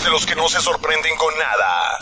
¿Eres 0.00 0.04
de 0.04 0.12
los 0.12 0.24
que 0.24 0.34
no 0.34 0.48
se 0.48 0.60
sorprenden 0.60 1.14
con 1.18 1.34
nada? 1.36 1.98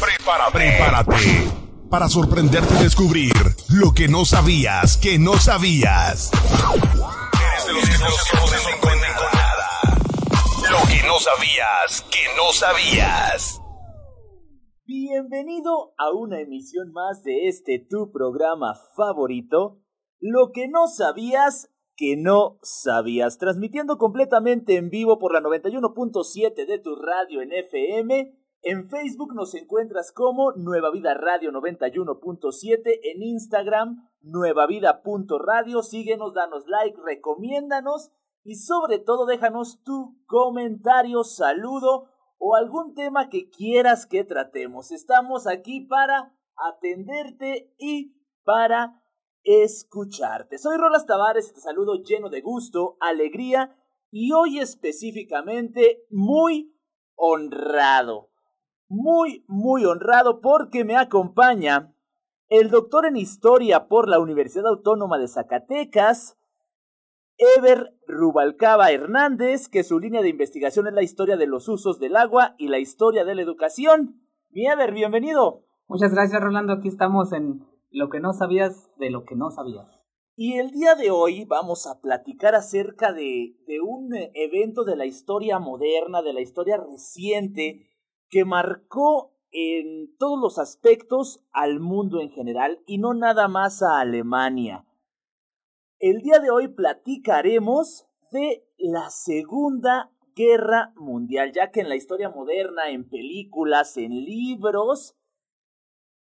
Prepárate. 0.00 0.52
Prepárate 0.52 1.50
para 1.90 2.08
sorprenderte 2.08 2.74
y 2.74 2.82
descubrir 2.82 3.34
lo 3.68 3.92
que 3.92 4.08
no 4.08 4.24
sabías 4.24 4.96
que 4.96 5.18
no 5.18 5.34
sabías. 5.34 6.30
Eres 6.32 7.66
de 7.66 7.72
los 7.74 7.84
que 7.84 7.98
no 7.98 8.10
se 8.10 8.30
sorprenden 8.30 8.80
con 8.80 8.98
nada. 8.98 9.68
Lo 10.70 10.88
que 10.88 11.06
no 11.06 11.20
sabías 11.20 12.06
que 12.10 12.24
no 12.34 12.50
sabías. 12.54 13.60
Bienvenido 14.86 15.92
a 15.98 16.10
una 16.16 16.40
emisión 16.40 16.92
más 16.92 17.22
de 17.24 17.48
este 17.48 17.78
tu 17.78 18.10
programa 18.10 18.74
favorito, 18.96 19.82
Lo 20.18 20.50
que 20.50 20.66
no 20.68 20.88
sabías 20.88 21.68
que 21.98 22.16
no 22.16 22.60
sabías, 22.62 23.38
transmitiendo 23.38 23.98
completamente 23.98 24.76
en 24.76 24.88
vivo 24.88 25.18
por 25.18 25.32
la 25.32 25.40
91.7 25.40 26.64
de 26.64 26.78
tu 26.78 26.94
radio 26.94 27.42
en 27.42 27.52
FM. 27.52 28.38
En 28.62 28.88
Facebook 28.88 29.34
nos 29.34 29.52
encuentras 29.56 30.12
como 30.12 30.52
Nueva 30.52 30.92
Vida 30.92 31.14
Radio 31.14 31.50
91.7, 31.50 33.00
en 33.02 33.22
Instagram 33.22 34.08
nuevavida.radio, 34.20 35.82
síguenos, 35.82 36.34
danos 36.34 36.68
like, 36.68 36.96
recomiéndanos 37.04 38.12
y 38.44 38.54
sobre 38.54 39.00
todo 39.00 39.26
déjanos 39.26 39.82
tu 39.82 40.22
comentario, 40.26 41.24
saludo 41.24 42.10
o 42.38 42.54
algún 42.54 42.94
tema 42.94 43.28
que 43.28 43.50
quieras 43.50 44.06
que 44.06 44.22
tratemos. 44.22 44.92
Estamos 44.92 45.48
aquí 45.48 45.80
para 45.80 46.32
atenderte 46.54 47.74
y 47.76 48.14
para 48.44 49.02
escucharte. 49.48 50.58
Soy 50.58 50.76
Rolas 50.76 51.06
Tavares 51.06 51.48
y 51.48 51.54
te 51.54 51.60
saludo 51.60 52.02
lleno 52.02 52.28
de 52.28 52.42
gusto, 52.42 52.98
alegría 53.00 53.74
y 54.10 54.32
hoy 54.32 54.58
específicamente 54.58 56.04
muy 56.10 56.76
honrado. 57.14 58.28
Muy, 58.88 59.46
muy 59.48 59.86
honrado 59.86 60.42
porque 60.42 60.84
me 60.84 60.96
acompaña 60.96 61.94
el 62.48 62.68
doctor 62.68 63.06
en 63.06 63.16
historia 63.16 63.88
por 63.88 64.06
la 64.06 64.18
Universidad 64.18 64.66
Autónoma 64.66 65.18
de 65.18 65.28
Zacatecas, 65.28 66.36
Ever 67.38 67.94
Rubalcaba 68.06 68.90
Hernández, 68.90 69.68
que 69.68 69.82
su 69.82 69.98
línea 69.98 70.20
de 70.20 70.28
investigación 70.28 70.88
es 70.88 70.92
la 70.92 71.02
historia 71.02 71.38
de 71.38 71.46
los 71.46 71.68
usos 71.68 71.98
del 71.98 72.16
agua 72.16 72.54
y 72.58 72.68
la 72.68 72.80
historia 72.80 73.24
de 73.24 73.34
la 73.34 73.42
educación. 73.42 74.20
Mi 74.50 74.66
Ever, 74.66 74.92
bienvenido. 74.92 75.64
Muchas 75.86 76.12
gracias, 76.12 76.42
Rolando. 76.42 76.74
Aquí 76.74 76.88
estamos 76.88 77.32
en 77.32 77.64
lo 77.90 78.08
que 78.08 78.20
no 78.20 78.32
sabías 78.32 78.90
de 78.98 79.10
lo 79.10 79.24
que 79.24 79.36
no 79.36 79.50
sabías. 79.50 79.86
Y 80.36 80.58
el 80.58 80.70
día 80.70 80.94
de 80.94 81.10
hoy 81.10 81.44
vamos 81.44 81.86
a 81.86 82.00
platicar 82.00 82.54
acerca 82.54 83.12
de, 83.12 83.56
de 83.66 83.80
un 83.80 84.10
evento 84.34 84.84
de 84.84 84.96
la 84.96 85.04
historia 85.04 85.58
moderna, 85.58 86.22
de 86.22 86.32
la 86.32 86.40
historia 86.40 86.76
reciente, 86.76 87.90
que 88.28 88.44
marcó 88.44 89.32
en 89.50 90.16
todos 90.16 90.38
los 90.40 90.58
aspectos 90.58 91.44
al 91.52 91.80
mundo 91.80 92.20
en 92.20 92.30
general 92.30 92.80
y 92.86 92.98
no 92.98 93.14
nada 93.14 93.48
más 93.48 93.82
a 93.82 94.00
Alemania. 94.00 94.84
El 95.98 96.20
día 96.22 96.38
de 96.38 96.50
hoy 96.50 96.68
platicaremos 96.68 98.06
de 98.30 98.64
la 98.78 99.10
Segunda 99.10 100.12
Guerra 100.36 100.92
Mundial, 100.94 101.50
ya 101.52 101.72
que 101.72 101.80
en 101.80 101.88
la 101.88 101.96
historia 101.96 102.30
moderna, 102.30 102.90
en 102.90 103.08
películas, 103.08 103.96
en 103.96 104.12
libros, 104.12 105.17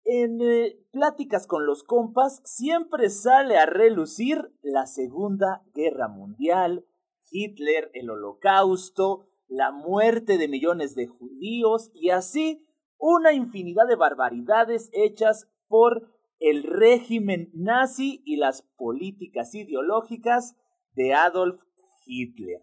en 0.08 0.42
eh, 0.42 0.80
pláticas 0.92 1.48
con 1.48 1.66
los 1.66 1.84
compas, 1.84 2.42
siempre 2.46 3.10
sale 3.10 3.58
a 3.58 3.66
relucir 3.66 4.54
la 4.62 4.88
Segunda 4.88 5.64
Guerra 5.74 6.08
Mundial, 6.08 6.86
Hitler, 7.30 7.92
el 7.94 8.10
Holocausto, 8.10 9.28
la 9.50 9.72
muerte 9.72 10.38
de 10.38 10.48
millones 10.48 10.96
de 10.96 11.08
judíos 11.08 11.92
y 11.94 12.12
así 12.12 12.66
una 12.98 13.34
infinidad 13.34 13.86
de 13.88 13.98
barbaridades 13.98 14.90
hechas 14.94 15.50
por 15.68 16.10
el 16.40 16.64
régimen 16.64 17.52
nazi 17.54 18.22
y 18.26 18.38
las 18.38 18.62
políticas 18.62 19.54
ideológicas 19.56 20.56
de 20.94 21.14
Adolf 21.14 21.62
Hitler. 22.06 22.62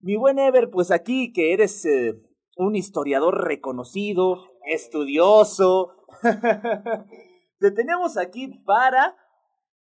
Mi 0.00 0.16
buen 0.16 0.38
Ever, 0.38 0.70
pues 0.70 0.90
aquí 0.90 1.32
que 1.32 1.54
eres 1.54 1.86
eh, 1.86 2.20
un 2.56 2.76
historiador 2.76 3.44
reconocido, 3.44 4.44
estudioso, 4.66 5.97
te 7.58 7.70
tenemos 7.70 8.16
aquí 8.16 8.48
para, 8.64 9.16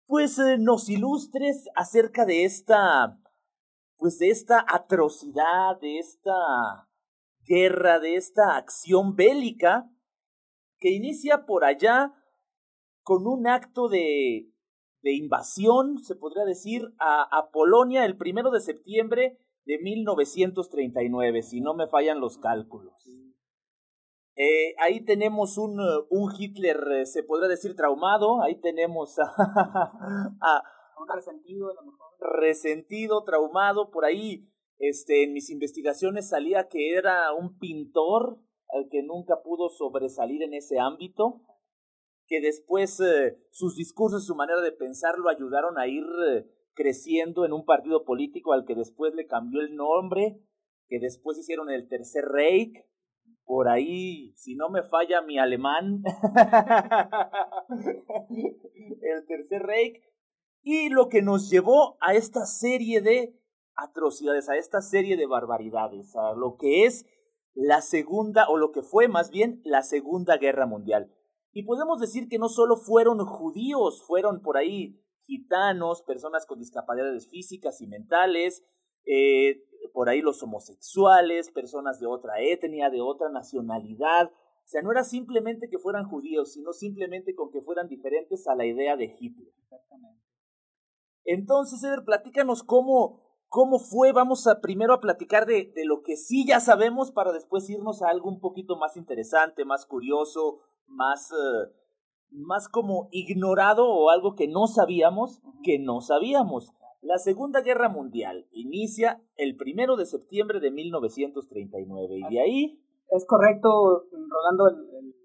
pues, 0.05 0.39
eh, 0.39 0.57
nos 0.57 0.89
ilustres 0.89 1.69
acerca 1.75 2.25
de 2.25 2.45
esta, 2.45 3.19
pues, 3.97 4.19
de 4.19 4.29
esta 4.29 4.65
atrocidad, 4.67 5.79
de 5.79 5.99
esta 5.99 6.87
guerra, 7.45 7.99
de 7.99 8.15
esta 8.15 8.57
acción 8.57 9.15
bélica 9.15 9.89
que 10.79 10.91
inicia 10.91 11.45
por 11.45 11.63
allá 11.63 12.13
con 13.01 13.25
un 13.25 13.47
acto 13.47 13.87
de, 13.87 14.51
de 15.01 15.13
invasión, 15.13 15.97
se 15.99 16.15
podría 16.15 16.43
decir, 16.43 16.93
a, 16.99 17.23
a, 17.23 17.49
Polonia 17.51 18.05
el 18.05 18.17
primero 18.17 18.51
de 18.51 18.59
septiembre 18.59 19.39
de 19.65 19.79
1939, 19.79 21.41
si 21.41 21.61
no 21.61 21.73
me 21.73 21.87
fallan 21.87 22.19
los 22.19 22.37
cálculos. 22.37 22.93
Eh, 24.37 24.75
ahí 24.77 25.03
tenemos 25.03 25.57
un, 25.57 25.79
un 26.09 26.31
Hitler, 26.37 26.77
eh, 26.91 27.05
se 27.05 27.23
podría 27.23 27.49
decir, 27.49 27.75
traumado, 27.75 28.43
ahí 28.43 28.61
tenemos 28.61 29.17
a, 29.17 29.23
a, 30.41 30.63
un 31.01 31.07
resentido, 31.13 31.71
a 31.71 31.73
lo 31.73 31.91
mejor. 31.91 32.07
resentido, 32.39 33.23
traumado, 33.23 33.89
por 33.89 34.05
ahí 34.05 34.47
este, 34.77 35.23
en 35.23 35.33
mis 35.33 35.49
investigaciones 35.49 36.29
salía 36.29 36.67
que 36.67 36.93
era 36.93 37.33
un 37.33 37.57
pintor 37.57 38.37
al 38.69 38.89
que 38.89 39.01
nunca 39.01 39.41
pudo 39.43 39.69
sobresalir 39.69 40.43
en 40.43 40.53
ese 40.53 40.79
ámbito 40.79 41.41
que 42.27 42.41
después 42.41 42.99
eh, 42.99 43.37
sus 43.51 43.75
discursos, 43.75 44.25
su 44.25 44.35
manera 44.35 44.61
de 44.61 44.71
pensar 44.71 45.17
lo 45.17 45.29
ayudaron 45.29 45.79
a 45.79 45.87
ir 45.87 46.03
eh, 46.29 46.45
creciendo 46.73 47.45
en 47.45 47.53
un 47.53 47.65
partido 47.65 48.03
político 48.03 48.53
al 48.53 48.65
que 48.65 48.75
después 48.75 49.15
le 49.15 49.25
cambió 49.25 49.61
el 49.61 49.75
nombre, 49.75 50.39
que 50.87 50.99
después 50.99 51.37
hicieron 51.39 51.71
el 51.71 51.87
Tercer 51.87 52.25
Reich, 52.25 52.75
por 53.47 53.69
ahí, 53.69 54.33
si 54.35 54.55
no 54.55 54.69
me 54.69 54.83
falla 54.83 55.21
mi 55.21 55.39
alemán, 55.39 56.03
el 59.01 59.25
Tercer 59.25 59.63
Reich, 59.63 60.03
y 60.61 60.89
lo 60.89 61.07
que 61.07 61.21
nos 61.21 61.49
llevó 61.49 61.97
a 62.01 62.13
esta 62.13 62.45
serie 62.45 62.99
de 62.99 63.39
atrocidades, 63.73 64.49
a 64.49 64.57
esta 64.57 64.81
serie 64.81 65.15
de 65.15 65.27
barbaridades, 65.27 66.13
a 66.17 66.33
lo 66.33 66.57
que 66.57 66.83
es 66.83 67.05
la 67.53 67.81
segunda, 67.81 68.49
o 68.49 68.57
lo 68.57 68.73
que 68.73 68.81
fue 68.81 69.07
más 69.07 69.31
bien 69.31 69.61
la 69.63 69.81
Segunda 69.81 70.35
Guerra 70.35 70.65
Mundial. 70.65 71.09
Y 71.53 71.63
podemos 71.63 72.01
decir 72.01 72.27
que 72.27 72.39
no 72.39 72.49
solo 72.49 72.75
fueron 72.75 73.19
judíos, 73.25 74.03
fueron 74.05 74.41
por 74.41 74.57
ahí 74.57 75.01
gitanos, 75.21 76.01
personas 76.01 76.45
con 76.45 76.59
discapacidades 76.59 77.29
físicas 77.29 77.79
y 77.79 77.87
mentales, 77.87 78.65
eh, 79.05 79.63
por 79.93 80.09
ahí 80.09 80.21
los 80.21 80.41
homosexuales, 80.43 81.51
personas 81.51 81.99
de 81.99 82.07
otra 82.07 82.39
etnia, 82.39 82.89
de 82.89 83.01
otra 83.01 83.29
nacionalidad. 83.29 84.31
O 84.31 84.67
sea, 84.69 84.81
no 84.81 84.91
era 84.91 85.03
simplemente 85.03 85.69
que 85.69 85.79
fueran 85.79 86.09
judíos, 86.09 86.53
sino 86.53 86.73
simplemente 86.73 87.35
con 87.35 87.51
que 87.51 87.61
fueran 87.61 87.87
diferentes 87.87 88.47
a 88.47 88.55
la 88.55 88.65
idea 88.65 88.97
de 88.97 89.15
Hitler. 89.19 89.47
Exactamente. 89.47 90.21
Entonces, 91.23 91.83
Eder, 91.83 92.03
platícanos 92.05 92.63
cómo, 92.63 93.21
cómo 93.47 93.79
fue. 93.79 94.11
Vamos 94.11 94.47
a 94.47 94.61
primero 94.61 94.93
a 94.93 94.99
platicar 94.99 95.45
de, 95.45 95.71
de 95.75 95.85
lo 95.85 96.01
que 96.03 96.17
sí 96.17 96.45
ya 96.47 96.59
sabemos 96.59 97.11
para 97.11 97.31
después 97.31 97.69
irnos 97.69 98.01
a 98.01 98.09
algo 98.09 98.29
un 98.29 98.39
poquito 98.39 98.77
más 98.77 98.97
interesante, 98.97 99.65
más 99.65 99.85
curioso, 99.85 100.59
más, 100.87 101.31
uh, 101.31 101.69
más 102.31 102.67
como 102.69 103.09
ignorado 103.11 103.89
o 103.89 104.09
algo 104.09 104.35
que 104.35 104.47
no 104.47 104.67
sabíamos 104.67 105.41
que 105.63 105.79
no 105.79 106.01
sabíamos. 106.01 106.71
La 107.01 107.17
Segunda 107.17 107.61
Guerra 107.61 107.89
Mundial 107.89 108.47
inicia 108.51 109.21
el 109.35 109.55
primero 109.55 109.95
de 109.95 110.05
septiembre 110.05 110.59
de 110.59 110.71
1939 110.71 112.15
y 112.17 112.33
de 112.33 112.41
ahí... 112.41 112.83
Es 113.09 113.25
correcto, 113.25 114.03
Rolando, 114.11 114.67
el, 114.67 115.15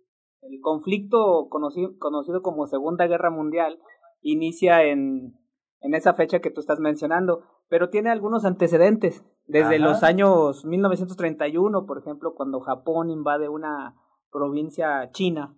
el, 0.43 0.61
conflicto 0.61 1.49
conocido, 1.49 1.99
conocido 1.99 2.41
como 2.41 2.69
Segunda 2.69 3.09
Guerra 3.09 3.31
Mundial 3.31 3.81
inicia 4.21 4.85
en, 4.85 5.37
en 5.81 5.95
esa 5.95 6.15
fecha 6.15 6.41
que 6.41 6.51
tú 6.51 6.61
estás 6.61 6.79
mencionando, 6.79 7.43
pero 7.69 7.91
tiene 7.91 8.11
algunos 8.11 8.45
antecedentes. 8.45 9.25
Desde 9.47 9.77
Ajá. 9.77 9.85
los 9.85 10.03
años 10.05 10.65
1931, 10.65 11.87
por 11.87 11.99
ejemplo, 11.99 12.35
cuando 12.35 12.61
Japón 12.61 13.11
invade 13.11 13.49
una 13.49 13.97
provincia 14.31 15.11
china 15.11 15.57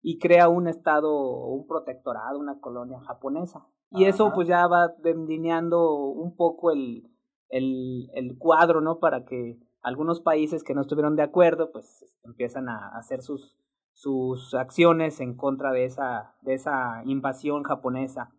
y 0.00 0.18
crea 0.18 0.48
un 0.48 0.66
estado, 0.66 1.12
un 1.12 1.66
protectorado, 1.66 2.38
una 2.38 2.58
colonia 2.60 3.00
japonesa. 3.00 3.66
Y 3.90 4.02
Ajá. 4.02 4.10
eso 4.10 4.32
pues 4.34 4.48
ya 4.48 4.66
va 4.66 4.88
delineando 4.98 5.94
un 5.94 6.36
poco 6.36 6.70
el, 6.70 7.08
el, 7.48 8.10
el, 8.14 8.36
cuadro, 8.38 8.80
¿no? 8.80 8.98
Para 8.98 9.24
que 9.24 9.58
algunos 9.80 10.20
países 10.20 10.64
que 10.64 10.74
no 10.74 10.80
estuvieron 10.80 11.16
de 11.16 11.22
acuerdo 11.22 11.70
pues 11.70 12.04
empiezan 12.24 12.68
a 12.68 12.96
hacer 12.96 13.22
sus, 13.22 13.56
sus 13.92 14.54
acciones 14.54 15.20
en 15.20 15.36
contra 15.36 15.72
de 15.72 15.84
esa, 15.84 16.34
de 16.42 16.54
esa 16.54 17.02
invasión 17.04 17.62
japonesa. 17.62 18.32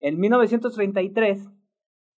En 0.00 0.18
1933, 0.20 1.50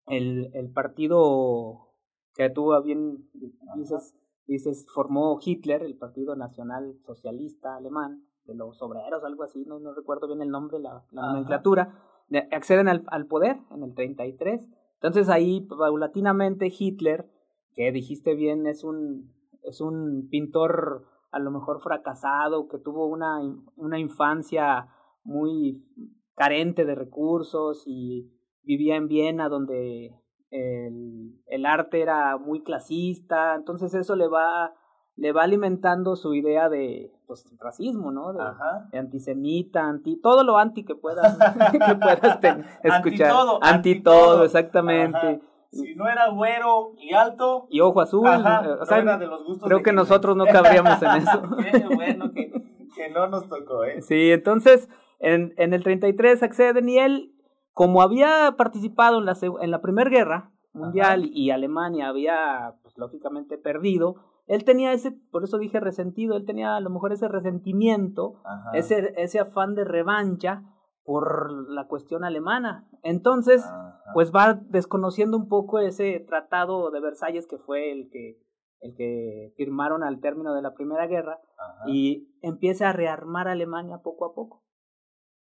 el, 0.07 0.51
el 0.55 0.71
partido 0.73 1.87
que 2.35 2.51
tuvo 2.51 2.81
bien, 2.83 3.29
dices, 3.77 4.15
dices, 4.47 4.87
formó 4.93 5.39
Hitler, 5.43 5.83
el 5.83 5.97
Partido 5.97 6.37
Nacional 6.37 6.99
Socialista 7.07 7.77
Alemán, 7.77 8.27
de 8.45 8.55
los 8.55 8.81
obreros, 8.83 9.25
algo 9.25 9.43
así, 9.43 9.65
no, 9.67 9.81
no 9.81 9.93
recuerdo 9.93 10.29
bien 10.29 10.43
el 10.43 10.51
nombre, 10.51 10.79
la, 10.79 11.05
nomenclatura, 11.11 11.99
acceden 12.51 12.89
al, 12.89 13.05
al, 13.09 13.27
poder 13.27 13.59
en 13.71 13.83
el 13.83 13.95
33. 13.95 14.67
Entonces 14.95 15.29
ahí 15.29 15.61
paulatinamente 15.61 16.73
Hitler, 16.77 17.31
que 17.75 17.93
dijiste 17.93 18.35
bien, 18.35 18.67
es 18.67 18.85
un, 18.85 19.33
es 19.63 19.81
un 19.81 20.29
pintor 20.31 21.05
a 21.31 21.39
lo 21.39 21.51
mejor 21.51 21.81
fracasado, 21.81 22.69
que 22.69 22.79
tuvo 22.79 23.07
una, 23.07 23.41
una 23.77 23.99
infancia 23.99 24.89
muy 25.23 25.85
carente 26.35 26.85
de 26.85 26.95
recursos 26.95 27.83
y 27.87 28.33
vivía 28.63 28.97
en 28.97 29.09
Viena 29.09 29.49
donde 29.49 30.15
el, 30.51 31.41
el, 31.47 31.67
arte 31.67 32.01
era 32.01 32.39
muy 32.39 32.63
clasista, 32.63 33.55
entonces 33.55 33.95
eso 33.95 34.17
le 34.17 34.29
va, 34.29 34.75
le 35.17 35.33
va 35.33 35.43
alimentando 35.45 36.17
su 36.17 36.35
idea 36.35 36.69
de 36.69 37.13
pues, 37.27 37.45
racismo, 37.59 38.13
¿no? 38.13 38.33
De, 38.33 38.99
antisemita, 38.99 39.85
anti, 39.85 40.17
todo 40.21 40.45
lo 40.45 40.59
anti 40.59 40.85
que 40.85 40.95
puedas, 40.95 41.37
que 41.73 41.95
puedas 41.95 42.39
escuchar. 42.83 43.33
Anti 43.63 44.01
todo. 44.01 44.45
exactamente. 44.45 45.41
Si 45.71 45.95
no 45.95 46.09
era 46.09 46.31
güero 46.31 46.93
y 46.99 47.13
alto. 47.13 47.67
Y 47.71 47.81
ojo 47.81 48.01
azul. 48.01 48.29
creo 49.63 49.83
que 49.83 49.93
nosotros 49.93 50.37
no 50.37 50.47
cabríamos 50.47 51.03
en 51.03 51.11
eso. 51.23 51.43
Qué 51.73 51.95
bueno 51.95 52.33
que, 52.33 52.53
que, 52.95 53.11
no 53.11 53.27
nos 53.27 53.49
tocó, 53.49 53.85
¿eh? 53.85 54.01
Sí, 54.01 54.31
entonces 54.31 54.89
en, 55.19 55.55
en 55.57 55.75
el 55.75 55.83
33 55.83 56.43
acceden 56.43 56.89
y 56.89 56.99
él 56.99 57.33
como 57.77 58.01
había 58.01 58.55
participado 58.57 59.19
en 59.19 59.27
la, 59.27 59.37
en 59.61 59.71
la 59.71 59.83
Primera 59.83 60.09
Guerra 60.09 60.51
Mundial 60.73 61.29
y 61.31 61.51
Alemania 61.51 62.09
había, 62.09 62.75
pues, 62.83 62.97
lógicamente, 62.97 63.59
perdido, 63.59 64.17
él 64.47 64.65
tenía 64.65 64.93
ese, 64.93 65.13
por 65.31 65.45
eso 65.45 65.59
dije 65.59 65.81
resentido, 65.81 66.37
él 66.37 66.47
tenía 66.47 66.77
a 66.77 66.81
lo 66.81 66.91
mejor 66.91 67.13
ese 67.13 67.29
resentimiento, 67.29 68.41
ese, 68.73 69.13
ese 69.17 69.41
afán 69.41 69.75
de 69.75 69.85
revancha 69.85 70.63
por 71.05 71.69
la 71.69 71.87
cuestión 71.87 72.25
alemana. 72.25 72.89
Entonces, 73.03 73.65
pues 74.15 74.33
va 74.33 74.55
desconociendo 74.55 75.37
un 75.37 75.49
poco 75.49 75.79
ese 75.79 76.21
tratado 76.21 76.91
de 76.91 77.01
Versalles 77.01 77.47
que 77.47 77.59
fue 77.59 77.93
el 77.93 78.09
que, 78.11 78.41
el 78.81 78.95
que 78.95 79.53
firmaron 79.57 80.05
al 80.05 80.21
término 80.21 80.55
de 80.55 80.63
la 80.63 80.75
Primera 80.75 81.07
Guerra 81.07 81.41
y 81.87 82.37
empieza 82.43 82.89
a 82.89 82.93
rearmar 82.93 83.49
a 83.49 83.53
Alemania 83.53 83.99
poco 84.03 84.27
a 84.27 84.35
poco 84.35 84.65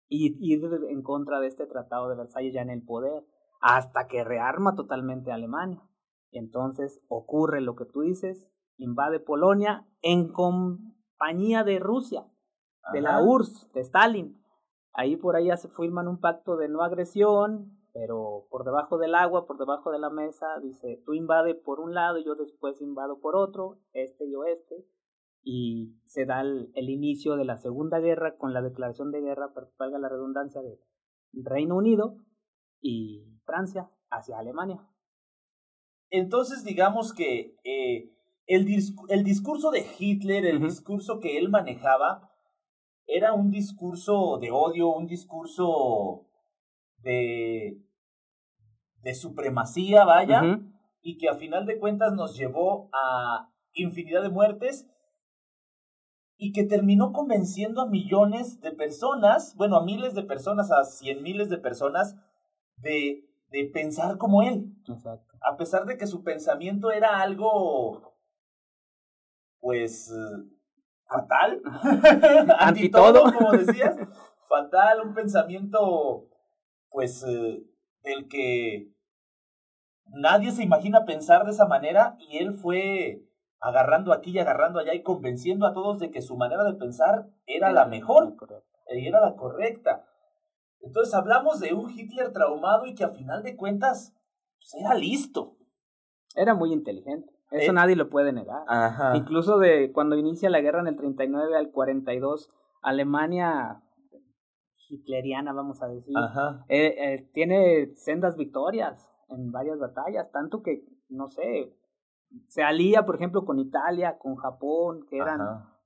y 0.09 0.35
ir 0.39 0.61
en 0.89 1.03
contra 1.03 1.39
de 1.39 1.47
este 1.47 1.67
tratado 1.67 2.09
de 2.09 2.15
Versalles 2.15 2.53
ya 2.53 2.61
en 2.61 2.71
el 2.71 2.83
poder, 2.83 3.23
hasta 3.61 4.07
que 4.07 4.23
rearma 4.23 4.75
totalmente 4.75 5.31
a 5.31 5.35
Alemania. 5.35 5.83
Y 6.31 6.39
entonces 6.39 7.01
ocurre 7.07 7.61
lo 7.61 7.75
que 7.75 7.85
tú 7.85 8.01
dices, 8.01 8.49
invade 8.79 9.19
Polonia 9.19 9.85
en 10.01 10.31
compañía 10.31 11.63
de 11.63 11.79
Rusia, 11.79 12.25
de 12.91 13.01
la 13.01 13.21
URSS, 13.21 13.71
de 13.73 13.81
Stalin. 13.81 14.43
Ahí 14.93 15.15
por 15.15 15.35
ahí 15.35 15.47
ya 15.47 15.57
se 15.57 15.69
firman 15.69 16.07
un 16.07 16.19
pacto 16.19 16.57
de 16.57 16.67
no 16.67 16.81
agresión, 16.81 17.77
pero 17.93 18.47
por 18.49 18.63
debajo 18.63 18.97
del 18.97 19.15
agua, 19.15 19.45
por 19.45 19.57
debajo 19.57 19.91
de 19.91 19.99
la 19.99 20.09
mesa, 20.09 20.59
dice, 20.61 21.01
tú 21.05 21.13
invade 21.13 21.55
por 21.55 21.79
un 21.79 21.93
lado 21.93 22.17
y 22.17 22.25
yo 22.25 22.35
después 22.35 22.81
invado 22.81 23.19
por 23.19 23.35
otro, 23.35 23.79
este 23.93 24.25
y 24.25 24.35
oeste, 24.35 24.85
y 25.43 25.95
se 26.05 26.25
da 26.25 26.41
el, 26.41 26.71
inicio 26.75 27.35
de 27.35 27.45
la 27.45 27.57
Segunda 27.57 27.99
Guerra 27.99 28.37
con 28.37 28.53
la 28.53 28.61
declaración 28.61 29.11
de 29.11 29.21
guerra, 29.21 29.53
valga 29.77 29.99
la 29.99 30.09
redundancia, 30.09 30.61
de 30.61 30.79
Reino 31.33 31.75
Unido 31.75 32.17
y 32.81 33.39
Francia 33.45 33.89
hacia 34.09 34.39
Alemania. 34.39 34.85
Entonces, 36.09 36.63
digamos 36.63 37.13
que 37.13 37.55
eh, 37.63 38.11
el, 38.49 38.67
el, 39.09 39.23
discurso 39.23 39.69
de 39.69 39.85
Hitler, 39.97 40.45
el 40.45 40.59
discurso 40.59 41.19
que 41.19 41.37
él 41.37 41.49
manejaba, 41.49 42.31
era 43.05 43.33
un 43.33 43.51
discurso 43.51 44.39
de 44.39 44.51
odio, 44.51 44.89
un 44.89 45.05
discurso 45.05 46.27
de, 46.97 47.81
de 49.01 49.13
supremacía, 49.13 50.03
vaya, 50.03 50.59
y 51.01 51.17
que 51.17 51.29
a 51.29 51.35
final 51.35 51.67
de 51.67 51.79
cuentas 51.79 52.13
nos 52.13 52.35
llevó 52.35 52.89
a 52.91 53.51
infinidad 53.73 54.23
de 54.23 54.29
muertes 54.29 54.87
y 56.35 56.51
que 56.51 56.63
terminó 56.63 57.11
convenciendo 57.11 57.81
a 57.81 57.87
millones 57.87 58.61
de 58.61 58.71
personas, 58.71 59.55
bueno, 59.57 59.77
a 59.77 59.85
miles 59.85 60.15
de 60.15 60.23
personas, 60.23 60.71
a 60.71 60.85
cien 60.85 61.21
miles 61.21 61.49
de 61.49 61.57
personas, 61.57 62.15
de, 62.77 63.29
de 63.51 63.65
pensar 63.65 64.17
como 64.17 64.41
él. 64.41 64.73
Exacto. 64.87 65.37
A 65.41 65.55
pesar 65.55 65.85
de 65.85 65.97
que 65.97 66.07
su 66.07 66.23
pensamiento 66.23 66.91
era 66.91 67.21
algo, 67.21 68.08
pues, 69.59 70.11
fatal, 71.05 71.61
anti 72.59 72.89
todo, 72.89 73.23
como 73.33 73.51
decías, 73.51 73.95
fatal, 74.47 75.01
un 75.01 75.13
pensamiento, 75.13 76.27
pues, 76.89 77.23
eh, 77.23 77.63
del 78.03 78.27
que 78.27 78.93
nadie 80.11 80.51
se 80.51 80.63
imagina 80.63 81.05
pensar 81.05 81.45
de 81.45 81.51
esa 81.51 81.65
manera 81.65 82.15
y 82.19 82.37
él 82.37 82.53
fue 82.53 83.23
agarrando 83.59 84.13
aquí 84.13 84.31
y 84.31 84.39
agarrando 84.39 84.79
allá 84.79 84.93
y 84.93 85.03
convenciendo 85.03 85.65
a 85.65 85.73
todos 85.73 85.99
de 85.99 86.11
que 86.11 86.21
su 86.21 86.37
manera 86.37 86.63
de 86.63 86.73
pensar 86.73 87.27
era 87.45 87.71
la 87.71 87.85
mejor 87.85 88.35
y 88.91 89.07
era 89.07 89.19
la 89.19 89.35
correcta. 89.35 90.05
Entonces 90.81 91.13
hablamos 91.13 91.59
de 91.59 91.73
un 91.73 91.89
Hitler 91.89 92.31
traumado 92.31 92.85
y 92.85 92.95
que 92.95 93.03
a 93.03 93.09
final 93.09 93.43
de 93.43 93.57
cuentas 93.57 94.13
pues, 94.57 94.75
era 94.75 94.95
listo. 94.95 95.57
Era 96.35 96.53
muy 96.53 96.71
inteligente. 96.71 97.33
Eso 97.51 97.71
eh, 97.71 97.73
nadie 97.73 97.95
lo 97.95 98.09
puede 98.09 98.31
negar. 98.31 98.63
Incluso 99.15 99.57
de 99.57 99.91
cuando 99.91 100.15
inicia 100.17 100.49
la 100.49 100.61
guerra 100.61 100.81
en 100.81 100.87
el 100.87 100.95
39 100.95 101.57
al 101.57 101.71
42, 101.71 102.51
Alemania 102.81 103.81
hitleriana, 104.89 105.53
vamos 105.53 105.81
a 105.81 105.87
decir, 105.87 106.15
eh, 106.67 106.95
eh, 106.97 107.29
tiene 107.33 107.93
sendas 107.95 108.35
victorias 108.35 109.07
en 109.29 109.51
varias 109.51 109.77
batallas, 109.77 110.31
tanto 110.31 110.63
que, 110.63 110.83
no 111.09 111.29
sé, 111.29 111.75
se 112.47 112.63
alía, 112.63 113.05
por 113.05 113.15
ejemplo, 113.15 113.45
con 113.45 113.59
Italia, 113.59 114.17
con 114.17 114.35
Japón, 114.35 115.05
que 115.09 115.17
eran, 115.17 115.39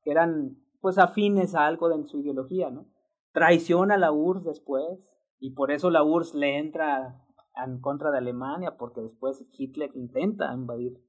que 0.03 0.11
eran 0.11 0.57
pues 0.81 0.97
afines 0.97 1.55
a 1.55 1.65
algo 1.65 1.89
de 1.89 2.03
su 2.05 2.19
ideología, 2.19 2.69
¿no? 2.69 2.87
Traiciona 3.31 3.95
a 3.95 3.97
la 3.97 4.11
URSS 4.11 4.43
después, 4.43 5.13
y 5.39 5.51
por 5.51 5.71
eso 5.71 5.89
la 5.89 6.03
URSS 6.03 6.35
le 6.35 6.57
entra 6.57 7.21
en 7.55 7.79
contra 7.79 8.11
de 8.11 8.17
Alemania, 8.17 8.77
porque 8.77 9.01
después 9.01 9.45
Hitler 9.51 9.91
intenta 9.95 10.53
invadir 10.53 11.01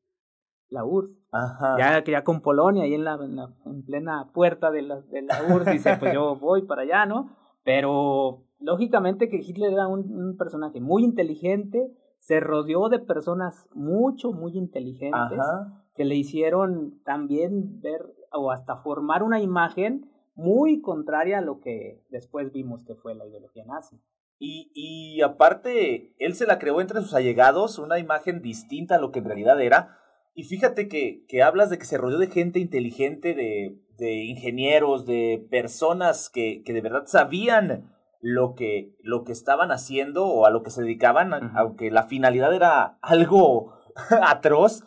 la 0.71 0.85
URSS. 0.85 1.11
Ya, 1.79 2.05
ya 2.05 2.25
con 2.25 2.41
Polonia, 2.41 2.85
ahí 2.85 2.95
en 2.95 3.05
la, 3.05 3.19
en, 3.65 3.85
plena 3.85 4.31
puerta 4.33 4.71
de 4.71 4.83
la, 4.83 5.01
de 5.01 5.23
la 5.23 5.43
URSS, 5.55 5.73
dice, 5.73 5.97
pues 5.99 6.15
yo 6.15 6.37
voy 6.41 6.63
para 6.63 6.83
allá, 6.83 7.07
¿no? 7.07 7.31
Pero 7.65 8.45
lógicamente 8.59 9.29
que 9.29 9.39
Hitler 9.39 9.73
era 9.73 9.89
un 9.89 10.37
personaje 10.37 10.81
muy 10.81 11.05
inteligente, 11.05 11.93
se 12.25 12.41
rodeó 12.41 12.89
de 12.89 13.01
personas 13.01 13.69
mucho, 13.75 14.33
muy 14.33 14.57
inteligentes 14.57 15.39
que 15.95 16.05
le 16.07 16.15
hicieron 16.15 17.01
también 17.05 17.81
ver 17.83 18.01
o 18.33 18.51
hasta 18.51 18.77
formar 18.77 19.23
una 19.23 19.41
imagen 19.41 20.11
muy 20.35 20.81
contraria 20.81 21.39
a 21.39 21.43
lo 21.43 21.61
que 21.61 22.03
después 22.11 22.51
vimos 22.51 22.83
que 22.85 22.95
fue 22.95 23.15
la 23.15 23.27
ideología 23.27 23.65
nazi. 23.67 24.01
Y, 24.39 24.73
y 24.75 25.21
aparte, 25.21 26.15
él 26.19 26.35
se 26.35 26.47
la 26.47 26.59
creó 26.59 26.81
entre 26.81 27.01
sus 27.03 27.15
allegados, 27.15 27.79
una 27.79 27.99
imagen 27.99 28.41
distinta 28.41 28.97
a 28.97 29.01
lo 29.01 29.13
que 29.13 29.21
en 29.21 29.27
realidad 29.27 29.61
era. 29.61 29.99
Y 30.35 30.45
fíjate 30.45 30.89
que, 30.89 31.25
que 31.29 31.43
hablas 31.43 31.71
de 31.71 31.79
que 31.79 31.85
se 31.85 31.97
rodeó 31.97 32.19
de 32.19 32.27
gente 32.27 32.59
inteligente, 32.59 33.35
de, 33.35 33.79
de 33.97 34.25
ingenieros, 34.25 35.07
de 35.07 35.47
personas 35.51 36.29
que, 36.29 36.63
que 36.65 36.73
de 36.73 36.81
verdad 36.81 37.05
sabían 37.07 37.95
lo 38.21 38.55
que, 38.55 38.97
lo 39.01 39.23
que 39.25 39.33
estaban 39.33 39.71
haciendo 39.71 40.27
o 40.27 40.47
a 40.47 40.51
lo 40.51 40.63
que 40.63 40.71
se 40.71 40.83
dedicaban, 40.83 41.35
aunque 41.57 41.91
la 41.91 42.05
finalidad 42.05 42.55
era 42.55 42.99
algo 43.03 43.75
atroz, 44.23 44.85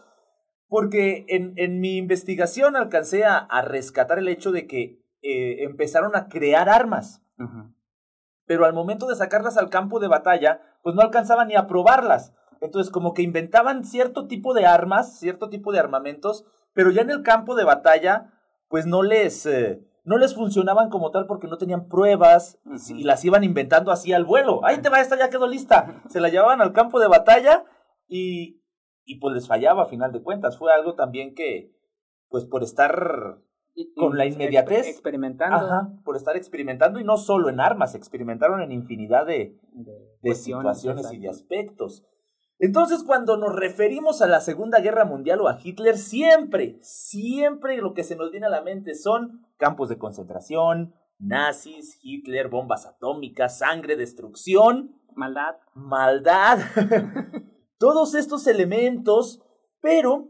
porque 0.68 1.26
en, 1.30 1.54
en, 1.56 1.80
mi 1.80 1.98
investigación 1.98 2.76
alcancé 2.76 3.24
a, 3.24 3.38
a, 3.38 3.62
rescatar 3.62 4.20
el 4.20 4.28
hecho 4.28 4.52
de 4.52 4.68
que 4.68 5.02
eh, 5.22 5.64
empezaron 5.64 6.16
a 6.16 6.28
crear 6.28 6.68
armas, 6.68 7.24
pero 8.46 8.66
al 8.66 8.74
momento 8.74 9.08
de 9.08 9.16
sacarlas 9.16 9.58
al 9.58 9.70
campo 9.70 10.00
de 10.00 10.08
batalla, 10.08 10.62
pues 10.82 10.96
no 10.96 11.02
alcanzaban 11.02 11.48
ni 11.48 11.56
a 11.56 11.68
probarlas. 11.68 12.34
Entonces 12.62 12.92
como 12.92 13.14
que 13.14 13.22
inventaban 13.22 13.84
cierto 13.84 14.28
tipo 14.28 14.54
de 14.54 14.66
armas, 14.66 15.20
cierto 15.20 15.50
tipo 15.50 15.72
de 15.72 15.80
armamentos, 15.80 16.46
pero 16.74 16.92
ya 16.92 17.02
en 17.02 17.10
el 17.10 17.24
campo 17.24 17.56
de 17.56 17.64
batalla, 17.64 18.34
pues 18.70 18.86
no 18.86 19.04
les... 19.04 19.46
Eh, 19.46 19.84
no 20.04 20.18
les 20.18 20.34
funcionaban 20.34 20.90
como 20.90 21.12
tal 21.12 21.26
porque 21.28 21.48
no 21.48 21.58
tenían 21.58 21.90
pruebas 21.90 22.62
y 22.96 23.04
las 23.04 23.26
iban 23.26 23.44
inventando 23.44 23.92
así 23.92 24.14
al 24.14 24.24
vuelo. 24.24 24.64
Ahí 24.64 24.78
te 24.78 24.88
va, 24.88 25.02
esta 25.02 25.18
ya 25.18 25.30
quedó 25.30 25.48
lista. 25.48 26.02
Se 26.10 26.22
la 26.22 26.30
llevaban 26.30 26.62
al 26.62 26.72
campo 26.72 27.02
de 27.02 27.10
batalla 27.10 27.66
y, 28.08 28.64
y 29.04 29.20
pues 29.20 29.34
les 29.36 29.50
fallaba 29.50 29.84
a 29.84 29.88
final 29.88 30.14
de 30.14 30.24
cuentas. 30.24 30.58
Fue 30.58 30.72
algo 30.72 30.96
también 30.96 31.36
que, 31.36 31.76
pues 32.30 32.46
por 32.46 32.64
estar 32.64 33.42
con 33.96 34.18
la 34.18 34.26
inmediatez. 34.26 34.88
Experimentando. 34.88 35.58
Ajá, 35.58 35.90
por 36.04 36.16
estar 36.16 36.36
experimentando 36.36 37.00
y 37.00 37.04
no 37.04 37.18
solo 37.18 37.50
en 37.50 37.60
armas, 37.60 37.96
experimentaron 37.96 38.62
en 38.62 38.72
infinidad 38.72 39.26
de, 39.26 39.60
de, 40.22 40.36
situaciones 40.36 41.12
y 41.12 41.20
de 41.20 41.30
aspectos. 41.30 42.04
Entonces, 42.60 43.04
cuando 43.04 43.38
nos 43.38 43.56
referimos 43.56 44.22
a 44.22 44.28
la 44.28 44.42
Segunda 44.42 44.80
Guerra 44.80 45.06
Mundial 45.06 45.42
o 45.42 45.48
a 45.48 45.60
Hitler, 45.64 45.98
siempre, 45.98 46.80
siempre 46.82 47.78
lo 47.78 47.94
que 47.94 48.04
se 48.04 48.16
nos 48.16 48.32
viene 48.32 48.48
a 48.48 48.50
la 48.50 48.64
mente 48.64 48.96
son 48.96 49.46
campos 49.58 49.90
de 49.90 50.00
concentración, 50.00 50.96
nazis, 51.20 52.00
Hitler, 52.02 52.50
bombas 52.50 52.88
atómicas, 52.88 53.60
sangre, 53.60 53.96
destrucción, 53.96 54.96
maldad. 55.16 55.58
Maldad. 55.76 56.60
Todos 57.78 58.16
estos 58.16 58.48
elementos, 58.48 59.44
pero 59.80 60.30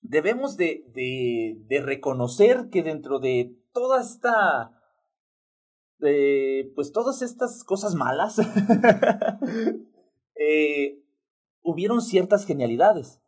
debemos 0.00 0.56
de, 0.56 0.84
de, 0.94 1.80
reconocer 1.82 2.70
que 2.70 2.82
dentro 2.82 3.18
de 3.18 3.58
toda 3.72 4.00
esta... 4.00 4.72
pues 5.98 6.92
todas 6.92 7.20
estas 7.20 7.62
cosas 7.62 7.94
malas, 7.94 8.38
eh, 10.34 11.02
hubieron 11.62 12.00
ciertas 12.00 12.44
genialidades. 12.44 13.20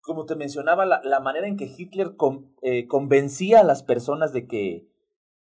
Como 0.00 0.24
te 0.24 0.34
mencionaba, 0.34 0.86
la, 0.86 1.00
la 1.04 1.20
manera 1.20 1.46
en 1.46 1.56
que 1.56 1.70
Hitler 1.76 2.14
eh, 2.62 2.86
convencía 2.86 3.60
a 3.60 3.64
las 3.64 3.82
personas 3.82 4.32
de 4.32 4.46
que, 4.46 4.88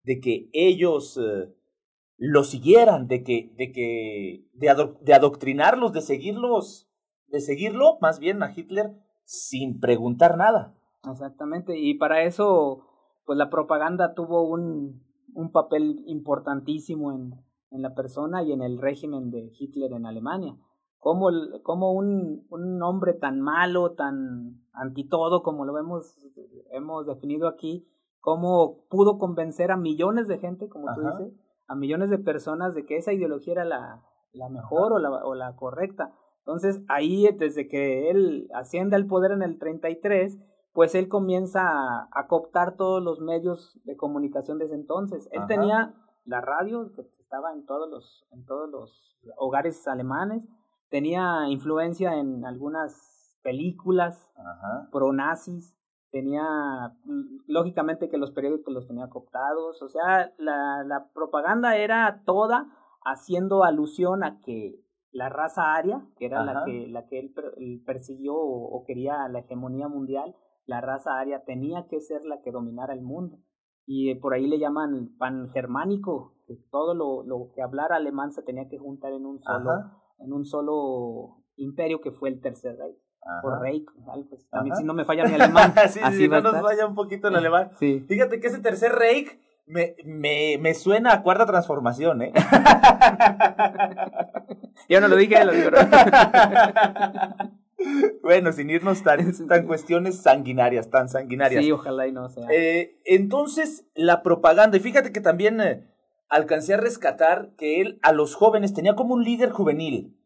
de 0.03 0.19
que 0.19 0.49
ellos 0.53 1.17
eh, 1.17 1.53
lo 2.17 2.43
siguieran, 2.43 3.07
de 3.07 3.23
que, 3.23 3.53
de 3.57 3.71
que, 3.71 4.47
de, 4.53 4.95
de 5.01 5.13
adoctrinarlos, 5.13 5.93
de 5.93 6.01
seguirlos, 6.01 6.89
de 7.27 7.41
seguirlo, 7.41 7.97
más 8.01 8.19
bien 8.19 8.41
a 8.43 8.53
Hitler, 8.55 8.93
sin 9.25 9.79
preguntar 9.79 10.37
nada. 10.37 10.75
Exactamente, 11.09 11.77
y 11.77 11.95
para 11.95 12.23
eso, 12.23 12.87
pues 13.25 13.37
la 13.37 13.49
propaganda 13.49 14.13
tuvo 14.15 14.47
un, 14.47 15.03
un 15.33 15.51
papel 15.51 16.03
importantísimo 16.07 17.11
en, 17.11 17.33
en 17.71 17.81
la 17.81 17.93
persona 17.93 18.41
y 18.41 18.53
en 18.53 18.61
el 18.61 18.79
régimen 18.79 19.29
de 19.29 19.51
Hitler 19.59 19.91
en 19.91 20.05
Alemania 20.05 20.55
cómo, 21.05 21.29
cómo 21.61 21.93
un, 21.93 22.47
un, 22.49 22.81
hombre 22.81 23.13
tan 23.13 23.39
malo, 23.39 23.91
tan 23.91 24.59
anti 24.73 25.07
todo, 25.07 25.43
como 25.43 25.63
lo 25.63 25.77
hemos, 25.77 26.17
hemos 26.71 27.05
definido 27.05 27.47
aquí, 27.47 27.87
cómo 28.21 28.87
pudo 28.89 29.19
convencer 29.19 29.69
a 29.69 29.77
millones 29.77 30.27
de 30.27 30.39
gente, 30.39 30.67
como 30.67 30.87
tú 30.95 31.01
dices, 31.01 31.31
a 31.67 31.75
millones 31.75 32.09
de 32.09 32.17
personas 32.17 32.73
de 32.73 32.87
que 32.87 32.97
esa 32.97 33.13
ideología 33.13 33.53
era 33.53 33.65
la, 33.65 34.03
la 34.33 34.49
mejor 34.49 34.93
o 34.93 34.97
la, 34.97 35.11
o 35.23 35.35
la 35.35 35.55
correcta. 35.55 36.11
Entonces, 36.39 36.81
ahí, 36.87 37.29
desde 37.37 37.67
que 37.67 38.09
él 38.09 38.49
asciende 38.55 38.95
al 38.95 39.05
poder 39.05 39.31
en 39.31 39.43
el 39.43 39.59
33, 39.59 40.39
pues 40.73 40.95
él 40.95 41.07
comienza 41.07 41.69
a, 41.69 42.09
a 42.11 42.25
cooptar 42.25 42.77
todos 42.77 43.03
los 43.03 43.19
medios 43.19 43.79
de 43.83 43.95
comunicación 43.95 44.57
desde 44.57 44.73
entonces. 44.73 45.29
Él 45.33 45.45
tenía 45.47 45.93
la 46.23 46.41
radio, 46.41 46.91
que 46.95 47.01
estaba 47.19 47.53
en 47.53 47.63
todos 47.67 47.91
los, 47.91 48.25
en 48.31 48.43
todos 48.47 48.67
los 48.71 49.19
hogares 49.37 49.87
alemanes, 49.87 50.43
tenía 50.89 51.47
influencia 51.49 52.15
en 52.15 52.45
algunas 52.45 53.39
películas 53.43 54.31
pro 54.91 55.13
nazis, 55.13 55.77
tenía 56.11 56.43
lógicamente 57.47 58.09
que 58.09 58.17
los 58.17 58.31
periódicos 58.31 58.73
los 58.73 58.87
tenía 58.87 59.09
cooptados, 59.09 59.81
o 59.81 59.89
sea, 59.89 60.33
la, 60.37 60.83
la 60.85 61.09
propaganda 61.13 61.75
era 61.77 62.23
toda 62.25 62.67
haciendo 63.03 63.63
alusión 63.63 64.23
a 64.23 64.39
que 64.41 64.81
la 65.15 65.29
raza 65.29 65.75
aria, 65.75 66.05
que 66.17 66.25
era 66.25 66.43
la 66.43 66.65
que, 66.65 66.87
la 66.87 67.07
que 67.07 67.19
él, 67.19 67.81
persiguió 67.85 68.35
o, 68.35 68.83
quería 68.85 69.29
la 69.29 69.39
hegemonía 69.39 69.87
mundial, 69.87 70.35
la 70.65 70.81
raza 70.81 71.17
aria 71.17 71.45
tenía 71.45 71.87
que 71.87 72.01
ser 72.01 72.25
la 72.25 72.41
que 72.41 72.51
dominara 72.51 72.93
el 72.93 73.01
mundo. 73.01 73.37
Y 73.85 74.15
por 74.15 74.33
ahí 74.33 74.45
le 74.45 74.59
llaman 74.59 75.15
pangermánico, 75.17 76.33
que 76.47 76.55
todo 76.69 76.93
lo, 76.93 77.23
lo 77.23 77.51
que 77.53 77.61
hablara 77.61 77.95
alemán 77.95 78.33
se 78.33 78.43
tenía 78.43 78.67
que 78.67 78.77
juntar 78.77 79.13
en 79.13 79.25
un 79.25 79.39
solo, 79.41 79.71
en 80.19 80.33
un 80.33 80.45
solo 80.45 81.43
imperio 81.57 82.01
que 82.01 82.11
fue 82.11 82.29
el 82.29 82.41
Tercer 82.41 82.77
Reich. 82.77 82.97
Por 83.41 83.59
Reich, 83.59 83.87
también 84.51 84.75
si 84.75 84.83
no 84.83 84.93
me 84.93 85.03
falla 85.03 85.25
mi 85.25 85.33
alemán. 85.33 85.73
sí, 85.89 85.99
sí, 86.15 86.27
no 86.27 86.41
nos 86.41 86.61
falla 86.61 86.85
un 86.85 86.93
poquito 86.93 87.29
el 87.29 87.35
alemán. 87.35 87.71
Sí. 87.79 88.05
Fíjate 88.07 88.39
que 88.39 88.45
ese 88.47 88.59
Tercer 88.59 88.91
Reich 88.91 89.39
me, 89.65 89.95
me, 90.05 90.59
me 90.59 90.75
suena 90.75 91.13
a 91.13 91.23
cuarta 91.23 91.47
transformación, 91.47 92.21
¿eh? 92.21 92.33
Yo 94.89 95.01
no 95.01 95.07
lo 95.07 95.15
dije, 95.15 95.43
lo 95.43 95.53
digo. 95.53 95.71
bueno, 98.21 98.51
sin 98.51 98.69
irnos 98.69 99.01
tan, 99.03 99.33
tan 99.47 99.65
cuestiones 99.65 100.21
sanguinarias, 100.21 100.91
tan 100.91 101.09
sanguinarias. 101.09 101.63
Sí, 101.63 101.71
ojalá 101.71 102.05
y 102.07 102.11
no 102.11 102.29
sea. 102.29 102.45
Eh, 102.51 102.99
entonces, 103.05 103.87
la 103.95 104.21
propaganda, 104.21 104.77
y 104.77 104.81
fíjate 104.81 105.11
que 105.11 105.21
también 105.21 105.59
eh, 105.61 105.83
alcancé 106.29 106.73
a 106.73 106.77
rescatar 106.77 107.55
que 107.55 107.81
él 107.81 107.99
a 108.01 108.11
los 108.11 108.35
jóvenes 108.35 108.73
tenía 108.73 108.95
como 108.95 109.13
un 109.13 109.23
líder 109.23 109.51
juvenil, 109.51 110.17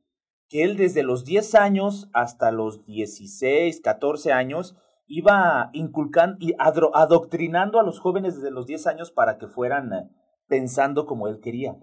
que 0.47 0.63
él 0.63 0.77
desde 0.77 1.03
los 1.03 1.25
10 1.25 1.55
años 1.55 2.09
hasta 2.13 2.51
los 2.51 2.85
16, 2.85 3.81
14 3.81 4.31
años 4.31 4.75
iba 5.07 5.69
inculcando 5.73 6.37
y 6.39 6.53
adoctrinando 6.57 7.79
a 7.79 7.83
los 7.83 7.99
jóvenes 7.99 8.35
desde 8.35 8.51
los 8.51 8.67
10 8.67 8.87
años 8.87 9.11
para 9.11 9.37
que 9.37 9.47
fueran 9.47 9.91
eh, 9.93 10.09
pensando 10.47 11.05
como 11.05 11.27
él 11.27 11.39
quería. 11.39 11.75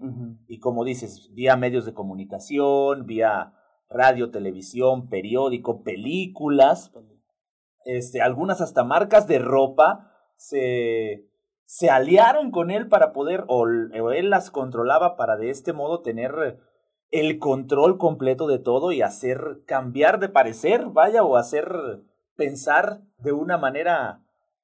Y 0.47 0.59
como 0.59 0.83
dices, 0.83 1.29
vía 1.33 1.55
medios 1.55 1.85
de 1.85 1.93
comunicación, 1.93 3.05
vía 3.05 3.53
radio, 3.89 4.31
televisión, 4.31 5.09
periódico, 5.09 5.83
películas, 5.83 6.91
este, 7.85 8.21
algunas 8.21 8.59
hasta 8.59 8.83
marcas 8.83 9.27
de 9.27 9.39
ropa 9.39 10.11
se 10.35 11.29
se 11.67 11.89
aliaron 11.89 12.49
con 12.49 12.71
él 12.71 12.87
para 12.87 13.11
poder, 13.11 13.43
o, 13.49 13.67
él 13.67 14.29
las 14.29 14.51
controlaba 14.51 15.17
para 15.17 15.35
de 15.35 15.49
este 15.49 15.73
modo 15.73 16.01
tener 16.01 16.57
el 17.11 17.39
control 17.39 17.97
completo 17.97 18.47
de 18.47 18.57
todo 18.57 18.93
y 18.93 19.01
hacer 19.01 19.59
cambiar 19.65 20.19
de 20.19 20.29
parecer, 20.29 20.85
vaya, 20.87 21.23
o 21.23 21.35
hacer 21.35 22.01
pensar 22.37 23.01
de 23.17 23.33
una 23.33 23.57
manera 23.57 24.21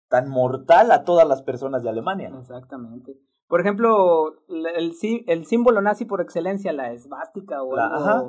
tan 0.07 0.29
mortal 0.29 0.91
a 0.91 1.03
todas 1.03 1.27
las 1.27 1.41
personas 1.41 1.83
de 1.83 1.89
Alemania. 1.89 2.31
Exactamente. 2.39 3.17
Por 3.49 3.59
ejemplo, 3.59 4.35
el, 4.47 4.93
el 5.27 5.45
símbolo 5.45 5.81
nazi 5.81 6.05
por 6.05 6.21
excelencia, 6.21 6.71
la 6.71 6.93
esvástica 6.93 7.63
o 7.63 7.75
la, 7.75 8.23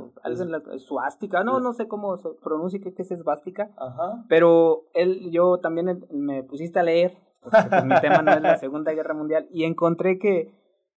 suástica, 0.79 1.45
no, 1.45 1.61
no 1.61 1.75
sé 1.75 1.87
cómo 1.87 2.17
se 2.17 2.31
pronuncia 2.43 2.81
que 2.81 2.93
es 2.97 3.11
esvástica, 3.13 3.71
pero 4.29 4.83
él, 4.95 5.31
yo 5.31 5.59
también 5.59 6.05
me 6.11 6.43
pusiste 6.43 6.81
a 6.81 6.83
leer 6.83 7.17
porque 7.45 7.69
pues, 7.69 7.85
mi 7.85 8.01
tema 8.01 8.23
no 8.23 8.33
es 8.33 8.43
la 8.43 8.57
Segunda 8.57 8.93
Guerra 8.93 9.15
Mundial, 9.15 9.47
y 9.51 9.65
encontré 9.65 10.19
que 10.19 10.53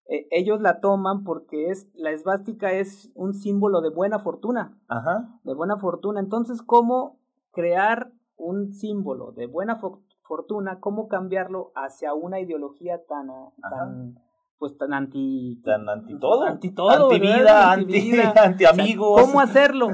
eh, 0.10 0.28
ellos 0.32 0.62
la 0.62 0.80
toman 0.80 1.24
porque 1.24 1.70
es 1.70 1.88
la 1.94 2.12
esvástica 2.12 2.72
es 2.72 3.12
un 3.14 3.34
símbolo 3.34 3.82
de 3.82 3.90
buena 3.90 4.20
fortuna, 4.20 4.78
Ajá. 4.88 5.40
de 5.44 5.54
buena 5.54 5.78
fortuna. 5.78 6.20
Entonces, 6.20 6.62
¿cómo 6.62 7.20
crear 7.52 8.12
un 8.38 8.74
símbolo 8.74 9.34
de 9.34 9.48
buena 9.48 9.80
fortuna? 10.22 10.80
¿Cómo 10.80 11.08
cambiarlo 11.10 11.72
hacia 11.76 12.14
una 12.14 12.40
ideología 12.40 13.06
tan, 13.06 13.28
tan 13.70 14.20
pues 14.58 14.78
tan 14.78 14.94
anti 14.94 15.62
tan 15.64 15.88
anti 15.88 16.18
todo, 16.18 16.44
anti 16.44 16.72
todo, 16.72 17.12
anti 17.12 17.20
vida, 17.20 17.72
anti, 17.74 18.12
anti 18.20 18.66
amigos. 18.66 19.22
¿Cómo 19.22 19.40
hacerlo? 19.40 19.90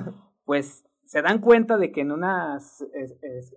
Pues 0.45 0.86
se 1.03 1.22
dan 1.22 1.39
cuenta 1.39 1.77
de 1.77 1.91
que 1.91 2.01
en 2.01 2.12
unas 2.12 2.86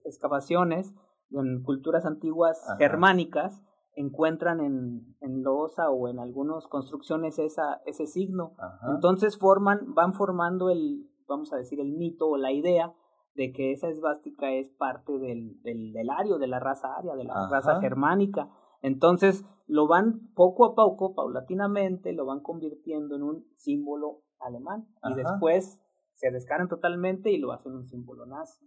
excavaciones 0.05 0.95
en 1.30 1.62
culturas 1.62 2.06
antiguas 2.06 2.61
germánicas 2.78 3.62
encuentran 3.95 4.61
en, 4.61 5.16
en 5.21 5.42
losa 5.42 5.90
o 5.90 6.09
en 6.09 6.18
algunas 6.18 6.66
construcciones 6.66 7.38
esa, 7.38 7.80
ese 7.87 8.06
signo. 8.06 8.54
Entonces 8.88 9.38
forman, 9.38 9.95
van 9.95 10.12
formando 10.12 10.71
el, 10.71 11.11
vamos 11.26 11.52
a 11.52 11.56
decir, 11.56 11.80
el 11.80 11.92
mito 11.92 12.28
o 12.28 12.37
la 12.37 12.52
idea 12.52 12.95
de 13.35 13.52
que 13.52 13.73
esa 13.73 13.88
esvástica 13.88 14.50
es 14.52 14.71
parte 14.71 15.18
del, 15.18 15.61
del, 15.62 15.92
del 15.92 16.11
ario, 16.11 16.38
de 16.38 16.47
la 16.47 16.61
raza 16.61 16.95
aria, 16.97 17.16
de 17.16 17.25
la 17.25 17.49
raza 17.50 17.80
germánica. 17.80 18.50
Entonces 18.83 19.45
lo 19.66 19.88
van 19.88 20.28
poco 20.35 20.66
a 20.66 20.75
poco, 20.75 21.14
paulatinamente, 21.14 22.12
lo 22.12 22.26
van 22.26 22.40
convirtiendo 22.40 23.16
en 23.16 23.23
un 23.23 23.47
símbolo 23.56 24.23
alemán. 24.38 24.87
Y 25.04 25.14
después 25.14 25.80
se 26.14 26.30
descaran 26.30 26.68
totalmente 26.68 27.30
y 27.30 27.38
lo 27.38 27.52
hacen 27.52 27.73
un 27.73 27.87
símbolo 27.87 28.26
nazi 28.26 28.66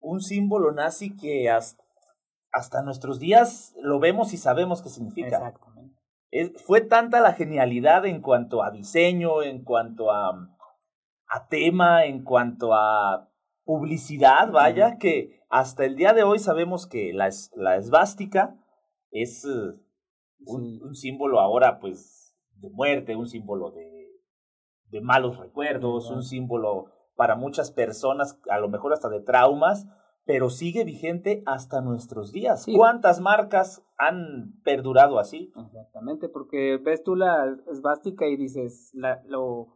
un 0.00 0.20
símbolo 0.20 0.72
nazi 0.72 1.16
que 1.16 1.50
hasta, 1.50 2.82
nuestros 2.82 3.18
días 3.18 3.74
lo 3.80 3.98
vemos 3.98 4.32
y 4.32 4.36
sabemos 4.36 4.82
qué 4.82 4.88
significa. 4.88 5.36
Exactamente. 5.36 5.96
fue 6.64 6.80
tanta 6.80 7.20
la 7.20 7.32
genialidad 7.32 8.06
en 8.06 8.20
cuanto 8.20 8.62
a 8.62 8.70
diseño, 8.70 9.42
en 9.42 9.64
cuanto 9.64 10.10
a, 10.10 10.30
a 11.28 11.48
tema, 11.48 12.04
en 12.04 12.24
cuanto 12.24 12.74
a 12.74 13.30
publicidad, 13.64 14.50
vaya, 14.50 14.96
que 14.98 15.42
hasta 15.50 15.84
el 15.84 15.96
día 15.96 16.12
de 16.14 16.22
hoy 16.22 16.38
sabemos 16.38 16.86
que 16.86 17.12
la, 17.12 17.28
la 17.56 17.76
esvástica 17.76 18.56
es 19.10 19.44
eh, 19.44 19.74
un, 20.46 20.82
un, 20.82 20.94
símbolo 20.94 21.40
ahora, 21.40 21.78
pues, 21.78 22.34
de 22.56 22.70
muerte, 22.70 23.14
un 23.14 23.28
símbolo 23.28 23.70
de, 23.70 24.08
de 24.86 25.00
malos 25.00 25.38
recuerdos, 25.38 26.10
un 26.10 26.22
símbolo 26.22 26.92
para 27.18 27.34
muchas 27.34 27.72
personas, 27.72 28.40
a 28.48 28.60
lo 28.60 28.68
mejor 28.68 28.92
hasta 28.92 29.08
de 29.08 29.18
traumas, 29.18 29.88
pero 30.24 30.50
sigue 30.50 30.84
vigente 30.84 31.42
hasta 31.46 31.80
nuestros 31.80 32.30
días. 32.30 32.64
¿Cuántas 32.76 33.18
marcas 33.20 33.84
han 33.96 34.54
perdurado 34.62 35.18
así? 35.18 35.52
Exactamente, 35.56 36.28
porque 36.28 36.78
ves 36.80 37.02
tú 37.02 37.16
la 37.16 37.56
esvástica 37.72 38.28
y 38.28 38.36
dices, 38.36 38.92
la, 38.94 39.20
lo, 39.26 39.66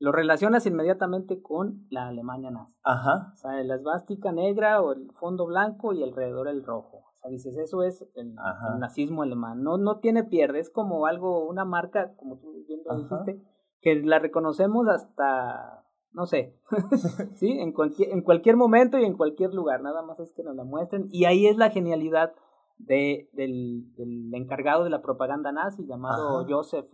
lo 0.00 0.10
relacionas 0.10 0.66
inmediatamente 0.66 1.40
con 1.40 1.86
la 1.88 2.08
Alemania 2.08 2.50
nazi. 2.50 2.74
Ajá. 2.82 3.30
O 3.32 3.36
sea, 3.36 3.62
la 3.62 3.76
esvástica 3.76 4.32
negra 4.32 4.82
o 4.82 4.92
el 4.92 5.12
fondo 5.12 5.46
blanco 5.46 5.92
y 5.92 6.02
alrededor 6.02 6.48
el 6.48 6.64
rojo. 6.64 7.04
O 7.12 7.14
sea, 7.14 7.30
dices, 7.30 7.56
eso 7.58 7.84
es 7.84 8.04
el, 8.16 8.34
nazismo 8.80 9.22
alemán. 9.22 9.62
No, 9.62 9.78
no 9.78 10.00
tiene 10.00 10.24
pierde, 10.24 10.58
es 10.58 10.68
como 10.68 11.06
algo, 11.06 11.48
una 11.48 11.64
marca, 11.64 12.16
como 12.16 12.40
tú 12.40 12.64
bien 12.66 12.80
lo 12.84 12.96
dijiste, 12.96 13.40
que 13.82 13.94
la 14.02 14.18
reconocemos 14.18 14.88
hasta, 14.88 15.84
no 16.18 16.26
sé, 16.26 16.52
¿sí? 17.36 17.60
En 17.60 17.70
cualquier, 17.72 18.10
en 18.10 18.22
cualquier 18.22 18.56
momento 18.56 18.98
y 18.98 19.04
en 19.04 19.16
cualquier 19.16 19.54
lugar. 19.54 19.80
Nada 19.82 20.02
más 20.02 20.18
es 20.18 20.32
que 20.32 20.42
nos 20.42 20.56
la 20.56 20.64
muestren. 20.64 21.06
Y 21.12 21.26
ahí 21.26 21.46
es 21.46 21.56
la 21.56 21.70
genialidad 21.70 22.34
de, 22.76 23.28
del, 23.32 23.84
del, 23.96 24.34
encargado 24.34 24.82
de 24.82 24.90
la 24.90 25.00
propaganda 25.00 25.52
nazi 25.52 25.86
llamado 25.86 26.44
Joseph, 26.48 26.86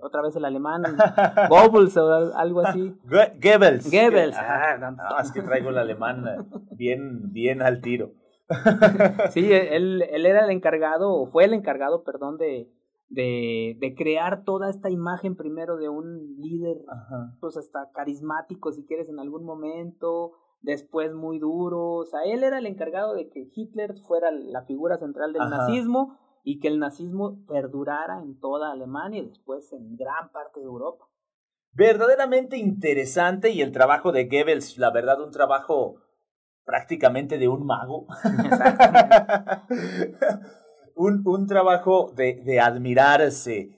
otra 0.00 0.22
vez 0.22 0.36
el 0.36 0.44
alemán, 0.44 0.82
Goebbels 1.48 1.96
o 1.96 2.36
algo 2.36 2.60
así. 2.60 2.96
Goebbels. 3.04 3.90
Goebbels. 3.90 4.36
Ah, 4.36 4.76
no, 4.78 5.18
es 5.20 5.32
que 5.32 5.42
traigo 5.42 5.70
el 5.70 5.78
alemán 5.78 6.24
bien, 6.70 7.32
bien 7.32 7.60
al 7.60 7.80
tiro. 7.80 8.12
sí, 9.30 9.52
él, 9.52 10.02
él 10.10 10.26
era 10.26 10.44
el 10.44 10.50
encargado, 10.50 11.12
o 11.12 11.26
fue 11.26 11.44
el 11.44 11.54
encargado, 11.54 12.04
perdón, 12.04 12.38
de, 12.38 12.70
de, 13.08 13.76
de 13.80 13.94
crear 13.94 14.44
toda 14.44 14.70
esta 14.70 14.90
imagen 14.90 15.36
primero 15.36 15.76
de 15.76 15.88
un 15.88 16.36
líder, 16.38 16.76
pues 17.40 17.56
hasta 17.56 17.90
carismático 17.92 18.72
si 18.72 18.84
quieres 18.84 19.08
en 19.08 19.18
algún 19.18 19.44
momento, 19.44 20.32
después 20.60 21.14
muy 21.14 21.38
duro, 21.38 21.94
o 21.94 22.04
sea, 22.04 22.20
él 22.24 22.42
era 22.42 22.58
el 22.58 22.66
encargado 22.66 23.14
de 23.14 23.30
que 23.30 23.48
Hitler 23.54 23.94
fuera 24.06 24.30
la 24.30 24.64
figura 24.64 24.98
central 24.98 25.32
del 25.32 25.48
nazismo 25.48 26.18
y 26.44 26.60
que 26.60 26.68
el 26.68 26.78
nazismo 26.78 27.44
perdurara 27.46 28.22
en 28.22 28.38
toda 28.38 28.72
Alemania 28.72 29.20
y 29.20 29.28
después 29.28 29.72
en 29.72 29.96
gran 29.96 30.30
parte 30.32 30.60
de 30.60 30.66
Europa. 30.66 31.06
Verdaderamente 31.72 32.56
interesante 32.56 33.50
y 33.50 33.62
el 33.62 33.72
trabajo 33.72 34.12
de 34.12 34.24
Goebbels, 34.24 34.78
la 34.78 34.90
verdad, 34.90 35.22
un 35.22 35.30
trabajo 35.30 35.96
prácticamente 36.64 37.38
de 37.38 37.48
un 37.48 37.64
mago. 37.64 38.06
un, 40.98 41.22
un, 41.24 41.46
trabajo 41.46 42.12
de, 42.14 42.42
de 42.44 42.60
admirarse. 42.60 43.70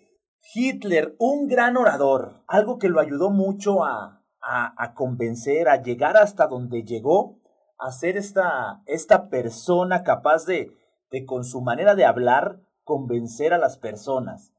Hitler, 0.55 1.15
un 1.19 1.47
gran 1.47 1.77
orador, 1.77 2.43
algo 2.49 2.79
que 2.79 2.89
lo 2.89 2.99
ayudó 2.99 3.31
mucho 3.31 3.85
a, 3.85 4.21
a, 4.41 4.95
convencer, 4.95 5.69
a 5.69 5.83
llegar 5.83 6.17
hasta 6.17 6.47
donde 6.47 6.83
llegó, 6.83 7.39
a 7.79 7.93
ser 7.93 8.17
esta, 8.17 8.83
esta 8.87 9.29
persona 9.29 10.03
capaz 10.03 10.47
de, 10.47 10.73
de, 11.11 11.25
con 11.25 11.45
su 11.45 11.61
manera 11.61 11.95
de 11.95 12.05
hablar, 12.05 12.61
convencer 12.85 13.53
a 13.53 13.59
las 13.59 13.77
personas. 13.77 14.53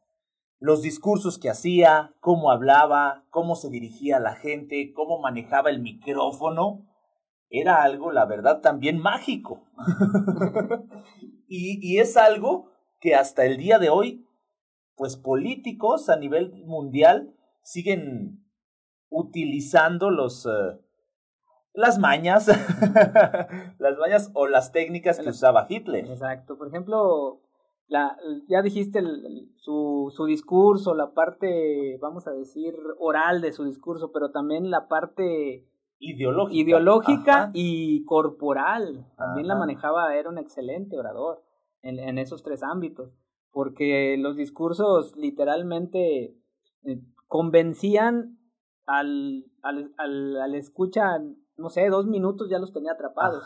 Los 0.60 0.84
discursos 0.84 1.40
que 1.40 1.50
hacía, 1.50 2.14
cómo 2.20 2.52
hablaba, 2.52 3.26
cómo 3.32 3.56
se 3.56 3.70
dirigía 3.70 4.18
a 4.18 4.22
la 4.22 4.36
gente, 4.36 4.94
cómo 4.94 5.20
manejaba 5.20 5.72
el 5.72 5.82
micrófono, 5.82 6.86
era 7.50 7.82
algo, 7.82 8.12
la 8.12 8.26
verdad, 8.26 8.62
también 8.62 9.00
mágico. 9.00 9.64
y, 11.52 11.80
y 11.82 12.00
es 12.00 12.16
algo 12.16 12.72
que 13.02 13.14
hasta 13.14 13.46
el 13.46 13.58
día 13.58 13.78
de 13.78 13.90
hoy, 13.90 14.26
pues 14.96 15.18
políticos 15.18 16.08
a 16.10 16.16
nivel 16.16 16.54
mundial 16.66 17.36
siguen 17.62 18.46
utilizando 19.10 20.12
los 20.12 20.46
eh, 20.46 20.80
las 21.74 22.00
mañas, 22.00 22.48
las 23.80 23.98
mañas 23.98 24.32
o 24.34 24.48
las 24.48 24.72
técnicas 24.72 25.20
que 25.20 25.30
usaba 25.30 25.68
Hitler. 25.68 26.06
Exacto. 26.06 26.58
Por 26.58 26.70
ejemplo, 26.70 27.42
la, 27.88 28.18
ya 28.48 28.62
dijiste 28.62 29.04
su, 29.58 30.10
su 30.16 30.26
discurso, 30.26 30.94
la 30.94 31.14
parte, 31.14 31.98
vamos 32.02 32.28
a 32.28 32.32
decir, 32.32 32.76
oral 32.98 33.42
de 33.42 33.52
su 33.52 33.66
discurso, 33.66 34.14
pero 34.14 34.32
también 34.32 34.70
la 34.70 34.88
parte 34.88 35.66
ideológica, 36.02 36.60
ideológica 36.60 37.52
y 37.54 38.04
corporal. 38.06 39.06
También 39.16 39.48
la 39.48 39.56
manejaba, 39.56 40.16
era 40.16 40.30
un 40.30 40.38
excelente 40.38 40.98
orador 40.98 41.44
en, 41.82 42.00
en 42.00 42.18
esos 42.18 42.44
tres 42.44 42.64
ámbitos, 42.64 43.14
porque 43.52 44.18
los 44.18 44.36
discursos 44.36 45.16
literalmente 45.16 46.36
eh, 46.84 47.02
convencían 47.28 48.40
al, 48.86 49.46
al, 49.62 49.94
al, 49.98 50.38
al 50.42 50.56
escucha, 50.56 51.20
no 51.58 51.70
sé, 51.70 51.88
dos 51.90 52.08
minutos 52.08 52.50
ya 52.50 52.60
los 52.60 52.74
tenía 52.74 52.94
atrapados. 52.94 53.44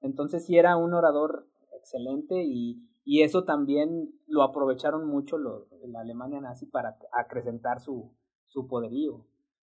Entonces 0.00 0.46
sí 0.46 0.56
era 0.56 0.76
un 0.76 0.94
orador 0.94 1.46
excelente 1.76 2.44
y, 2.44 2.88
y 3.04 3.22
eso 3.22 3.44
también 3.44 4.14
lo 4.26 4.42
aprovecharon 4.42 5.06
mucho 5.06 5.36
los, 5.36 5.66
la 5.86 6.00
Alemania 6.00 6.40
nazi 6.40 6.66
para 6.66 6.96
acrecentar 7.12 7.80
su, 7.80 8.14
su 8.46 8.68
poderío. 8.68 9.26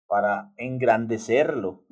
Para 0.06 0.52
engrandecerlo. 0.56 1.84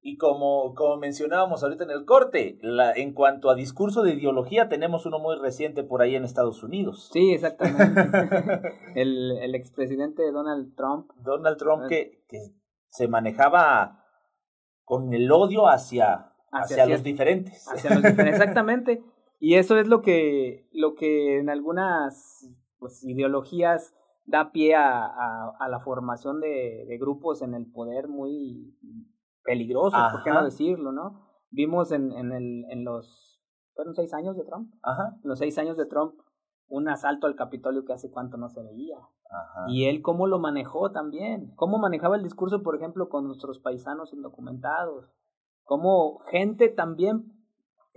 Y 0.00 0.16
como, 0.16 0.74
como 0.74 0.96
mencionábamos 0.96 1.62
ahorita 1.62 1.84
en 1.84 1.90
el 1.90 2.04
corte, 2.06 2.58
la, 2.62 2.92
en 2.92 3.12
cuanto 3.12 3.50
a 3.50 3.54
discurso 3.54 4.02
de 4.02 4.14
ideología, 4.14 4.68
tenemos 4.68 5.04
uno 5.04 5.18
muy 5.18 5.36
reciente 5.36 5.82
por 5.82 6.00
ahí 6.00 6.14
en 6.14 6.24
Estados 6.24 6.62
Unidos. 6.62 7.10
Sí, 7.12 7.32
exactamente. 7.34 8.72
el, 8.94 9.32
el 9.42 9.54
expresidente 9.54 10.30
Donald 10.30 10.74
Trump. 10.76 11.10
Donald 11.16 11.58
Trump 11.58 11.88
que, 11.88 12.24
que 12.26 12.38
se 12.88 13.06
manejaba 13.08 14.04
con 14.84 15.12
el 15.12 15.30
odio 15.30 15.68
hacia, 15.68 16.32
hacia, 16.50 16.86
los 16.86 17.02
diferentes. 17.02 17.68
Hacia 17.68 17.90
los 17.90 18.02
diferentes, 18.02 18.40
exactamente. 18.40 19.02
Y 19.38 19.54
eso 19.54 19.78
es 19.78 19.86
lo 19.86 20.00
que, 20.00 20.66
lo 20.72 20.94
que 20.94 21.38
en 21.38 21.50
algunas 21.50 22.48
pues, 22.78 23.04
ideologías 23.04 23.94
da 24.28 24.52
pie 24.52 24.76
a, 24.76 25.06
a, 25.58 25.68
la 25.68 25.80
formación 25.80 26.40
de, 26.40 26.84
de, 26.86 26.98
grupos 26.98 27.40
en 27.40 27.54
el 27.54 27.66
poder 27.66 28.08
muy 28.08 28.76
peligrosos, 29.42 29.98
por 30.12 30.22
qué 30.22 30.30
no 30.30 30.44
decirlo, 30.44 30.92
¿no? 30.92 31.26
Vimos 31.50 31.92
en, 31.92 32.12
en, 32.12 32.32
el, 32.32 32.66
en 32.70 32.84
los, 32.84 33.40
fueron 33.74 33.94
seis 33.94 34.12
años 34.12 34.36
de 34.36 34.44
Trump, 34.44 34.70
Ajá. 34.82 35.16
En 35.22 35.28
los 35.28 35.38
seis 35.38 35.56
años 35.56 35.78
de 35.78 35.86
Trump, 35.86 36.20
un 36.68 36.88
asalto 36.90 37.26
al 37.26 37.36
Capitolio 37.36 37.86
que 37.86 37.94
hace 37.94 38.10
cuánto 38.10 38.36
no 38.36 38.50
se 38.50 38.62
veía. 38.62 38.98
Y 39.68 39.86
él 39.86 40.02
cómo 40.02 40.26
lo 40.26 40.38
manejó 40.38 40.90
también, 40.90 41.52
cómo 41.56 41.78
manejaba 41.78 42.16
el 42.16 42.22
discurso, 42.22 42.62
por 42.62 42.76
ejemplo, 42.76 43.08
con 43.08 43.26
nuestros 43.26 43.58
paisanos 43.58 44.12
indocumentados, 44.12 45.10
cómo 45.64 46.18
gente 46.30 46.68
también, 46.68 47.32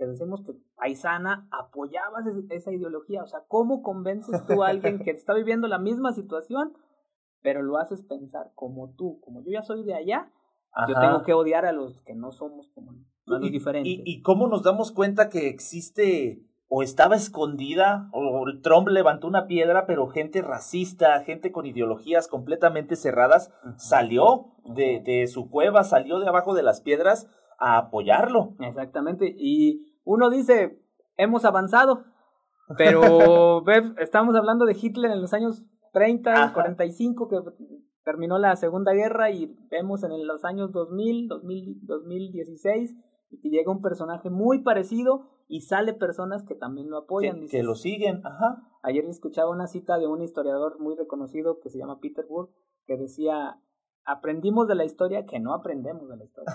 decimos 0.06 0.42
que 0.44 0.54
paisana, 0.76 1.48
apoyaba 1.50 2.20
esa 2.50 2.72
ideología, 2.72 3.22
o 3.22 3.26
sea, 3.26 3.44
cómo 3.48 3.82
convences 3.82 4.44
tú 4.46 4.62
a 4.62 4.68
alguien 4.68 4.98
que 4.98 5.10
está 5.10 5.34
viviendo 5.34 5.68
la 5.68 5.78
misma 5.78 6.12
situación, 6.12 6.72
pero 7.42 7.62
lo 7.62 7.78
haces 7.78 8.02
pensar 8.02 8.52
como 8.54 8.94
tú, 8.94 9.20
como 9.20 9.42
yo 9.42 9.50
ya 9.50 9.62
soy 9.62 9.84
de 9.84 9.94
allá, 9.94 10.30
yo 10.88 10.98
tengo 10.98 11.22
que 11.22 11.34
odiar 11.34 11.66
a 11.66 11.72
los 11.72 12.00
que 12.02 12.14
no 12.14 12.32
somos 12.32 12.70
como 12.70 12.92
a 12.92 13.38
los 13.38 13.50
diferentes. 13.50 13.92
y 14.04 14.22
cómo 14.22 14.46
nos 14.48 14.62
damos 14.62 14.90
cuenta 14.90 15.28
que 15.28 15.48
existe 15.48 16.46
o 16.74 16.82
estaba 16.82 17.16
escondida, 17.16 18.08
o 18.14 18.46
Trump 18.62 18.88
levantó 18.88 19.26
una 19.26 19.46
piedra, 19.46 19.84
pero 19.84 20.06
gente 20.06 20.40
racista, 20.40 21.20
gente 21.20 21.52
con 21.52 21.66
ideologías 21.66 22.28
completamente 22.28 22.96
cerradas, 22.96 23.52
salió 23.76 24.54
de, 24.64 25.02
de, 25.04 25.26
su 25.26 25.50
cueva, 25.50 25.84
salió 25.84 26.18
de 26.18 26.28
abajo 26.28 26.54
de 26.54 26.62
las 26.62 26.80
piedras 26.80 27.28
a 27.58 27.76
apoyarlo. 27.76 28.54
Exactamente, 28.58 29.36
y 29.38 29.91
uno 30.04 30.30
dice, 30.30 30.80
hemos 31.16 31.44
avanzado, 31.44 32.04
pero 32.76 33.62
estamos 33.98 34.34
hablando 34.36 34.64
de 34.64 34.76
Hitler 34.80 35.10
en 35.10 35.20
los 35.20 35.32
años 35.32 35.64
30, 35.92 36.52
45, 36.52 37.28
que 37.28 37.38
terminó 38.04 38.38
la 38.38 38.56
Segunda 38.56 38.92
Guerra, 38.92 39.30
y 39.30 39.56
vemos 39.70 40.02
en 40.02 40.26
los 40.26 40.44
años 40.44 40.72
2000, 40.72 41.28
2000 41.28 41.78
2016, 41.82 42.96
y 43.42 43.50
llega 43.50 43.72
un 43.72 43.80
personaje 43.80 44.30
muy 44.30 44.62
parecido 44.62 45.28
y 45.48 45.62
sale 45.62 45.94
personas 45.94 46.42
que 46.44 46.54
también 46.54 46.90
lo 46.90 46.98
apoyan. 46.98 47.46
Que, 47.48 47.62
lo 47.62 47.74
siguen, 47.74 48.24
ajá. 48.24 48.62
Ayer 48.82 49.04
escuchaba 49.06 49.50
una 49.50 49.66
cita 49.66 49.98
de 49.98 50.06
un 50.06 50.22
historiador 50.22 50.78
muy 50.80 50.96
reconocido 50.96 51.60
que 51.60 51.70
se 51.70 51.78
llama 51.78 52.00
Peter 52.00 52.26
Burke, 52.26 52.54
que 52.86 52.96
decía, 52.96 53.58
aprendimos 54.04 54.68
de 54.68 54.74
la 54.74 54.84
historia 54.84 55.26
que 55.26 55.40
no 55.40 55.54
aprendemos 55.54 56.08
de 56.08 56.16
la 56.16 56.24
historia. 56.24 56.52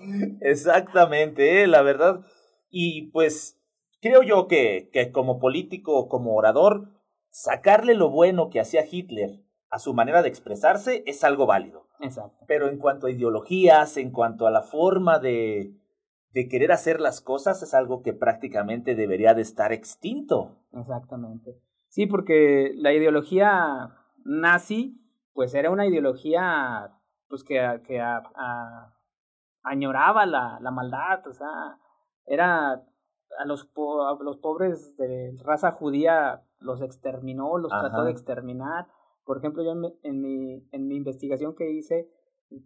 Exactamente, 0.40 1.62
¿eh? 1.62 1.66
la 1.66 1.82
verdad. 1.82 2.24
Y 2.70 3.10
pues 3.10 3.60
creo 4.00 4.22
yo 4.22 4.46
que, 4.48 4.90
que 4.92 5.12
como 5.12 5.38
político, 5.38 6.08
como 6.08 6.34
orador, 6.34 6.88
sacarle 7.30 7.94
lo 7.94 8.10
bueno 8.10 8.50
que 8.50 8.60
hacía 8.60 8.84
Hitler 8.90 9.44
a 9.70 9.78
su 9.78 9.94
manera 9.94 10.22
de 10.22 10.28
expresarse 10.28 11.02
es 11.06 11.24
algo 11.24 11.46
válido. 11.46 11.86
Exacto. 12.00 12.44
Pero 12.46 12.68
en 12.68 12.78
cuanto 12.78 13.06
a 13.06 13.10
ideologías, 13.10 13.96
en 13.96 14.10
cuanto 14.10 14.46
a 14.46 14.50
la 14.50 14.62
forma 14.62 15.18
de, 15.18 15.74
de 16.32 16.48
querer 16.48 16.72
hacer 16.72 17.00
las 17.00 17.20
cosas 17.20 17.62
es 17.62 17.74
algo 17.74 18.02
que 18.02 18.12
prácticamente 18.12 18.94
debería 18.94 19.34
de 19.34 19.42
estar 19.42 19.72
extinto. 19.72 20.56
Exactamente. 20.72 21.60
Sí, 21.88 22.06
porque 22.06 22.72
la 22.76 22.92
ideología 22.92 23.94
nazi, 24.24 25.00
pues 25.38 25.54
era 25.54 25.70
una 25.70 25.86
ideología 25.86 26.98
pues 27.28 27.44
que, 27.44 27.54
que 27.86 28.00
a, 28.00 28.92
añoraba 29.62 30.26
la, 30.26 30.58
la, 30.60 30.72
maldad, 30.72 31.24
o 31.28 31.32
sea, 31.32 31.78
era 32.26 32.72
a 32.72 33.44
los, 33.46 33.70
a 33.76 34.18
los 34.20 34.38
pobres 34.38 34.96
de 34.96 35.38
raza 35.44 35.70
judía 35.70 36.42
los 36.58 36.82
exterminó, 36.82 37.56
los 37.56 37.70
trató 37.70 38.02
de 38.02 38.10
exterminar, 38.10 38.88
Por 39.24 39.38
ejemplo, 39.38 39.62
yo 39.62 39.74
en 40.02 40.20
mi, 40.20 40.66
en 40.72 40.88
mi, 40.88 40.96
investigación 40.96 41.54
que 41.54 41.70
hice 41.70 42.10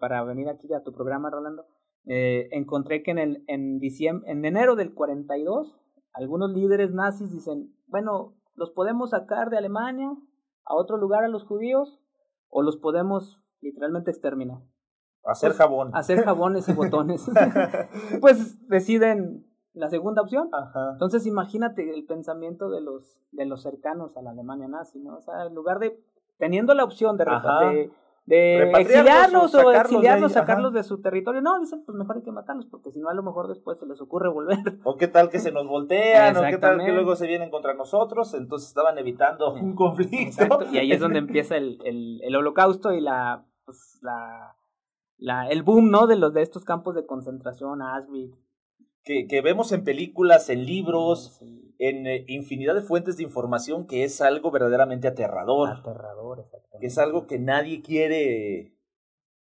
para 0.00 0.24
venir 0.24 0.48
aquí 0.48 0.72
a 0.72 0.82
tu 0.82 0.94
programa, 0.94 1.28
Rolando, 1.28 1.66
eh, 2.06 2.48
encontré 2.52 3.02
que 3.02 3.10
en, 3.10 3.18
el, 3.18 3.44
en, 3.48 3.80
diciembre, 3.80 4.30
en 4.30 4.46
enero 4.46 4.76
del 4.76 4.94
42, 4.94 5.78
algunos 6.14 6.50
líderes 6.52 6.90
nazis 6.94 7.32
dicen, 7.32 7.76
bueno, 7.86 8.32
los 8.54 8.70
podemos 8.70 9.10
sacar 9.10 9.50
de 9.50 9.58
Alemania 9.58 10.16
a 10.64 10.74
otro 10.74 10.96
lugar 10.96 11.22
a 11.22 11.28
los 11.28 11.44
judíos 11.44 12.01
o 12.52 12.62
los 12.62 12.76
podemos 12.76 13.40
literalmente 13.60 14.10
exterminar. 14.10 14.60
Hacer 15.24 15.50
pues, 15.50 15.58
jabón. 15.58 15.90
Hacer 15.94 16.22
jabones 16.22 16.68
y 16.68 16.72
botones. 16.74 17.28
pues 18.20 18.68
deciden 18.68 19.46
la 19.72 19.88
segunda 19.88 20.20
opción. 20.20 20.50
Entonces 20.92 21.26
imagínate 21.26 21.94
el 21.94 22.04
pensamiento 22.04 22.68
de 22.68 22.82
los, 22.82 23.18
de 23.32 23.46
los 23.46 23.62
cercanos 23.62 24.16
a 24.16 24.22
la 24.22 24.30
Alemania 24.30 24.68
nazi, 24.68 25.00
¿no? 25.00 25.16
O 25.16 25.22
sea, 25.22 25.46
en 25.46 25.54
lugar 25.54 25.78
de, 25.78 25.98
teniendo 26.38 26.74
la 26.74 26.84
opción 26.84 27.16
de, 27.16 27.24
de, 27.24 27.90
de 28.24 28.70
exiliarlos 28.70 29.54
o, 29.54 29.72
exiliarlos, 29.72 30.32
sacarlos 30.32 30.72
de 30.72 30.84
su 30.84 31.00
territorio, 31.00 31.40
no, 31.40 31.58
dicen, 31.58 31.82
pues 31.84 31.96
mejor 31.96 32.16
hay 32.16 32.22
que 32.22 32.30
matarlos, 32.30 32.66
porque 32.66 32.92
si 32.92 33.00
no 33.00 33.08
a 33.08 33.14
lo 33.14 33.22
mejor 33.22 33.48
después 33.48 33.78
se 33.78 33.86
les 33.86 34.00
ocurre 34.00 34.28
volver. 34.28 34.58
O 34.84 34.96
qué 34.96 35.08
tal 35.08 35.28
que 35.28 35.40
se 35.40 35.50
nos 35.50 35.66
voltean, 35.66 36.36
o 36.36 36.42
qué 36.42 36.58
tal 36.58 36.84
que 36.84 36.92
luego 36.92 37.16
se 37.16 37.26
vienen 37.26 37.50
contra 37.50 37.74
nosotros, 37.74 38.34
entonces 38.34 38.68
estaban 38.68 38.98
evitando 38.98 39.52
un 39.54 39.74
conflicto. 39.74 40.60
Y 40.72 40.78
ahí 40.78 40.92
es 40.92 41.00
donde 41.00 41.18
empieza 41.18 41.56
el, 41.56 41.78
el, 41.84 42.20
el 42.22 42.36
holocausto 42.36 42.92
y 42.92 43.00
la, 43.00 43.44
pues, 43.64 43.98
la, 44.02 44.56
la, 45.18 45.48
el 45.48 45.62
boom, 45.62 45.90
¿no? 45.90 46.06
De 46.06 46.16
los 46.16 46.32
de 46.32 46.42
estos 46.42 46.64
campos 46.64 46.94
de 46.94 47.06
concentración, 47.06 47.82
Auschwitz, 47.82 48.36
que, 49.04 49.26
que, 49.26 49.40
vemos 49.40 49.72
en 49.72 49.82
películas, 49.82 50.48
en 50.48 50.64
libros, 50.64 51.42
en 51.82 52.06
eh, 52.06 52.24
infinidad 52.28 52.76
de 52.76 52.82
fuentes 52.82 53.16
de 53.16 53.24
información 53.24 53.88
que 53.88 54.04
es 54.04 54.20
algo 54.20 54.52
verdaderamente 54.52 55.08
aterrador. 55.08 55.68
Aterrador, 55.68 56.38
exactamente. 56.38 56.78
Que 56.78 56.86
es 56.86 56.96
algo 56.96 57.26
que 57.26 57.40
nadie 57.40 57.82
quiere 57.82 58.72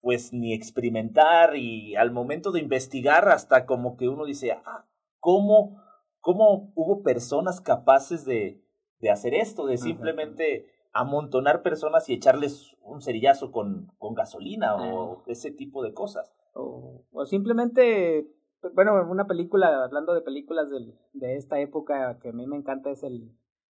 pues 0.01 0.33
ni 0.33 0.51
experimentar 0.51 1.55
y 1.55 1.95
al 1.95 2.09
momento 2.09 2.51
de 2.51 2.59
investigar 2.59 3.29
hasta 3.29 3.67
como 3.67 3.97
que 3.97 4.09
uno 4.09 4.25
dice, 4.25 4.51
ah, 4.51 4.85
¿cómo, 5.19 5.79
cómo 6.21 6.71
hubo 6.73 7.03
personas 7.03 7.61
capaces 7.61 8.25
de, 8.25 8.65
de 8.99 9.11
hacer 9.11 9.35
esto? 9.35 9.67
De 9.67 9.77
simplemente 9.77 10.65
amontonar 10.91 11.61
personas 11.61 12.09
y 12.09 12.13
echarles 12.13 12.75
un 12.81 13.01
cerillazo 13.01 13.51
con, 13.51 13.91
con 13.99 14.15
gasolina 14.15 14.75
o 14.75 15.19
ah. 15.19 15.23
ese 15.27 15.51
tipo 15.51 15.83
de 15.83 15.93
cosas. 15.93 16.33
O, 16.55 17.03
o 17.11 17.25
simplemente 17.27 18.27
bueno, 18.73 19.05
una 19.09 19.27
película, 19.27 19.83
hablando 19.83 20.13
de 20.13 20.21
películas 20.21 20.69
del, 20.69 20.97
de 21.13 21.35
esta 21.35 21.59
época 21.59 22.19
que 22.19 22.29
a 22.29 22.33
mí 22.33 22.47
me 22.47 22.55
encanta 22.55 22.89
es 22.89 23.03
el, 23.03 23.31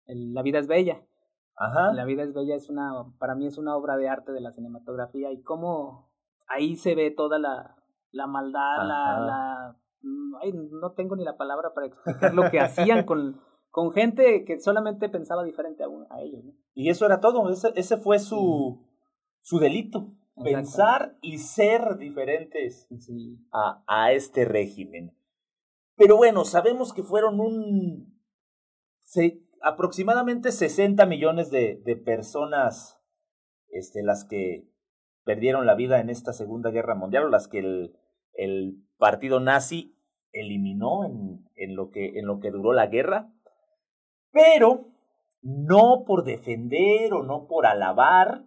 el, 0.05 0.33
La 0.33 0.41
vida 0.41 0.59
es 0.59 0.67
bella. 0.67 1.01
Ajá. 1.57 1.93
La 1.93 2.05
vida 2.05 2.23
es 2.23 2.33
bella 2.33 2.55
es 2.55 2.69
una, 2.69 3.05
para 3.17 3.35
mí 3.35 3.47
es 3.47 3.57
una 3.57 3.75
obra 3.75 3.97
de 3.97 4.09
arte 4.09 4.31
de 4.31 4.41
la 4.41 4.51
cinematografía 4.51 5.31
y 5.31 5.41
cómo 5.41 6.11
ahí 6.47 6.75
se 6.75 6.95
ve 6.95 7.11
toda 7.11 7.39
la, 7.39 7.75
la 8.11 8.27
maldad, 8.27 8.77
la, 8.79 9.19
la 9.19 9.77
mm, 10.01 10.35
ay, 10.41 10.53
no 10.53 10.91
tengo 10.91 11.15
ni 11.15 11.23
la 11.23 11.37
palabra 11.37 11.73
para 11.73 11.87
explicar 11.87 12.33
lo 12.33 12.51
que 12.51 12.59
hacían 12.59 13.05
con, 13.05 13.39
con 13.69 13.91
gente 13.91 14.43
que 14.45 14.59
solamente 14.59 15.09
pensaba 15.09 15.43
diferente 15.43 15.83
a, 15.83 15.87
a 16.09 16.21
ellos. 16.21 16.43
¿no? 16.43 16.53
Y 16.73 16.89
eso 16.89 17.05
era 17.05 17.21
todo, 17.21 17.49
ese, 17.49 17.71
ese 17.75 17.97
fue 17.97 18.19
su, 18.19 18.85
su 19.41 19.59
delito 19.59 20.11
pensar 20.43 21.17
y 21.21 21.37
ser 21.37 21.97
diferentes 21.97 22.87
a, 23.51 23.83
a, 23.87 24.11
este 24.11 24.45
régimen. 24.45 25.17
Pero 25.95 26.17
bueno, 26.17 26.45
sabemos 26.45 26.93
que 26.93 27.03
fueron 27.03 27.39
un 27.39 28.15
aproximadamente 29.61 30.51
60 30.51 31.05
millones 31.05 31.49
de, 31.51 31.81
de, 31.85 31.95
personas 31.95 33.01
este, 33.69 34.03
las 34.03 34.25
que 34.25 34.69
perdieron 35.23 35.65
la 35.65 35.75
vida 35.75 35.99
en 35.99 36.09
esta 36.09 36.33
Segunda 36.33 36.69
Guerra 36.71 36.95
Mundial 36.95 37.25
o 37.25 37.29
las 37.29 37.47
que 37.47 37.59
el, 37.59 37.97
el 38.33 38.83
partido 38.97 39.39
nazi 39.39 39.97
eliminó 40.31 41.05
en, 41.05 41.49
en, 41.55 41.75
lo 41.75 41.89
que, 41.89 42.19
en 42.19 42.27
lo 42.27 42.39
que 42.39 42.51
duró 42.51 42.73
la 42.73 42.87
guerra. 42.87 43.31
Pero 44.31 44.89
no 45.41 46.03
por 46.05 46.23
defender 46.23 47.13
o 47.13 47.23
no 47.23 47.47
por 47.47 47.65
alabar 47.65 48.43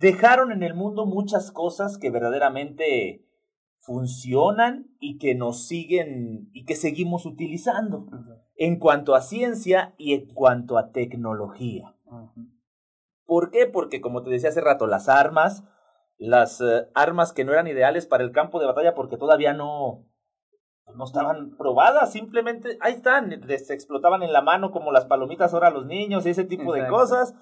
dejaron 0.00 0.50
en 0.50 0.62
el 0.62 0.74
mundo 0.74 1.04
muchas 1.04 1.52
cosas 1.52 1.98
que 1.98 2.10
verdaderamente 2.10 3.26
funcionan 3.76 4.88
y 4.98 5.18
que 5.18 5.34
nos 5.34 5.66
siguen 5.66 6.50
y 6.52 6.64
que 6.64 6.74
seguimos 6.74 7.26
utilizando 7.26 8.06
en 8.56 8.78
cuanto 8.78 9.14
a 9.14 9.20
ciencia 9.20 9.94
y 9.98 10.14
en 10.14 10.32
cuanto 10.32 10.78
a 10.78 10.90
tecnología. 10.90 11.94
¿Por 13.26 13.50
qué? 13.50 13.66
Porque 13.66 14.00
como 14.00 14.22
te 14.22 14.30
decía 14.30 14.48
hace 14.48 14.62
rato, 14.62 14.86
las 14.86 15.08
armas, 15.08 15.64
las 16.16 16.60
eh, 16.60 16.88
armas 16.94 17.32
que 17.32 17.44
no 17.44 17.52
eran 17.52 17.68
ideales 17.68 18.06
para 18.06 18.24
el 18.24 18.32
campo 18.32 18.58
de 18.58 18.66
batalla 18.66 18.94
porque 18.94 19.16
todavía 19.16 19.52
no 19.52 20.06
no 20.94 21.04
estaban 21.04 21.56
probadas, 21.56 22.10
simplemente 22.10 22.76
ahí 22.80 22.94
están, 22.94 23.28
les 23.28 23.70
explotaban 23.70 24.24
en 24.24 24.32
la 24.32 24.42
mano 24.42 24.72
como 24.72 24.90
las 24.90 25.04
palomitas 25.04 25.54
ahora 25.54 25.68
a 25.68 25.70
los 25.70 25.86
niños 25.86 26.26
y 26.26 26.30
ese 26.30 26.42
tipo 26.42 26.72
de 26.72 26.88
cosas 26.88 27.36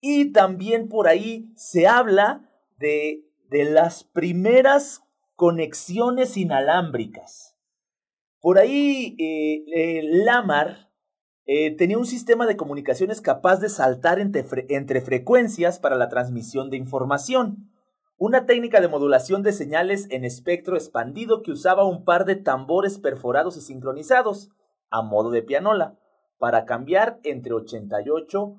y 0.00 0.32
también 0.32 0.88
por 0.88 1.08
ahí 1.08 1.50
se 1.56 1.86
habla 1.86 2.50
de, 2.78 3.24
de 3.50 3.64
las 3.64 4.04
primeras 4.04 5.02
conexiones 5.34 6.36
inalámbricas. 6.36 7.56
Por 8.40 8.58
ahí 8.58 9.16
eh, 9.18 9.64
eh, 9.74 10.02
Lamar 10.02 10.90
eh, 11.46 11.76
tenía 11.76 11.98
un 11.98 12.06
sistema 12.06 12.46
de 12.46 12.56
comunicaciones 12.56 13.20
capaz 13.20 13.58
de 13.58 13.68
saltar 13.68 14.20
entre, 14.20 14.44
entre 14.68 15.00
frecuencias 15.00 15.78
para 15.78 15.96
la 15.96 16.08
transmisión 16.08 16.70
de 16.70 16.76
información. 16.76 17.70
Una 18.16 18.46
técnica 18.46 18.80
de 18.80 18.88
modulación 18.88 19.42
de 19.42 19.52
señales 19.52 20.08
en 20.10 20.24
espectro 20.24 20.76
expandido 20.76 21.42
que 21.42 21.52
usaba 21.52 21.84
un 21.84 22.04
par 22.04 22.24
de 22.24 22.36
tambores 22.36 22.98
perforados 22.98 23.56
y 23.56 23.60
sincronizados, 23.60 24.50
a 24.90 25.02
modo 25.02 25.30
de 25.30 25.42
pianola, 25.42 25.98
para 26.38 26.64
cambiar 26.64 27.18
entre 27.24 27.54
88 27.54 28.56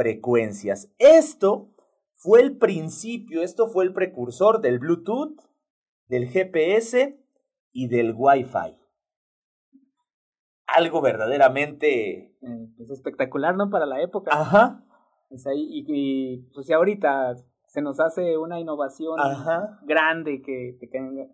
frecuencias. 0.00 0.90
Esto 0.98 1.68
fue 2.14 2.40
el 2.40 2.56
principio, 2.56 3.42
esto 3.42 3.68
fue 3.68 3.84
el 3.84 3.92
precursor 3.92 4.62
del 4.62 4.78
Bluetooth, 4.78 5.38
del 6.08 6.26
GPS 6.26 7.22
y 7.72 7.88
del 7.88 8.14
Wi-Fi. 8.16 8.78
Algo 10.68 11.02
verdaderamente... 11.02 12.34
Eh, 12.40 12.68
pues 12.78 12.88
espectacular, 12.88 13.54
¿no? 13.56 13.68
Para 13.68 13.84
la 13.84 14.00
época. 14.00 14.30
Ajá. 14.32 14.82
y, 15.30 15.84
y, 15.86 16.38
pues 16.54 16.66
si 16.66 16.72
ahorita 16.72 17.34
se 17.66 17.82
nos 17.82 18.00
hace 18.00 18.38
una 18.38 18.58
innovación 18.58 19.18
grande 19.82 20.40
que, 20.40 20.78
que, 20.80 20.88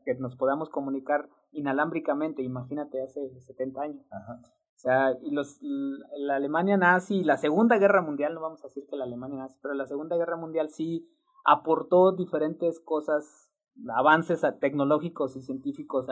que, 0.05 0.14
nos 0.16 0.35
podamos 0.35 0.70
comunicar 0.70 1.29
inalámbricamente, 1.52 2.42
imagínate 2.42 3.00
hace 3.00 3.31
70 3.42 3.81
años. 3.81 4.05
Ajá. 4.11 4.40
O 4.76 4.78
sea, 4.78 5.16
y 5.22 5.30
los, 5.30 5.58
la 5.62 6.36
Alemania 6.36 6.76
nazi, 6.76 7.24
la 7.24 7.38
Segunda 7.38 7.78
Guerra 7.78 8.02
Mundial, 8.02 8.34
no 8.34 8.42
vamos 8.42 8.62
a 8.62 8.68
decir 8.68 8.84
que 8.86 8.96
la 8.96 9.04
Alemania 9.04 9.38
nazi, 9.38 9.56
pero 9.62 9.72
la 9.72 9.86
Segunda 9.86 10.16
Guerra 10.16 10.36
Mundial 10.36 10.68
sí 10.68 11.08
aportó 11.46 12.12
diferentes 12.12 12.78
cosas, 12.80 13.50
avances 13.94 14.42
tecnológicos 14.60 15.34
y 15.34 15.42
científicos 15.42 16.08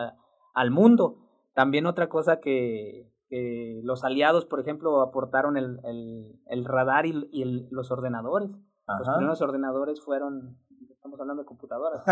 al 0.54 0.70
mundo. 0.70 1.18
También 1.52 1.84
otra 1.84 2.08
cosa 2.08 2.40
que, 2.40 3.12
que, 3.28 3.82
los 3.84 4.02
aliados, 4.02 4.46
por 4.46 4.60
ejemplo, 4.60 5.02
aportaron 5.02 5.58
el, 5.58 5.78
el, 5.84 6.40
el 6.46 6.64
radar 6.64 7.04
y, 7.04 7.28
y 7.32 7.68
los 7.70 7.90
ordenadores. 7.90 8.50
Los 8.98 9.08
primeros 9.16 9.42
ordenadores 9.42 10.00
fueron, 10.00 10.58
estamos 10.90 11.20
hablando 11.20 11.42
de 11.42 11.46
computadoras, 11.46 12.02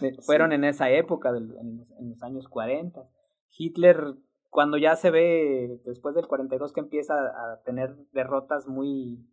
pues, 0.00 0.16
fueron 0.26 0.52
en 0.52 0.64
esa 0.64 0.88
época, 0.90 1.28
en, 1.28 1.86
en 1.98 2.08
los 2.08 2.22
años 2.22 2.48
40. 2.48 3.06
Hitler 3.56 4.14
cuando 4.50 4.78
ya 4.78 4.96
se 4.96 5.10
ve 5.10 5.80
después 5.84 6.14
del 6.14 6.26
42 6.26 6.72
que 6.72 6.80
empieza 6.80 7.14
a 7.14 7.60
tener 7.64 7.96
derrotas 8.12 8.66
muy 8.66 9.24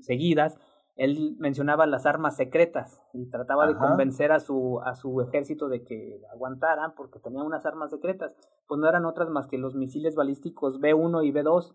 seguidas, 0.00 0.58
él 0.96 1.36
mencionaba 1.38 1.86
las 1.86 2.06
armas 2.06 2.36
secretas 2.36 3.02
y 3.12 3.26
trataba 3.26 3.66
de 3.66 3.74
convencer 3.74 4.30
a 4.30 4.38
su, 4.38 4.80
a 4.84 4.94
su 4.94 5.20
ejército 5.22 5.68
de 5.68 5.82
que 5.82 6.20
aguantaran 6.32 6.94
porque 6.94 7.18
tenía 7.18 7.42
unas 7.42 7.66
armas 7.66 7.90
secretas. 7.90 8.32
Pues 8.68 8.80
no 8.80 8.88
eran 8.88 9.04
otras 9.04 9.28
más 9.28 9.48
que 9.48 9.58
los 9.58 9.74
misiles 9.74 10.14
balísticos 10.14 10.80
B1 10.80 11.26
y 11.26 11.32
B2, 11.32 11.74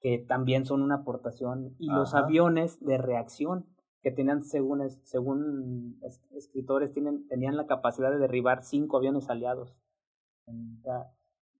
que 0.00 0.18
también 0.18 0.64
son 0.64 0.82
una 0.82 0.96
aportación, 0.96 1.74
y 1.78 1.90
los 1.90 2.14
aviones 2.14 2.78
de 2.84 2.98
reacción, 2.98 3.66
que 4.00 4.12
tenían, 4.12 4.44
según, 4.44 4.88
según 5.02 5.98
escritores, 6.36 6.92
tienen, 6.92 7.26
tenían 7.26 7.56
la 7.56 7.66
capacidad 7.66 8.12
de 8.12 8.18
derribar 8.18 8.62
cinco 8.62 8.98
aviones 8.98 9.28
aliados 9.28 9.74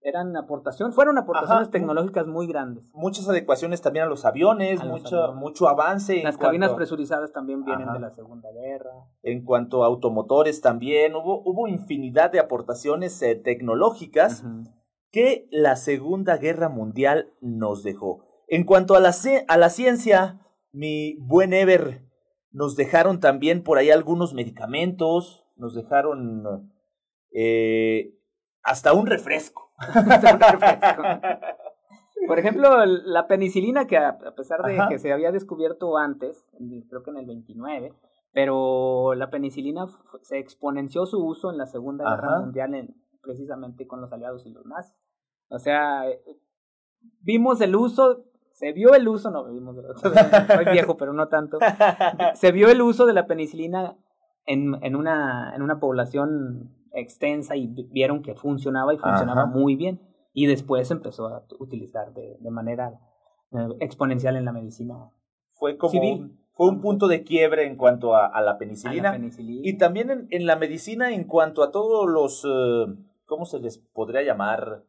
eran 0.07 0.37
aportación, 0.37 0.92
fueron 0.92 1.19
aportaciones 1.19 1.69
tecnológicas 1.71 2.29
muy 2.29 2.47
grandes. 2.47 2.88
Muchas 2.95 3.29
adecuaciones 3.29 3.83
también 3.83 4.05
a 4.05 4.09
los 4.09 4.25
aviones, 4.25 4.83
mucho, 4.85 5.35
mucho 5.35 5.69
avance. 5.69 6.23
Las 6.23 6.38
cabinas 6.38 6.73
presurizadas 6.75 7.33
también 7.33 7.64
vienen 7.64 7.92
de 7.92 7.99
la 7.99 8.11
Segunda 8.11 8.49
Guerra. 8.53 8.92
En 9.25 9.45
cuanto 9.45 9.83
a 9.83 9.88
automotores 9.88 10.61
también, 10.61 11.16
hubo, 11.16 11.42
hubo 11.45 11.66
infinidad 11.66 12.31
de 12.31 12.38
aportaciones 12.38 13.21
eh, 13.21 13.35
tecnológicas 13.35 14.45
que 15.11 15.49
la 15.51 15.75
Segunda 15.75 16.37
Guerra 16.37 16.69
Mundial 16.69 17.33
nos 17.40 17.83
dejó. 17.83 18.25
En 18.47 18.62
cuanto 18.62 18.95
a 18.95 19.01
la, 19.01 19.12
a 19.49 19.57
la 19.57 19.71
ciencia, 19.71 20.38
Mi 20.71 21.16
buen 21.19 21.53
Ever, 21.53 22.07
nos 22.53 22.77
dejaron 22.77 23.19
también 23.19 23.64
por 23.64 23.79
ahí 23.79 23.90
algunos 23.90 24.35
medicamentos, 24.35 25.45
nos 25.57 25.75
dejaron 25.75 26.71
eh, 27.33 28.14
hasta 28.62 28.92
un 28.92 29.07
refresco. 29.07 29.65
Por 32.27 32.39
ejemplo, 32.39 32.85
la 32.87 33.29
penicilina, 33.29 33.87
que 33.87 33.99
a 33.99 34.19
pesar 34.35 34.62
de 34.62 34.79
que 34.89 34.99
se 34.99 35.12
había 35.12 35.33
descubierto 35.33 35.97
antes, 35.97 36.47
creo 36.89 37.03
que 37.03 37.11
en 37.11 37.19
el 37.19 37.27
29, 37.27 37.93
pero 38.33 39.15
la 39.15 39.31
penicilina 39.31 39.87
se 40.23 40.39
exponenció 40.39 41.07
su 41.07 41.25
uso 41.25 41.51
en 41.51 41.59
la 41.59 41.67
Segunda 41.67 42.05
Guerra 42.05 42.41
Mundial, 42.41 42.75
en, 42.75 42.95
precisamente 43.23 43.87
con 43.87 44.01
los 44.01 44.12
aliados 44.12 44.47
y 44.47 44.51
los 44.51 44.67
nazis. 44.67 44.97
O 45.49 45.59
sea, 45.59 46.09
eh, 46.09 46.21
vimos 47.21 47.61
el 47.61 47.77
uso, 47.77 48.25
se 48.53 48.73
vio 48.73 48.95
el 48.95 49.07
uso, 49.09 49.31
no 49.31 49.45
vimos, 49.45 49.77
soy 50.55 50.65
viejo, 50.73 50.97
pero 50.97 51.12
no 51.12 51.29
tanto, 51.29 51.59
se 52.35 52.53
vio 52.53 52.69
el 52.69 52.83
uso 52.83 53.07
de 53.07 53.12
la 53.12 53.27
penicilina 53.27 53.97
en, 54.47 54.83
en, 54.83 54.97
una, 54.97 55.55
en 55.55 55.62
una 55.62 55.79
población 55.79 56.73
extensa 56.96 57.56
y 57.56 57.66
vieron 57.90 58.22
que 58.22 58.35
funcionaba 58.35 58.94
y 58.94 58.98
funcionaba 58.98 59.46
muy 59.46 59.76
bien. 59.76 60.00
Y 60.32 60.46
después 60.46 60.90
empezó 60.90 61.28
a 61.28 61.44
utilizar 61.59 62.12
de, 62.12 62.37
de 62.40 62.50
manera 62.50 63.00
eh, 63.52 63.68
exponencial 63.80 64.37
en 64.37 64.44
la 64.44 64.52
medicina. 64.52 65.11
Fue 65.52 65.78
como 65.78 65.98
Un, 66.00 66.38
fue 66.52 66.68
un 66.68 66.80
punto 66.80 67.06
de 67.06 67.22
quiebre 67.22 67.66
en 67.66 67.76
cuanto 67.76 68.16
a, 68.16 68.40
la, 68.40 68.59
penicilina, 68.59 69.18
Y 69.38 69.78
también 69.78 70.11
en, 70.11 70.26
en, 70.30 70.46
la 70.46 70.56
medicina 70.56 71.12
en 71.12 71.24
cuanto 71.24 71.62
a 71.62 71.70
todos 71.70 72.09
los, 72.09 72.44
eh, 72.44 72.94
¿cómo 73.24 73.46
se 73.46 73.61
les 73.61 73.78
podría 73.78 74.22
llamar? 74.22 74.85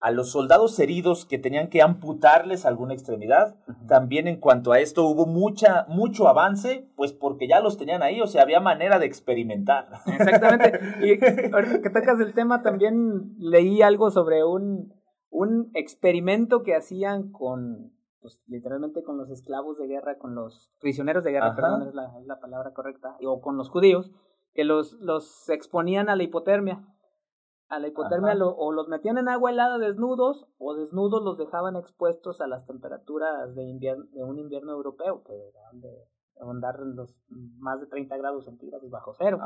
A 0.00 0.10
los 0.10 0.30
soldados 0.30 0.78
heridos 0.78 1.24
que 1.24 1.38
tenían 1.38 1.68
que 1.68 1.80
amputarles 1.80 2.66
alguna 2.66 2.92
extremidad. 2.92 3.56
También 3.88 4.28
en 4.28 4.38
cuanto 4.38 4.72
a 4.72 4.80
esto 4.80 5.06
hubo 5.06 5.24
mucha, 5.24 5.86
mucho 5.88 6.28
avance, 6.28 6.90
pues 6.94 7.12
porque 7.12 7.48
ya 7.48 7.60
los 7.60 7.78
tenían 7.78 8.02
ahí, 8.02 8.20
o 8.20 8.26
sea, 8.26 8.42
había 8.42 8.60
manera 8.60 8.98
de 8.98 9.06
experimentar. 9.06 9.88
Exactamente. 10.06 10.78
Y 11.02 11.18
que 11.82 11.90
tocas 11.90 12.20
el 12.20 12.34
tema, 12.34 12.62
también 12.62 13.34
leí 13.38 13.80
algo 13.80 14.10
sobre 14.10 14.44
un, 14.44 14.92
un 15.30 15.70
experimento 15.74 16.62
que 16.62 16.74
hacían 16.74 17.32
con, 17.32 17.92
pues 18.20 18.42
literalmente 18.46 19.02
con 19.02 19.16
los 19.16 19.30
esclavos 19.30 19.78
de 19.78 19.86
guerra, 19.86 20.18
con 20.18 20.34
los 20.34 20.70
prisioneros 20.80 21.24
de 21.24 21.32
guerra, 21.32 21.54
perdón, 21.56 21.88
es 21.88 21.94
la, 21.94 22.18
es 22.20 22.26
la 22.26 22.40
palabra 22.40 22.72
correcta, 22.72 23.16
o 23.26 23.40
con 23.40 23.56
los 23.56 23.70
judíos, 23.70 24.12
que 24.52 24.64
los, 24.64 24.92
los 25.00 25.48
exponían 25.48 26.08
a 26.08 26.16
la 26.16 26.22
hipotermia 26.22 26.86
a 27.74 27.78
la 27.78 27.88
hipotermia 27.88 28.34
o 28.40 28.72
los 28.72 28.88
metían 28.88 29.18
en 29.18 29.28
agua 29.28 29.50
helada 29.50 29.78
desnudos 29.78 30.46
o 30.58 30.74
desnudos 30.74 31.22
los 31.22 31.38
dejaban 31.38 31.76
expuestos 31.76 32.40
a 32.40 32.46
las 32.46 32.66
temperaturas 32.66 33.54
de, 33.54 33.64
invierno, 33.64 34.04
de 34.12 34.24
un 34.24 34.38
invierno 34.38 34.72
europeo 34.72 35.22
que 35.24 35.32
eran 35.32 35.80
de 35.80 36.08
andar 36.40 36.80
en 36.80 36.96
los 36.96 37.16
más 37.58 37.80
de 37.80 37.86
30 37.86 38.16
grados 38.16 38.44
centígrados 38.44 38.90
bajo 38.90 39.14
cero. 39.14 39.38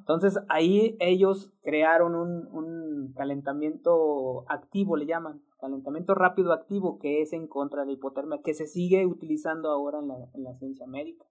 Entonces 0.00 0.38
ahí 0.48 0.96
ellos 1.00 1.52
crearon 1.62 2.14
un, 2.14 2.46
un 2.48 3.12
calentamiento 3.14 4.44
activo, 4.48 4.96
le 4.96 5.06
llaman, 5.06 5.42
calentamiento 5.58 6.14
rápido 6.14 6.52
activo, 6.52 6.98
que 6.98 7.22
es 7.22 7.32
en 7.32 7.48
contra 7.48 7.80
de 7.80 7.86
la 7.86 7.92
hipotermia, 7.92 8.40
que 8.42 8.54
se 8.54 8.66
sigue 8.66 9.06
utilizando 9.06 9.70
ahora 9.70 9.98
en 10.00 10.08
la, 10.08 10.16
en 10.34 10.44
la 10.44 10.54
ciencia 10.54 10.86
médica 10.86 11.24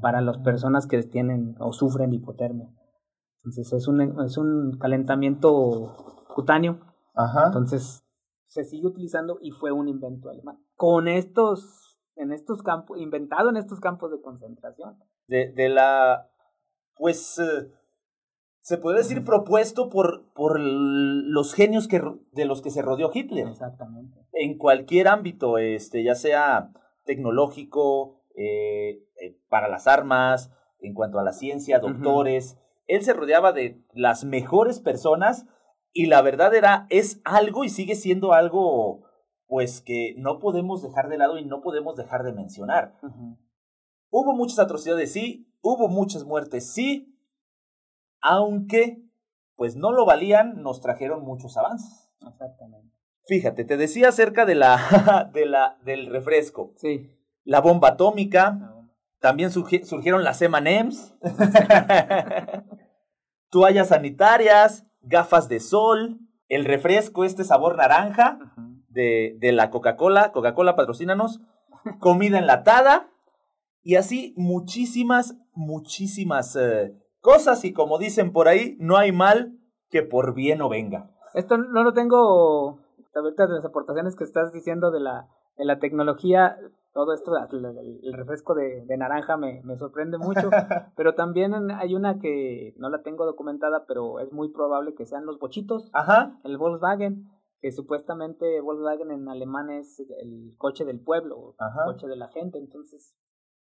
para 0.00 0.20
las 0.20 0.38
personas 0.38 0.86
que 0.86 1.02
tienen 1.02 1.56
o 1.58 1.72
sufren 1.72 2.10
de 2.10 2.16
hipotermia. 2.16 2.70
Entonces 3.46 3.72
es 3.72 3.86
un, 3.86 4.00
es 4.00 4.36
un 4.38 4.76
calentamiento 4.76 6.24
cutáneo. 6.34 6.80
Ajá. 7.14 7.46
Entonces 7.46 8.04
se 8.48 8.64
sigue 8.64 8.88
utilizando 8.88 9.38
y 9.40 9.52
fue 9.52 9.70
un 9.70 9.86
invento 9.86 10.30
alemán. 10.30 10.58
Con 10.74 11.06
estos, 11.06 12.00
en 12.16 12.32
estos 12.32 12.62
campos, 12.62 12.98
inventado 13.00 13.50
en 13.50 13.56
estos 13.56 13.78
campos 13.78 14.10
de 14.10 14.20
concentración. 14.20 14.98
De, 15.28 15.52
de 15.52 15.68
la, 15.68 16.28
pues, 16.96 17.38
eh, 17.38 17.70
se 18.62 18.78
puede 18.78 18.98
decir 18.98 19.24
propuesto 19.24 19.90
por, 19.90 20.32
por 20.34 20.58
los 20.58 21.54
genios 21.54 21.86
que, 21.86 22.02
de 22.32 22.46
los 22.46 22.62
que 22.62 22.70
se 22.70 22.82
rodeó 22.82 23.12
Hitler. 23.14 23.46
Exactamente. 23.46 24.26
En 24.32 24.58
cualquier 24.58 25.06
ámbito, 25.06 25.58
este, 25.58 26.02
ya 26.02 26.16
sea 26.16 26.72
tecnológico, 27.04 28.24
eh, 28.34 29.04
eh, 29.22 29.38
para 29.48 29.68
las 29.68 29.86
armas, 29.86 30.52
en 30.80 30.94
cuanto 30.94 31.20
a 31.20 31.22
la 31.22 31.32
ciencia, 31.32 31.78
doctores 31.78 32.58
él 32.86 33.02
se 33.02 33.12
rodeaba 33.12 33.52
de 33.52 33.84
las 33.92 34.24
mejores 34.24 34.80
personas 34.80 35.46
y 35.92 36.06
la 36.06 36.22
verdad 36.22 36.54
era, 36.54 36.86
es 36.90 37.20
algo 37.24 37.64
y 37.64 37.68
sigue 37.68 37.94
siendo 37.94 38.32
algo, 38.32 39.04
pues 39.46 39.80
que 39.80 40.14
no 40.18 40.38
podemos 40.38 40.82
dejar 40.82 41.08
de 41.08 41.18
lado 41.18 41.38
y 41.38 41.44
no 41.44 41.62
podemos 41.62 41.96
dejar 41.96 42.22
de 42.22 42.32
mencionar. 42.32 42.98
Hubo 44.10 44.34
muchas 44.34 44.58
atrocidades, 44.58 45.12
sí, 45.12 45.50
hubo 45.62 45.88
muchas 45.88 46.24
muertes, 46.24 46.70
sí, 46.72 47.18
aunque, 48.20 49.02
pues 49.56 49.76
no 49.76 49.92
lo 49.92 50.04
valían, 50.04 50.62
nos 50.62 50.80
trajeron 50.80 51.24
muchos 51.24 51.56
avances. 51.56 52.10
Exactamente. 52.26 52.94
Fíjate, 53.26 53.64
te 53.64 53.76
decía 53.76 54.10
acerca 54.10 54.46
de 54.46 54.54
la, 54.54 55.30
de 55.32 55.46
la, 55.46 55.78
del 55.84 56.06
refresco. 56.06 56.74
Sí. 56.76 57.10
La 57.44 57.60
bomba 57.60 57.90
atómica. 57.90 58.75
También 59.26 59.50
surgieron 59.50 60.22
las 60.22 60.40
M&M's. 60.40 61.12
toallas 63.50 63.88
sanitarias, 63.88 64.86
gafas 65.00 65.48
de 65.48 65.58
sol, 65.58 66.20
el 66.48 66.64
refresco, 66.64 67.24
este 67.24 67.42
sabor 67.42 67.76
naranja 67.76 68.38
de, 68.88 69.36
de 69.40 69.50
la 69.50 69.70
Coca-Cola, 69.70 70.30
Coca-Cola 70.30 70.76
patrocínanos, 70.76 71.40
comida 71.98 72.38
enlatada. 72.38 73.10
Y 73.82 73.96
así 73.96 74.32
muchísimas, 74.36 75.36
muchísimas 75.54 76.54
eh, 76.54 76.96
cosas. 77.20 77.64
Y 77.64 77.72
como 77.72 77.98
dicen 77.98 78.32
por 78.32 78.46
ahí, 78.46 78.76
no 78.78 78.96
hay 78.96 79.10
mal 79.10 79.58
que 79.90 80.04
por 80.04 80.34
bien 80.34 80.58
no 80.58 80.68
venga. 80.68 81.10
Esto 81.34 81.58
no 81.58 81.82
lo 81.82 81.94
tengo, 81.94 82.78
ahorita 83.12 83.48
de 83.48 83.54
las 83.54 83.64
aportaciones 83.64 84.14
que 84.14 84.22
estás 84.22 84.52
diciendo 84.52 84.92
de 84.92 85.00
la, 85.00 85.26
de 85.56 85.64
la 85.64 85.80
tecnología, 85.80 86.56
todo 86.96 87.12
esto, 87.12 87.32
el, 87.52 88.12
refresco 88.14 88.54
de, 88.54 88.86
naranja 88.96 89.36
me, 89.36 89.60
me, 89.64 89.76
sorprende 89.76 90.16
mucho, 90.16 90.48
pero 90.96 91.14
también 91.14 91.52
hay 91.72 91.94
una 91.94 92.18
que 92.18 92.72
no 92.78 92.88
la 92.88 93.02
tengo 93.02 93.26
documentada, 93.26 93.84
pero 93.86 94.18
es 94.18 94.32
muy 94.32 94.48
probable 94.48 94.94
que 94.94 95.04
sean 95.04 95.26
los 95.26 95.38
bochitos, 95.38 95.90
Ajá. 95.92 96.40
el 96.42 96.56
Volkswagen, 96.56 97.30
que 97.60 97.70
supuestamente 97.70 98.62
Volkswagen 98.62 99.10
en 99.10 99.28
alemán 99.28 99.68
es 99.68 100.00
el 100.00 100.54
coche 100.56 100.86
del 100.86 100.98
pueblo, 100.98 101.54
el 101.60 101.84
coche 101.84 102.06
de 102.06 102.16
la 102.16 102.28
gente, 102.28 102.56
entonces 102.56 103.14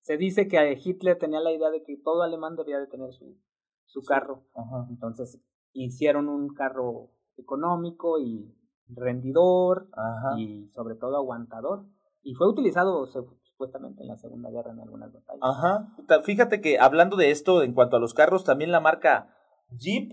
se 0.01 0.17
dice 0.17 0.49
que 0.49 0.81
Hitler 0.83 1.19
tenía 1.19 1.41
la 1.41 1.53
idea 1.53 1.69
de 1.69 1.83
que 1.83 1.99
todo 1.99 2.23
alemán 2.23 2.57
debía 2.57 2.81
de 2.81 2.87
tener 2.87 3.13
su, 3.13 3.37
su 3.85 4.05
carro, 4.05 4.47
entonces 4.89 5.39
hicieron 5.75 6.31
un 6.31 6.55
carro 6.55 7.11
económico 7.37 8.19
y 8.19 8.57
rendidor 8.89 9.91
y 10.39 10.71
sobre 10.71 10.95
todo 10.95 11.19
aguantador 11.19 11.85
y 12.29 12.35
fue 12.35 12.47
utilizado 12.47 13.07
supuestamente 13.07 14.03
en 14.03 14.09
la 14.09 14.19
Segunda 14.19 14.51
Guerra 14.51 14.73
en 14.73 14.81
algunas 14.81 15.11
batallas. 15.11 15.41
Ajá. 15.41 16.23
Fíjate 16.25 16.61
que 16.61 16.79
hablando 16.79 17.17
de 17.17 17.31
esto, 17.31 17.63
en 17.63 17.73
cuanto 17.73 17.97
a 17.97 18.01
los 18.01 18.13
carros, 18.13 18.45
también 18.45 18.71
la 18.71 18.81
marca 18.81 19.35
Jeep 19.71 20.13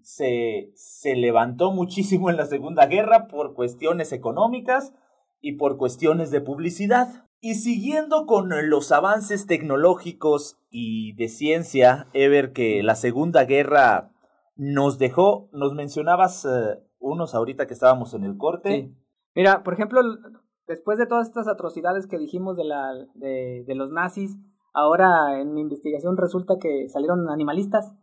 se, 0.00 0.70
se 0.76 1.16
levantó 1.16 1.72
muchísimo 1.72 2.30
en 2.30 2.36
la 2.36 2.46
Segunda 2.46 2.86
Guerra 2.86 3.26
por 3.26 3.54
cuestiones 3.54 4.12
económicas 4.12 4.94
y 5.40 5.56
por 5.56 5.76
cuestiones 5.76 6.30
de 6.30 6.40
publicidad. 6.40 7.26
Y 7.40 7.56
siguiendo 7.56 8.26
con 8.26 8.48
los 8.70 8.92
avances 8.92 9.48
tecnológicos 9.48 10.60
y 10.70 11.14
de 11.14 11.26
ciencia, 11.26 12.06
Ever, 12.12 12.52
que 12.52 12.84
la 12.84 12.94
Segunda 12.94 13.44
Guerra 13.44 14.12
nos 14.54 14.98
dejó, 14.98 15.48
nos 15.50 15.74
mencionabas 15.74 16.44
eh, 16.44 16.80
unos 17.00 17.34
ahorita 17.34 17.66
que 17.66 17.74
estábamos 17.74 18.14
en 18.14 18.22
el 18.22 18.36
corte. 18.36 18.94
Mira, 19.34 19.64
por 19.64 19.74
ejemplo, 19.74 20.00
después 20.66 20.98
de 20.98 21.06
todas 21.06 21.28
estas 21.28 21.48
atrocidades 21.48 22.06
que 22.06 22.18
dijimos 22.18 22.56
de, 22.56 22.64
la, 22.64 22.92
de, 23.14 23.64
de 23.66 23.74
los 23.74 23.90
nazis, 23.90 24.36
ahora 24.72 25.40
en 25.40 25.54
mi 25.54 25.62
investigación 25.62 26.16
resulta 26.16 26.58
que 26.60 26.88
salieron 26.88 27.28
animalistas. 27.30 27.94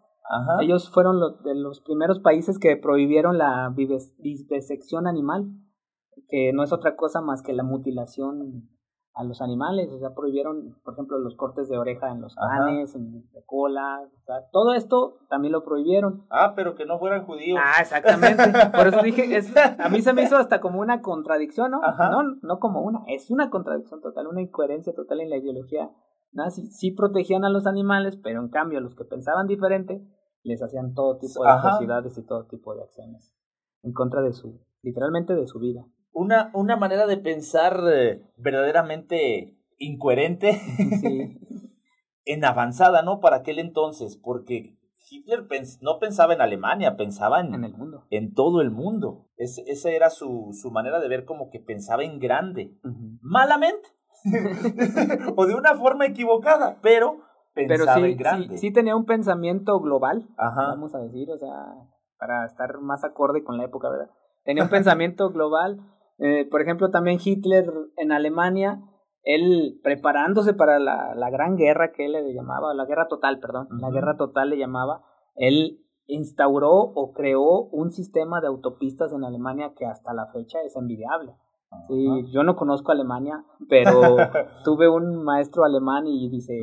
Ellos 0.61 0.89
fueron 0.89 1.19
los, 1.19 1.43
de 1.43 1.53
los 1.53 1.81
primeros 1.81 2.19
países 2.19 2.57
que 2.57 2.77
prohibieron 2.77 3.37
la 3.37 3.71
vivisección 3.75 5.05
animal, 5.05 5.51
que 6.29 6.53
no 6.53 6.63
es 6.63 6.71
otra 6.71 6.95
cosa 6.95 7.21
más 7.21 7.43
que 7.43 7.53
la 7.53 7.63
mutilación 7.63 8.69
a 9.15 9.23
los 9.23 9.41
animales, 9.41 9.91
o 9.91 9.99
sea, 9.99 10.15
prohibieron, 10.15 10.75
por 10.83 10.93
ejemplo, 10.93 11.19
los 11.19 11.35
cortes 11.35 11.69
de 11.69 11.77
oreja 11.77 12.11
en 12.11 12.21
los 12.21 12.35
canes, 12.35 12.95
en 12.95 13.29
de 13.31 13.43
cola, 13.45 14.01
o 14.01 14.25
sea, 14.25 14.49
todo 14.51 14.73
esto 14.73 15.19
también 15.29 15.51
lo 15.51 15.63
prohibieron. 15.63 16.25
Ah, 16.31 16.53
pero 16.55 16.73
que 16.75 16.85
no 16.85 16.97
fueran 16.97 17.25
judíos. 17.25 17.59
Ah, 17.63 17.81
exactamente. 17.81 18.43
Por 18.75 18.87
eso 18.87 19.01
dije, 19.03 19.35
es, 19.35 19.53
a 19.55 19.89
mí 19.89 20.01
se 20.01 20.13
me 20.13 20.23
hizo 20.23 20.37
hasta 20.37 20.59
como 20.61 20.79
una 20.79 21.01
contradicción, 21.01 21.71
¿no? 21.71 21.81
No, 21.81 22.23
no 22.41 22.59
como 22.59 22.81
una, 22.81 23.03
es 23.07 23.29
una 23.29 23.51
contradicción 23.51 24.01
total, 24.01 24.27
una 24.27 24.41
incoherencia 24.41 24.93
total 24.93 25.21
en 25.21 25.29
la 25.29 25.37
ideología 25.37 25.91
nazi. 26.31 26.71
Sí 26.71 26.91
protegían 26.91 27.45
a 27.45 27.49
los 27.49 27.67
animales, 27.67 28.17
pero 28.17 28.41
en 28.41 28.49
cambio 28.49 28.79
a 28.79 28.81
los 28.81 28.95
que 28.95 29.05
pensaban 29.05 29.45
diferente 29.45 30.03
les 30.41 30.61
hacían 30.61 30.93
todo 30.93 31.19
tipo 31.19 31.43
de 31.43 31.51
atrocidades 31.51 32.17
y 32.17 32.25
todo 32.25 32.45
tipo 32.47 32.75
de 32.75 32.83
acciones 32.83 33.33
en 33.81 33.93
contra 33.93 34.21
de 34.21 34.33
su, 34.33 34.59
literalmente 34.81 35.35
de 35.35 35.47
su 35.47 35.59
vida 35.59 35.85
una, 36.13 36.51
una 36.53 36.75
manera 36.75 37.07
de 37.07 37.17
pensar 37.17 37.79
eh, 37.91 38.21
verdaderamente 38.37 39.57
incoherente 39.77 40.61
en 42.25 42.45
avanzada, 42.45 43.01
¿no? 43.01 43.19
Para 43.19 43.37
aquel 43.37 43.59
entonces, 43.59 44.17
porque 44.17 44.77
Hitler 45.09 45.45
no 45.81 45.99
pensaba 45.99 46.33
en 46.33 46.41
Alemania, 46.41 46.95
pensaba 46.95 47.41
en, 47.41 47.53
en 47.53 47.63
el 47.63 47.73
mundo. 47.73 48.05
En 48.09 48.33
todo 48.33 48.61
el 48.61 48.71
mundo. 48.71 49.27
esa 49.37 49.89
era 49.91 50.09
su, 50.09 50.49
su, 50.53 50.71
manera 50.71 50.99
de 50.99 51.07
ver 51.07 51.25
como 51.25 51.49
que 51.49 51.59
pensaba 51.59 52.03
en 52.03 52.19
grande. 52.19 52.77
Malamente. 53.21 53.89
o 55.35 55.45
de 55.45 55.55
una 55.55 55.75
forma 55.75 56.05
equivocada, 56.05 56.79
pero 56.81 57.19
pensaba 57.53 57.95
sí, 57.95 58.03
en 58.03 58.17
grande. 58.17 58.57
Sí, 58.57 58.67
sí, 58.67 58.73
tenía 58.73 58.95
un 58.95 59.05
pensamiento 59.05 59.79
global, 59.81 60.29
vamos 60.37 60.95
a 60.95 60.99
decir, 60.99 61.29
o 61.29 61.37
sea, 61.37 61.75
para 62.17 62.45
estar 62.45 62.79
más 62.79 63.03
acorde 63.03 63.43
con 63.43 63.57
la 63.57 63.65
época, 63.65 63.89
¿verdad? 63.89 64.09
Tenía 64.43 64.63
un 64.63 64.69
pensamiento 64.69 65.29
global. 65.29 65.81
Eh, 66.25 66.47
por 66.49 66.61
ejemplo, 66.61 66.89
también 66.89 67.19
Hitler 67.21 67.69
en 67.97 68.13
Alemania, 68.13 68.81
él 69.23 69.81
preparándose 69.83 70.53
para 70.53 70.79
la, 70.79 71.13
la 71.15 71.29
gran 71.29 71.57
guerra 71.57 71.91
que 71.91 72.05
él 72.05 72.13
le 72.13 72.33
llamaba, 72.33 72.73
la 72.73 72.85
guerra 72.85 73.09
total, 73.09 73.41
perdón, 73.41 73.67
la 73.81 73.89
guerra 73.89 74.15
total 74.15 74.51
le 74.51 74.57
llamaba, 74.57 75.03
él 75.35 75.81
instauró 76.07 76.71
o 76.71 77.11
creó 77.11 77.63
un 77.63 77.91
sistema 77.91 78.39
de 78.39 78.47
autopistas 78.47 79.11
en 79.11 79.25
Alemania 79.25 79.73
que 79.75 79.85
hasta 79.85 80.13
la 80.13 80.27
fecha 80.27 80.59
es 80.65 80.77
envidiable. 80.77 81.35
Sí, 81.89 82.31
yo 82.31 82.43
no 82.43 82.55
conozco 82.55 82.93
Alemania, 82.93 83.43
pero 83.67 83.91
tuve 84.63 84.87
un 84.87 85.25
maestro 85.25 85.65
alemán 85.65 86.07
y 86.07 86.29
dice, 86.29 86.53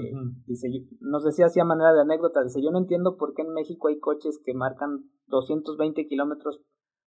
dice, 0.46 0.68
nos 1.00 1.22
decía 1.22 1.46
así 1.46 1.60
a 1.60 1.64
manera 1.64 1.92
de 1.92 2.00
anécdota, 2.00 2.42
dice, 2.42 2.62
yo 2.62 2.70
no 2.70 2.78
entiendo 2.78 3.18
por 3.18 3.34
qué 3.34 3.42
en 3.42 3.52
México 3.52 3.88
hay 3.88 3.98
coches 3.98 4.40
que 4.42 4.54
marcan 4.54 5.04
220 5.26 6.06
kilómetros 6.06 6.62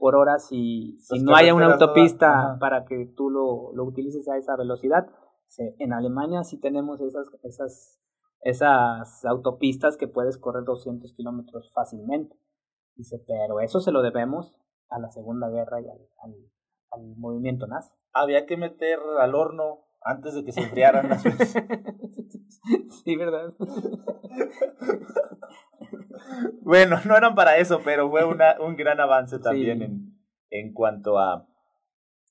por 0.03 0.17
hora 0.17 0.41
si, 0.41 0.99
si 0.99 1.21
no 1.21 1.37
haya 1.37 1.55
una 1.55 1.75
autopista 1.75 2.57
para 2.59 2.87
que 2.87 3.07
tú 3.17 3.31
lo, 3.31 3.73
lo 3.73 3.85
utilices 3.85 4.29
a 4.29 4.37
esa 4.37 4.57
velocidad. 4.57 5.07
en 5.57 5.93
Alemania 5.93 6.43
sí 6.43 6.59
tenemos 6.59 7.01
esas, 7.01 7.29
esas, 7.45 8.01
esas 8.41 9.25
autopistas 9.25 9.97
que 9.97 10.09
puedes 10.09 10.39
correr 10.39 10.65
200 10.65 11.13
kilómetros 11.13 11.71
fácilmente. 11.73 12.37
Dice, 12.97 13.23
pero 13.25 13.61
eso 13.61 13.79
se 13.79 13.93
lo 13.93 14.03
debemos 14.03 14.59
a 14.89 14.99
la 14.99 15.13
Segunda 15.13 15.49
Guerra 15.49 15.81
y 15.81 15.87
al 15.89 16.01
al 16.93 17.17
movimiento 17.17 17.67
nazi. 17.67 17.93
Había 18.13 18.47
que 18.47 18.57
meter 18.57 18.99
al 19.21 19.35
horno 19.35 19.85
antes 20.03 20.35
de 20.35 20.45
que 20.45 20.53
se 20.53 20.63
enfriaran 20.63 21.09
las 21.09 21.23
Sí, 23.05 23.17
¿verdad? 23.17 23.55
Bueno, 26.63 26.97
no 27.07 27.17
eran 27.17 27.35
para 27.35 27.57
eso, 27.57 27.81
pero 27.85 28.11
fue 28.11 28.25
una, 28.25 28.57
un 28.61 28.77
gran 28.77 29.01
avance 29.01 29.39
también 29.39 29.83
en, 29.83 30.19
en 30.51 30.73
cuanto 30.73 31.19
a, 31.19 31.47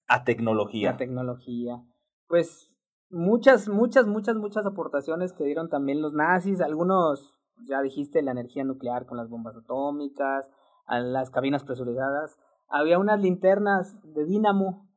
a 0.07 0.23
tecnología. 0.23 0.91
A 0.91 0.97
tecnología. 0.97 1.83
Pues 2.27 2.71
muchas, 3.09 3.67
muchas, 3.67 4.07
muchas, 4.07 4.35
muchas 4.35 4.65
aportaciones 4.65 5.33
que 5.33 5.43
dieron 5.43 5.69
también 5.69 6.01
los 6.01 6.13
nazis. 6.13 6.61
Algunos, 6.61 7.37
ya 7.67 7.81
dijiste, 7.81 8.21
la 8.21 8.31
energía 8.31 8.63
nuclear 8.63 9.05
con 9.05 9.17
las 9.17 9.29
bombas 9.29 9.55
atómicas, 9.55 10.49
a 10.85 10.99
las 10.99 11.29
cabinas 11.29 11.63
presurizadas 11.63 12.37
había 12.71 12.97
unas 12.97 13.19
linternas 13.19 13.97
de 14.03 14.25
dínamo, 14.25 14.89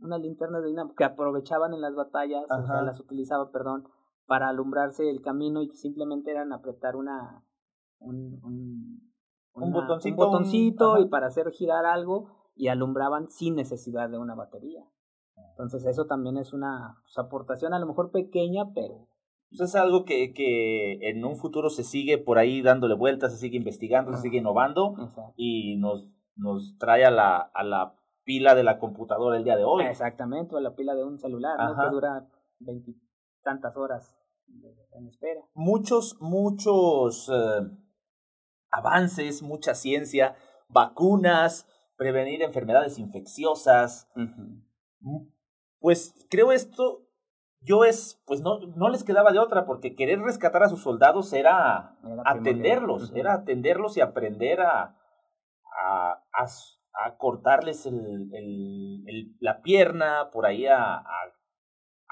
unas 0.00 0.20
linternas 0.20 0.62
de 0.62 0.68
dínamo 0.68 0.94
que 0.94 1.04
aprovechaban 1.04 1.72
en 1.72 1.80
las 1.80 1.94
batallas, 1.94 2.44
o 2.50 2.66
sea, 2.66 2.82
las 2.82 3.00
utilizaban, 3.00 3.50
perdón, 3.52 3.88
para 4.26 4.48
alumbrarse 4.48 5.08
el 5.08 5.22
camino 5.22 5.62
y 5.62 5.70
simplemente 5.70 6.30
eran 6.30 6.52
apretar 6.52 6.96
una 6.96 7.44
un, 7.98 8.40
un, 9.54 9.72
botoncito, 9.72 10.14
un 10.14 10.16
botoncito 10.16 10.98
y 10.98 11.08
para 11.08 11.28
hacer 11.28 11.50
girar 11.50 11.86
algo 11.86 12.28
y 12.54 12.68
alumbraban 12.68 13.30
sin 13.30 13.54
necesidad 13.54 14.08
de 14.08 14.18
una 14.18 14.34
batería. 14.34 14.84
Entonces 15.50 15.84
eso 15.86 16.06
también 16.06 16.36
es 16.36 16.52
una 16.52 16.98
pues, 17.02 17.18
aportación 17.18 17.74
a 17.74 17.78
lo 17.78 17.86
mejor 17.86 18.10
pequeña, 18.10 18.72
pero... 18.74 19.08
Pues 19.48 19.70
es 19.70 19.74
algo 19.76 20.04
que, 20.04 20.32
que 20.32 21.08
en 21.08 21.24
un 21.24 21.36
futuro 21.36 21.70
se 21.70 21.84
sigue 21.84 22.18
por 22.18 22.38
ahí 22.38 22.60
dándole 22.60 22.94
vueltas, 22.94 23.32
se 23.32 23.38
sigue 23.38 23.56
investigando, 23.56 24.12
se 24.12 24.22
sigue 24.22 24.38
innovando 24.38 24.94
y 25.36 25.76
nos 25.76 26.08
nos 26.36 26.76
trae 26.78 27.04
a 27.04 27.10
la, 27.10 27.36
a 27.36 27.62
la 27.62 27.94
pila 28.24 28.54
de 28.54 28.64
la 28.64 28.78
computadora 28.78 29.36
el 29.36 29.44
día 29.44 29.56
de 29.56 29.64
hoy. 29.64 29.84
Exactamente, 29.84 30.54
o 30.54 30.58
a 30.58 30.60
la 30.60 30.74
pila 30.74 30.94
de 30.94 31.04
un 31.04 31.18
celular, 31.18 31.58
¿no? 31.58 31.82
que 31.82 31.90
dura 31.90 32.26
veintitantas 32.58 33.76
horas 33.76 34.16
en 34.92 35.06
espera. 35.06 35.40
Muchos, 35.54 36.16
muchos 36.20 37.30
eh, 37.32 37.68
avances, 38.74 39.42
mucha 39.42 39.74
ciencia, 39.74 40.36
vacunas, 40.68 41.66
prevenir 41.96 42.42
enfermedades 42.42 42.98
infecciosas. 42.98 44.10
Pues 45.78 46.26
creo 46.28 46.52
esto, 46.52 47.06
yo 47.60 47.84
es, 47.84 48.22
pues 48.26 48.40
no, 48.40 48.58
no 48.76 48.88
les 48.88 49.04
quedaba 49.04 49.32
de 49.32 49.38
otra, 49.38 49.64
porque 49.64 49.94
querer 49.94 50.20
rescatar 50.20 50.62
a 50.62 50.68
sus 50.68 50.82
soldados 50.82 51.32
era, 51.32 51.96
atenderlos, 52.24 53.12
era 53.14 53.34
atenderlos 53.34 53.96
y 53.96 54.00
aprender 54.00 54.60
a, 54.60 54.96
a, 55.82 56.22
a, 56.32 57.16
cortarles 57.16 57.86
el, 57.86 58.30
el, 58.32 59.36
la 59.40 59.62
pierna, 59.62 60.30
por 60.32 60.46
ahí 60.46 60.66
a, 60.66 60.96
a, 60.96 61.04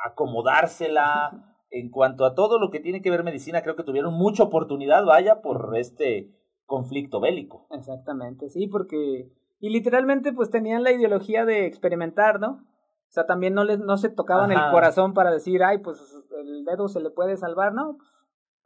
acomodársela. 0.05 1.49
En 1.75 1.91
cuanto 1.91 2.27
a 2.27 2.35
todo 2.35 2.59
lo 2.59 2.71
que 2.71 2.81
tiene 2.81 3.01
que 3.01 3.11
ver 3.11 3.25
medicina, 3.25 3.63
creo 3.63 3.77
que 3.77 3.83
tuvieron 3.83 4.13
mucha 4.13 4.43
oportunidad, 4.43 5.07
vaya, 5.07 5.41
por 5.41 5.75
este 5.79 6.42
conflicto 6.67 7.21
bélico. 7.21 7.67
Exactamente, 7.71 8.49
sí, 8.49 8.67
porque... 8.67 9.31
Y 9.61 9.71
literalmente 9.71 10.33
pues 10.33 10.51
tenían 10.51 10.83
la 10.83 10.91
ideología 10.91 11.45
de 11.45 11.67
experimentar, 11.67 12.41
¿no? 12.41 12.65
O 13.09 13.15
sea, 13.15 13.27
también 13.27 13.55
no 13.55 13.63
les 13.63 13.79
no 13.79 13.97
se 13.97 14.09
tocaban 14.09 14.51
el 14.51 14.71
corazón 14.71 15.15
para 15.15 15.31
decir, 15.31 15.63
ay, 15.63 15.79
pues 15.79 16.01
el 16.37 16.65
dedo 16.65 16.89
se 16.89 16.99
le 16.99 17.11
puede 17.11 17.37
salvar, 17.37 17.75
¿no? 17.75 17.99
Pues, 17.99 18.09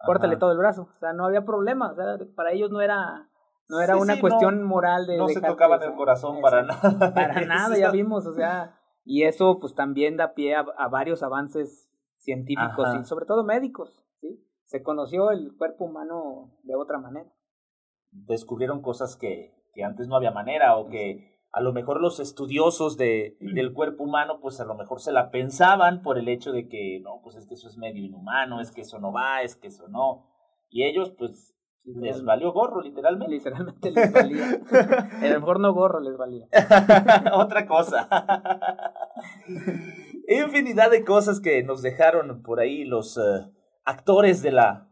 córtale 0.06 0.37
todo 0.37 0.52
el 0.52 0.59
brazo. 0.59 0.88
O 0.96 0.98
sea, 1.00 1.12
no 1.12 1.26
había 1.26 1.44
problema. 1.44 1.90
O 1.90 1.94
sea, 1.94 2.16
para 2.35 2.52
ellos 2.52 2.70
no 2.70 2.80
era 2.80 3.28
no 3.68 3.80
era 3.80 3.96
una 3.96 4.20
cuestión 4.20 4.62
moral 4.62 5.06
de... 5.06 5.16
No 5.16 5.28
se 5.28 5.40
tocaban 5.40 5.82
el 5.82 5.94
corazón 5.94 6.40
para 6.40 6.62
nada. 6.62 7.12
Para 7.14 7.40
nada, 7.46 7.76
ya 7.76 7.90
vimos, 7.90 8.26
o 8.26 8.35
sea, 8.35 8.78
y 9.04 9.24
eso 9.24 9.59
pues 9.61 9.74
también 9.74 10.16
da 10.16 10.35
pie 10.35 10.54
a, 10.54 10.88
varios 10.88 11.22
avances 11.22 11.90
científicos 12.18 12.88
y 13.00 13.04
sobre 13.04 13.26
todo 13.26 13.44
médicos, 13.44 14.04
¿sí? 14.20 14.42
Se 14.64 14.82
conoció 14.82 15.30
el 15.30 15.56
cuerpo 15.56 15.85
humano 15.85 16.52
de 16.62 16.74
otra 16.74 16.98
manera. 16.98 17.30
Descubrieron 18.26 18.83
cosas 18.83 19.16
que, 19.16 19.55
que 19.74 19.85
antes 19.85 20.09
no 20.09 20.16
había 20.16 20.31
manera 20.31 20.76
o 20.76 20.88
que 20.88 21.37
a 21.52 21.61
lo 21.61 21.72
mejor 21.72 22.00
los 22.00 22.20
estudiosos 22.20 22.96
de, 22.96 23.37
del 23.40 23.72
cuerpo 23.72 24.05
humano 24.05 24.40
pues 24.40 24.61
a 24.61 24.64
lo 24.64 24.74
mejor 24.74 25.00
se 25.00 25.12
la 25.12 25.31
pensaban 25.31 26.02
por 26.02 26.18
el 26.18 26.29
hecho 26.29 26.52
de 26.52 26.68
que 26.68 27.00
no, 27.02 27.20
pues 27.22 27.37
es 27.37 27.46
que 27.46 27.55
eso 27.55 27.68
es 27.68 27.79
medio 27.79 28.05
inhumano, 28.05 28.61
es 28.61 28.72
que 28.72 28.83
eso 28.83 28.98
no 28.98 29.12
va, 29.12 29.42
es 29.42 29.57
que 29.57 29.68
eso 29.68 29.88
no. 29.88 30.26
Y 30.68 30.85
ellos 30.85 31.12
pues 31.16 31.57
les 31.87 32.24
valió 32.24 32.52
gorro, 32.52 32.83
literalmente. 32.83 33.33
Literalmente 33.33 33.90
les 33.90 34.12
valía. 34.12 34.61
a 35.22 35.29
lo 35.29 35.40
mejor 35.40 35.61
no 35.61 35.72
gorro 35.72 36.00
les 36.00 36.16
valía. 36.16 36.46
Otra 37.33 37.66
cosa. 37.66 38.09
Infinidad 40.29 40.90
de 40.90 41.05
cosas 41.05 41.40
que 41.40 41.62
nos 41.62 41.83
dejaron 41.83 42.42
por 42.42 42.61
ahí 42.61 42.85
los 42.85 43.16
eh, 43.16 43.20
actores 43.85 44.42
de 44.42 44.50
la 44.50 44.86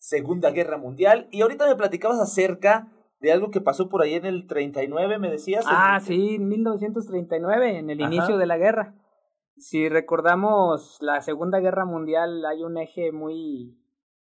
Segunda 0.00 0.50
Guerra 0.50 0.78
Mundial. 0.78 1.28
Y 1.30 1.42
ahorita 1.42 1.68
me 1.68 1.76
platicabas 1.76 2.18
acerca 2.18 2.90
de 3.20 3.30
algo 3.30 3.50
que 3.50 3.60
pasó 3.60 3.88
por 3.88 4.02
ahí 4.02 4.14
en 4.14 4.24
el 4.24 4.46
39, 4.46 5.18
me 5.18 5.30
decías. 5.30 5.64
Ah, 5.68 6.00
sí, 6.00 6.36
en 6.36 6.48
1939, 6.48 7.78
en 7.78 7.90
el 7.90 8.00
inicio 8.00 8.38
de 8.38 8.46
la 8.46 8.56
guerra. 8.56 8.94
Si 9.56 9.90
recordamos 9.90 10.96
la 11.02 11.20
Segunda 11.20 11.60
Guerra 11.60 11.84
Mundial, 11.84 12.44
hay 12.46 12.64
un 12.64 12.78
eje 12.78 13.12
muy 13.12 13.76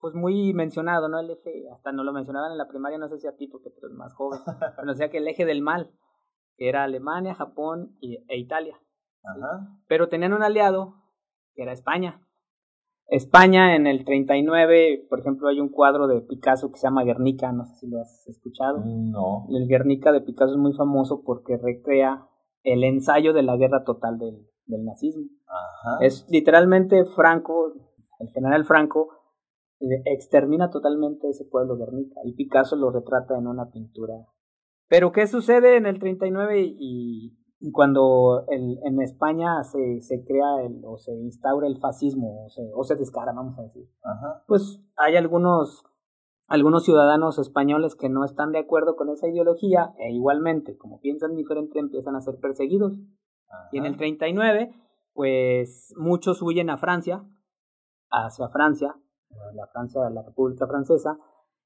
pues 0.01 0.15
muy 0.15 0.53
mencionado, 0.53 1.07
¿no? 1.07 1.17
El 1.17 1.29
eje, 1.29 1.63
hasta 1.73 1.93
no 1.93 2.03
lo 2.03 2.11
mencionaban 2.11 2.51
en 2.51 2.57
la 2.57 2.67
primaria, 2.67 2.97
no 2.97 3.07
sé 3.07 3.19
si 3.19 3.27
a 3.27 3.37
ti, 3.37 3.47
porque 3.47 3.69
tú 3.69 3.85
eres 3.85 3.95
más 3.95 4.13
joven, 4.13 4.41
pero 4.75 4.91
decía 4.91 5.09
que 5.09 5.19
el 5.19 5.27
eje 5.29 5.45
del 5.45 5.61
mal, 5.61 5.93
que 6.57 6.67
era 6.67 6.83
Alemania, 6.83 7.35
Japón 7.35 7.95
y, 8.01 8.17
e 8.27 8.37
Italia. 8.37 8.77
Pero 9.87 10.09
tenían 10.09 10.33
un 10.33 10.43
aliado, 10.43 10.95
que 11.55 11.63
era 11.63 11.71
España. 11.71 12.21
España 13.07 13.75
en 13.75 13.85
el 13.85 14.05
39, 14.05 15.07
por 15.09 15.19
ejemplo, 15.19 15.47
hay 15.47 15.59
un 15.59 15.69
cuadro 15.69 16.07
de 16.07 16.21
Picasso 16.21 16.71
que 16.71 16.77
se 16.77 16.87
llama 16.87 17.03
Guernica, 17.03 17.51
no 17.51 17.65
sé 17.65 17.75
si 17.75 17.87
lo 17.87 17.99
has 17.99 18.27
escuchado. 18.27 18.83
No. 18.85 19.45
El 19.49 19.67
Guernica 19.67 20.11
de 20.11 20.21
Picasso 20.21 20.53
es 20.53 20.57
muy 20.57 20.73
famoso 20.73 21.23
porque 21.23 21.57
recrea 21.57 22.27
el 22.63 22.83
ensayo 22.83 23.33
de 23.33 23.43
la 23.43 23.57
guerra 23.57 23.83
total 23.83 24.17
del, 24.17 24.47
del 24.65 24.85
nazismo. 24.85 25.25
Ajá. 25.47 25.97
Es 26.05 26.25
literalmente 26.29 27.05
Franco, 27.05 27.73
el 28.19 28.29
general 28.29 28.63
Franco, 28.63 29.09
extermina 30.05 30.69
totalmente 30.69 31.29
ese 31.29 31.45
pueblo 31.45 31.75
Guernica 31.77 32.21
y 32.23 32.33
Picasso 32.33 32.75
lo 32.75 32.89
retrata 32.89 33.37
en 33.37 33.47
una 33.47 33.69
pintura. 33.69 34.13
Pero 34.87 35.11
¿qué 35.11 35.27
sucede 35.27 35.75
en 35.75 35.85
el 35.85 35.99
39 35.99 36.61
y, 36.61 36.77
y 36.79 37.42
cuando 37.71 38.45
el, 38.49 38.79
en 38.83 39.01
España 39.01 39.63
se, 39.63 40.01
se 40.01 40.23
crea 40.25 40.65
el, 40.65 40.81
o 40.85 40.97
se 40.97 41.13
instaura 41.13 41.67
el 41.67 41.77
fascismo 41.77 42.45
o 42.45 42.49
se, 42.49 42.61
o 42.75 42.83
se 42.83 42.95
descara, 42.95 43.31
vamos 43.33 43.57
a 43.57 43.63
decir? 43.63 43.89
Pues 44.47 44.81
hay 44.97 45.15
algunos, 45.15 45.83
algunos 46.47 46.83
ciudadanos 46.83 47.39
españoles 47.39 47.95
que 47.95 48.09
no 48.09 48.25
están 48.25 48.51
de 48.51 48.59
acuerdo 48.59 48.95
con 48.95 49.09
esa 49.09 49.27
ideología 49.27 49.93
e 49.97 50.11
igualmente, 50.11 50.77
como 50.77 50.99
piensan 50.99 51.35
diferente, 51.35 51.79
empiezan 51.79 52.15
a 52.15 52.21
ser 52.21 52.39
perseguidos. 52.39 52.99
Y 53.71 53.77
en 53.77 53.85
el 53.85 53.97
39, 53.97 54.73
pues 55.13 55.93
muchos 55.95 56.41
huyen 56.41 56.69
a 56.69 56.77
Francia 56.77 57.23
hacia 58.09 58.49
Francia, 58.49 58.95
la 59.53 59.67
Francia, 59.67 60.09
la 60.09 60.21
República 60.21 60.67
Francesa, 60.67 61.17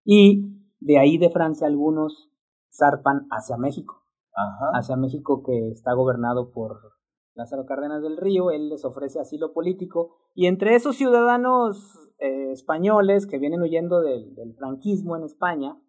y 0.04 0.58
de 0.80 1.00
ahí 1.00 1.18
de 1.18 1.30
Francia 1.30 1.68
algunos 1.68 2.32
zarpan 2.72 3.28
hacia 3.32 3.58
México, 3.58 4.04
hacia 4.74 4.96
México 4.96 5.44
que 5.44 5.70
está 5.70 5.94
gobernado 5.94 6.52
por 6.52 6.80
Lázaro 7.34 7.66
Cárdenas 7.66 8.02
del 8.02 8.18
Río, 8.18 8.52
él 8.52 8.70
les 8.70 8.86
ofrece 8.86 9.20
asilo 9.20 9.54
político, 9.54 10.16
y 10.34 10.48
entre 10.48 10.76
esos 10.76 10.96
ciudadanos 10.96 11.98
eh, 12.20 12.52
españoles 12.52 13.28
que 13.28 13.38
vienen 13.38 13.62
huyendo 13.62 14.02
del, 14.02 14.34
del 14.36 14.56
franquismo 14.56 15.16
en 15.16 15.24
España, 15.24 15.80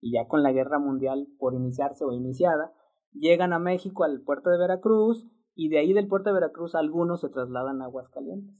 y 0.00 0.12
ya 0.14 0.26
con 0.28 0.42
la 0.42 0.52
guerra 0.52 0.78
mundial 0.78 1.28
por 1.38 1.54
iniciarse 1.54 2.04
o 2.04 2.12
iniciada, 2.12 2.72
llegan 3.12 3.52
a 3.52 3.58
México 3.58 4.04
al 4.04 4.22
puerto 4.22 4.50
de 4.50 4.58
Veracruz, 4.58 5.26
y 5.54 5.68
de 5.68 5.78
ahí 5.78 5.92
del 5.92 6.08
puerto 6.08 6.30
de 6.30 6.34
Veracruz 6.34 6.74
algunos 6.74 7.20
se 7.20 7.28
trasladan 7.28 7.82
a 7.82 7.86
Aguascalientes. 7.86 8.56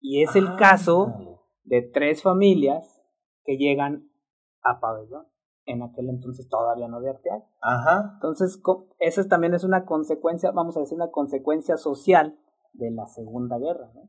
Y 0.00 0.22
es 0.22 0.36
el 0.36 0.56
caso 0.56 1.40
de 1.62 1.82
tres 1.82 2.22
familias 2.22 3.02
que 3.44 3.56
llegan 3.56 4.10
a 4.62 4.80
Pabellón. 4.80 5.26
En 5.66 5.82
aquel 5.82 6.10
entonces 6.10 6.48
todavía 6.48 6.88
no 6.88 7.00
de 7.00 7.10
Arteaga. 7.10 7.46
Ajá. 7.62 8.12
Entonces, 8.14 8.60
esa 8.98 9.28
también 9.28 9.54
es 9.54 9.64
una 9.64 9.86
consecuencia, 9.86 10.50
vamos 10.50 10.76
a 10.76 10.80
decir, 10.80 10.96
una 10.96 11.10
consecuencia 11.10 11.76
social 11.76 12.38
de 12.74 12.90
la 12.90 13.06
Segunda 13.06 13.58
Guerra. 13.58 13.90
¿no? 13.94 14.08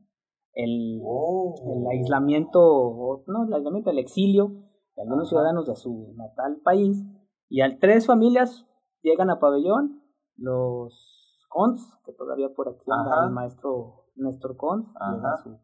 El, 0.52 1.00
oh. 1.04 1.54
el 1.66 1.86
aislamiento, 1.86 3.24
no, 3.26 3.44
el 3.46 3.54
aislamiento, 3.54 3.90
el 3.90 3.98
exilio 3.98 4.52
de 4.96 5.02
algunos 5.02 5.28
ciudadanos 5.28 5.66
de 5.66 5.76
su 5.76 6.14
natal 6.16 6.60
país. 6.62 7.02
Y 7.48 7.60
al 7.60 7.78
tres 7.78 8.06
familias 8.06 8.66
llegan 9.02 9.30
a 9.30 9.38
Pabellón, 9.38 10.02
los 10.36 11.46
Cons, 11.48 11.98
que 12.04 12.12
todavía 12.12 12.48
por 12.54 12.68
aquí 12.68 12.84
anda 12.90 13.24
el 13.24 13.32
maestro 13.32 14.06
Néstor 14.16 14.56
Cons, 14.56 14.88
llega 14.88 15.36
su, 15.42 15.58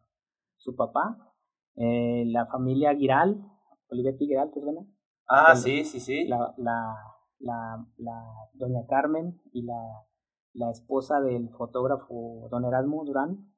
su 0.57 0.75
papá, 0.75 1.33
eh, 1.75 2.23
la 2.27 2.45
familia 2.45 2.95
Giral, 2.95 3.43
Olivetti 3.89 4.27
Giral, 4.27 4.51
¿te 4.51 4.61
suena? 4.61 4.81
Ah, 5.27 5.55
sí, 5.55 5.83
sí, 5.85 5.99
sí. 5.99 6.27
La, 6.27 6.53
la, 6.57 6.95
la, 7.39 7.85
la, 7.97 8.23
doña 8.53 8.85
Carmen 8.87 9.41
y 9.51 9.63
la, 9.63 10.05
la 10.53 10.69
esposa 10.71 11.19
del 11.21 11.49
fotógrafo 11.49 12.47
don 12.49 12.65
Erasmo 12.65 13.03
Durán, 13.05 13.51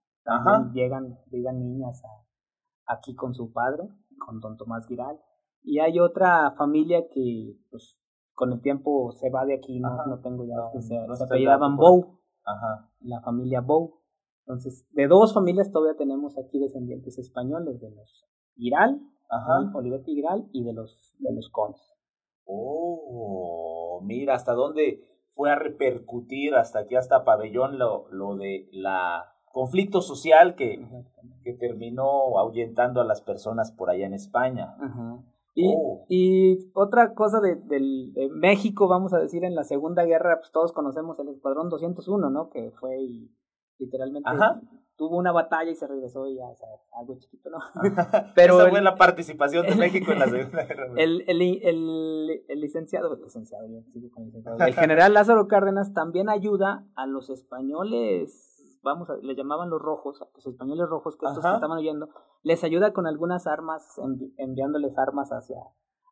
llegan, 0.73 1.19
llegan 1.29 1.59
niñas 1.59 2.01
aquí 2.85 3.15
con 3.15 3.33
su 3.33 3.51
padre, 3.51 3.89
con 4.25 4.39
don 4.39 4.57
Tomás 4.57 4.87
Giral. 4.87 5.19
Y 5.63 5.79
hay 5.79 5.99
otra 5.99 6.51
familia 6.51 7.07
que, 7.09 7.57
pues, 7.71 7.99
con 8.33 8.53
el 8.53 8.61
tiempo 8.61 9.11
se 9.13 9.29
va 9.29 9.45
de 9.45 9.55
aquí, 9.55 9.79
no, 9.79 10.05
no 10.05 10.19
tengo 10.19 10.45
ya, 10.45 10.55
que 10.71 10.81
se, 10.81 10.95
se 11.15 11.23
apellidaban 11.23 11.75
Bow, 11.75 12.19
Ajá. 12.43 12.91
la 12.99 13.21
familia 13.21 13.61
Bow. 13.61 14.01
Entonces, 14.45 14.85
de 14.91 15.07
dos 15.07 15.33
familias 15.33 15.71
todavía 15.71 15.97
tenemos 15.97 16.37
aquí 16.37 16.59
descendientes 16.59 17.17
españoles, 17.17 17.81
de 17.81 17.89
los 17.89 18.25
Giral, 18.55 19.01
Ajá. 19.29 19.71
Olivetti 19.73 20.13
Giral 20.13 20.47
y 20.51 20.63
de 20.63 20.73
los, 20.73 20.99
de 21.19 21.33
los 21.33 21.49
Cons. 21.49 21.93
Oh, 22.45 24.01
mira, 24.03 24.35
hasta 24.35 24.53
dónde 24.53 25.01
fue 25.31 25.51
a 25.51 25.55
repercutir 25.55 26.55
hasta 26.55 26.79
aquí, 26.79 26.95
hasta 26.95 27.25
Pabellón, 27.25 27.77
lo, 27.77 28.07
lo 28.11 28.35
de 28.35 28.69
la 28.71 29.31
conflicto 29.51 30.01
social 30.01 30.55
que, 30.55 30.85
que 31.43 31.53
terminó 31.53 32.37
ahuyentando 32.37 32.99
a 32.99 33.05
las 33.05 33.21
personas 33.21 33.71
por 33.71 33.89
allá 33.89 34.05
en 34.05 34.13
España. 34.13 34.75
Ajá. 34.79 35.19
Y, 35.55 35.73
oh. 35.73 36.05
y 36.09 36.69
otra 36.73 37.13
cosa 37.13 37.39
de, 37.39 37.55
de, 37.55 38.29
México, 38.33 38.89
vamos 38.89 39.13
a 39.13 39.17
decir, 39.17 39.45
en 39.45 39.55
la 39.55 39.63
Segunda 39.63 40.03
Guerra, 40.03 40.39
pues 40.39 40.51
todos 40.51 40.73
conocemos 40.73 41.17
el 41.19 41.29
Escuadrón 41.29 41.69
201, 41.69 42.29
¿no? 42.29 42.49
Que 42.49 42.71
fue 42.71 43.01
y 43.01 43.31
literalmente 43.77 44.29
tuvo 44.97 45.17
una 45.17 45.33
batalla 45.33 45.71
y 45.71 45.75
se 45.75 45.87
regresó 45.87 46.25
y 46.27 46.37
ya, 46.37 46.45
o 46.45 46.55
sea, 46.55 46.69
algo 46.97 47.17
chiquito, 47.17 47.49
¿no? 47.49 47.57
Pero 48.35 48.61
Esa 48.61 48.69
fue 48.69 48.81
la 48.81 48.95
participación 48.95 49.65
de 49.67 49.75
México 49.75 50.13
en 50.13 50.19
la 50.19 50.27
Segunda 50.27 50.63
Guerra 50.63 50.85
el, 50.95 51.23
el, 51.27 51.41
el, 51.41 52.45
el, 52.47 52.61
licenciado, 52.61 53.13
el 53.13 53.21
licenciado, 53.21 53.67
yo 53.67 53.81
sigo 53.91 54.09
con 54.11 54.25
licenciado, 54.25 54.57
el 54.57 54.73
general 54.75 55.13
Lázaro 55.13 55.49
Cárdenas 55.49 55.93
también 55.93 56.29
ayuda 56.29 56.87
a 56.95 57.07
los 57.07 57.29
españoles 57.29 58.53
vamos 58.85 59.09
a, 59.09 59.17
le 59.17 59.35
llamaban 59.35 59.69
los 59.69 59.81
rojos, 59.81 60.23
los 60.33 60.47
españoles 60.47 60.87
rojos, 60.87 61.17
que 61.17 61.25
estos 61.25 61.43
que 61.43 61.53
estaban 61.53 61.77
oyendo, 61.77 62.07
les 62.43 62.63
ayuda 62.63 62.93
con 62.93 63.07
algunas 63.07 63.47
armas, 63.47 63.99
enviándoles 64.37 64.97
armas 64.97 65.31
hacia, 65.31 65.57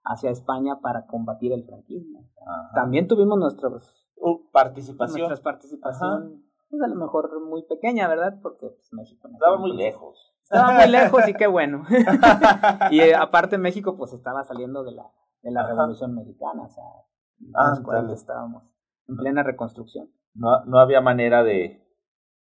hacia 0.04 0.32
España 0.32 0.82
para 0.82 1.06
combatir 1.06 1.54
el 1.54 1.64
franquismo. 1.64 2.28
También 2.74 3.08
tuvimos 3.08 3.38
nuestros, 3.40 4.10
uh, 4.18 4.50
participación. 4.52 5.28
Nuestras 5.30 5.42
participación, 5.42 6.44
pues 6.74 6.82
a 6.82 6.88
lo 6.88 6.96
mejor 6.96 7.40
muy 7.40 7.62
pequeña, 7.64 8.08
¿verdad? 8.08 8.40
Porque 8.42 8.68
pues, 8.68 8.92
México... 8.94 9.30
Estaba 9.32 9.58
muy 9.60 9.76
lejos. 9.78 10.34
Estaba 10.42 10.72
muy 10.72 10.88
lejos 10.90 11.28
y 11.28 11.34
qué 11.36 11.46
bueno. 11.46 11.86
y 12.90 13.00
eh, 13.00 13.16
aparte 13.16 13.60
México 13.60 13.96
pues 13.96 14.12
estaba 14.12 14.44
saliendo 14.44 14.84
de 14.84 14.94
la, 14.94 15.06
de 15.44 15.52
la 15.52 15.68
Revolución 15.68 16.16
Mexicana, 16.16 16.64
o 16.64 16.70
sea, 16.70 16.84
ah, 17.54 17.74
estábamos 18.12 18.64
en 19.08 19.18
plena 19.18 19.44
reconstrucción. 19.44 20.10
No, 20.34 20.66
no 20.66 20.80
había 20.80 21.00
manera 21.00 21.44
de, 21.44 21.88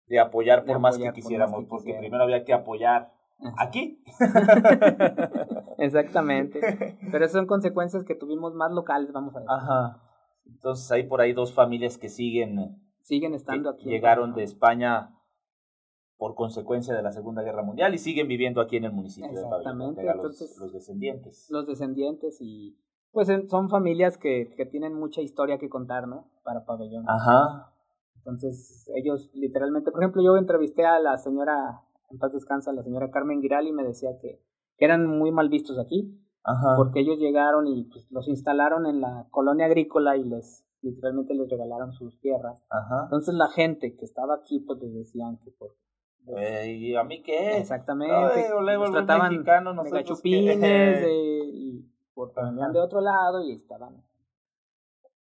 de 0.09 0.19
apoyar 0.19 0.65
por 0.65 0.81
más 0.81 0.99
que 0.99 1.13
quisiéramos, 1.13 1.67
porque 1.69 1.95
primero 1.95 2.25
había 2.25 2.45
que 2.45 2.53
apoyar 2.53 3.13
aquí. 3.59 4.03
Exactamente. 5.79 6.99
Pero 7.13 7.29
son 7.29 7.47
consecuencias 7.47 8.03
que 8.03 8.17
tuvimos 8.17 8.55
más 8.55 8.73
locales, 8.73 9.13
vamos 9.13 9.37
a 9.37 9.39
ver. 9.39 9.49
Ajá. 9.49 10.03
Entonces 10.47 10.91
hay 10.91 11.05
por 11.05 11.21
ahí 11.21 11.33
dos 11.33 11.55
familias 11.55 11.97
que 11.97 12.09
siguen 12.09 12.83
siguen 13.07 13.35
estando 13.35 13.71
aquí. 13.71 13.89
Llegaron 13.89 14.35
de 14.35 14.43
España 14.43 15.15
por 16.17 16.35
consecuencia 16.35 16.95
de 16.95 17.03
la 17.03 17.13
Segunda 17.13 17.43
Guerra 17.43 17.63
Mundial 17.63 17.95
y 17.95 17.99
siguen 17.99 18.27
viviendo 18.27 18.61
aquí 18.61 18.77
en 18.77 18.85
el 18.85 18.93
municipio 18.93 19.31
Exactamente. 19.31 20.03
de 20.03 20.11
Entonces, 20.11 20.57
los, 20.59 20.73
descendientes. 20.73 21.47
Los 21.51 21.67
descendientes 21.67 22.39
y 22.41 22.77
pues 23.13 23.29
son 23.49 23.71
familias 23.71 24.19
que, 24.19 24.53
que 24.57 24.67
tienen 24.67 24.95
mucha 24.95 25.21
historia 25.21 25.59
que 25.59 25.69
contar, 25.69 26.09
¿no? 26.09 26.29
Para 26.43 26.65
Pabellón. 26.65 27.05
Ajá. 27.09 27.73
Entonces, 28.17 28.91
ellos 28.97 29.31
literalmente, 29.35 29.93
por 29.93 30.03
ejemplo, 30.03 30.23
yo 30.23 30.37
entrevisté 30.37 30.85
a 30.85 30.99
la 30.99 31.17
señora, 31.17 31.83
en 32.11 32.19
paz 32.19 32.33
descansa, 32.33 32.73
la 32.73 32.83
señora 32.83 33.11
Carmen 33.11 33.41
Giral 33.41 33.69
y 33.69 33.73
me 33.73 33.85
decía 33.85 34.11
que, 34.21 34.43
eran 34.79 35.07
muy 35.07 35.33
mal 35.33 35.49
vistos 35.49 35.79
aquí, 35.79 36.21
porque 36.77 37.01
ellos 37.01 37.19
llegaron 37.19 37.67
y 37.67 37.85
pues, 37.85 38.07
los 38.11 38.29
instalaron 38.29 38.85
en 38.85 39.01
la 39.01 39.27
colonia 39.31 39.65
agrícola 39.65 40.19
y 40.19 40.25
les 40.25 40.66
literalmente 40.91 41.35
les 41.35 41.49
regalaron 41.49 41.93
sus 41.93 42.19
tierras. 42.21 42.65
Entonces 43.05 43.35
la 43.35 43.49
gente 43.49 43.97
que 43.97 44.05
estaba 44.05 44.35
aquí 44.35 44.61
pues 44.61 44.81
les 44.81 44.95
decían 44.95 45.39
que 45.45 45.51
por 45.53 45.75
¿Y 46.67 46.95
a 46.97 47.05
mí 47.05 47.23
qué? 47.23 47.59
Exactamente. 47.59 48.49
los 48.51 48.91
trataban 48.91 49.45
de 49.45 49.91
gachupines 49.91 50.61
de, 50.61 51.41
y 51.53 51.93
por 52.15 52.33
de 52.35 52.81
otro 52.81 53.01
lado 53.01 53.43
y 53.43 53.53
estaban 53.53 54.03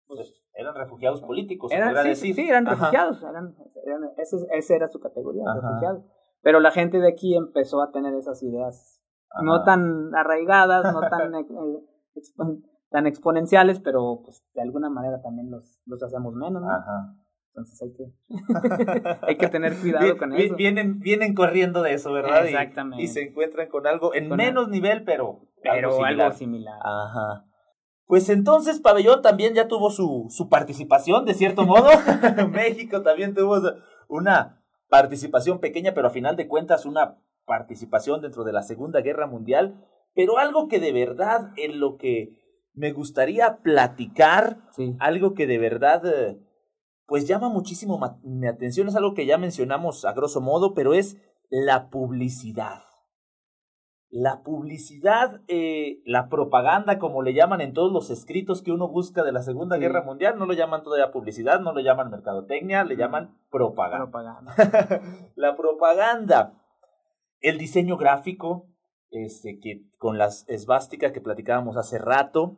pues, 0.07 0.43
eran 0.55 0.75
refugiados 0.75 1.23
políticos, 1.23 1.73
eran, 1.73 1.97
sí, 1.97 2.09
decir. 2.09 2.35
Sí, 2.35 2.49
eran 2.49 2.67
refugiados, 2.67 3.23
eran, 3.23 3.57
eran 3.85 4.11
ese, 4.19 4.37
esa 4.53 4.77
era 4.77 4.89
su 4.89 5.01
categoría, 5.01 5.43
refugiados. 5.55 6.05
Pero 6.43 6.61
la 6.61 6.71
gente 6.71 6.99
de 6.99 7.09
aquí 7.09 7.35
empezó 7.35 7.81
a 7.83 7.91
tener 7.91 8.15
esas 8.15 8.43
ideas 8.43 9.01
no 9.43 9.65
tan 9.65 10.15
arraigadas, 10.15 10.93
no 10.93 11.01
tan, 11.09 11.35
eh, 11.35 11.45
tan 12.93 13.07
exponenciales, 13.07 13.81
pero 13.81 14.23
pues 14.25 14.45
de 14.55 14.63
alguna 14.63 14.89
manera 14.89 15.21
también 15.21 15.51
los, 15.51 15.81
los 15.87 16.03
hacemos 16.03 16.35
menos, 16.35 16.63
¿no? 16.63 16.71
Ajá. 16.71 17.17
Entonces 17.55 17.83
hay 17.83 17.93
que, 17.93 19.19
hay 19.23 19.37
que 19.37 19.49
tener 19.49 19.77
cuidado 19.77 20.17
con 20.17 20.33
eso. 20.33 20.55
Vienen, 20.57 21.01
vienen 21.01 21.35
corriendo 21.35 21.83
de 21.83 21.95
eso, 21.95 22.13
¿verdad? 22.13 22.47
Exactamente. 22.47 23.03
Y, 23.03 23.09
se 23.09 23.23
encuentran 23.23 23.69
con 23.69 23.87
algo 23.87 24.15
en 24.15 24.31
menos 24.31 24.69
nivel, 24.69 25.05
pero, 25.05 25.41
pero 25.63 26.03
algo 26.03 26.33
similar. 26.33 26.79
Ajá. 26.83 27.47
Pues 28.07 28.29
entonces 28.29 28.81
Pabellón 28.81 29.23
también 29.23 29.55
ya 29.55 29.69
tuvo 29.69 29.91
su, 29.91 30.27
su 30.31 30.49
participación, 30.49 31.25
de 31.25 31.35
cierto 31.35 31.65
modo. 31.65 31.89
México 32.53 33.03
también 33.03 33.35
tuvo 33.35 33.61
una 34.09 34.63
participación 34.89 35.61
pequeña, 35.61 35.93
pero 35.95 36.09
a 36.09 36.11
final 36.11 36.37
de 36.37 36.49
cuentas 36.49 36.87
una 36.87 37.19
participación 37.45 38.21
dentro 38.23 38.45
de 38.45 38.53
la 38.53 38.63
Segunda 38.63 39.01
Guerra 39.01 39.27
Mundial. 39.27 39.87
Pero 40.15 40.39
algo 40.39 40.69
que 40.69 40.79
de 40.79 40.93
verdad 40.93 41.53
en 41.57 41.81
lo 41.81 41.97
que 41.97 42.42
me 42.75 42.93
gustaría 42.93 43.59
platicar, 43.59 44.59
algo 44.99 45.35
que 45.35 45.47
de 45.47 45.59
verdad 45.59 46.07
eh, 46.07 46.39
pues 47.07 47.29
llama 47.29 47.49
muchísimo 47.49 48.01
mi 48.23 48.47
atención, 48.47 48.89
es 48.89 48.97
algo 48.97 49.15
que 49.15 49.27
ya 49.27 49.39
mencionamos 49.39 50.05
a 50.05 50.13
grosso 50.13 50.41
modo, 50.41 50.75
pero 50.75 50.95
es 50.95 51.19
la 51.51 51.91
publicidad. 51.91 52.83
La 54.09 54.43
publicidad, 54.43 55.41
eh, 55.49 56.03
la 56.05 56.29
propaganda, 56.29 56.99
como 56.99 57.23
le 57.23 57.33
llaman 57.33 57.63
en 57.63 57.73
todos 57.73 57.93
los 57.93 58.11
escritos 58.11 58.63
que 58.63 58.71
uno 58.71 58.89
busca 58.89 59.23
de 59.23 59.33
la 59.33 59.43
Segunda 59.43 59.79
Guerra 59.79 60.03
Mundial, 60.03 60.39
no 60.39 60.45
lo 60.45 60.53
llaman 60.53 60.83
todavía 60.83 61.13
publicidad, 61.13 61.61
no 61.61 61.73
lo 61.73 61.81
llaman 61.81 62.11
mercadotecnia, 62.11 62.85
le 62.85 62.97
llaman 62.97 63.39
propaganda. 63.51 64.11
propaganda. 64.11 64.55
la 65.35 65.57
propaganda. 65.57 66.55
El 67.41 67.57
diseño 67.57 67.97
gráfico, 67.97 68.67
este, 69.13 69.61
que 69.61 69.85
con 69.99 70.19
las 70.19 70.49
esvásticas 70.49 71.13
que 71.13 71.21
platicábamos 71.21 71.77
hace 71.77 71.99
rato, 71.99 72.57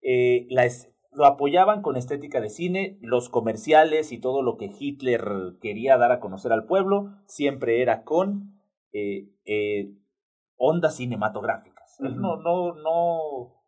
eh, 0.00 0.46
la 0.48 0.66
lo 1.12 1.26
apoyaban 1.26 1.82
con 1.82 1.96
estética 1.96 2.40
de 2.40 2.50
cine, 2.50 2.98
los 3.00 3.28
comerciales 3.28 4.12
y 4.12 4.20
todo 4.20 4.42
lo 4.42 4.56
que 4.56 4.70
Hitler 4.78 5.56
quería 5.60 5.96
dar 5.96 6.12
a 6.12 6.20
conocer 6.20 6.52
al 6.52 6.66
pueblo, 6.66 7.16
siempre 7.26 7.82
era 7.82 8.04
con 8.04 8.60
eh, 8.92 9.92
ondas 10.56 10.96
cinematográficas. 10.96 11.96
no, 12.00 12.36
no, 12.36 12.74
no, 12.74 13.58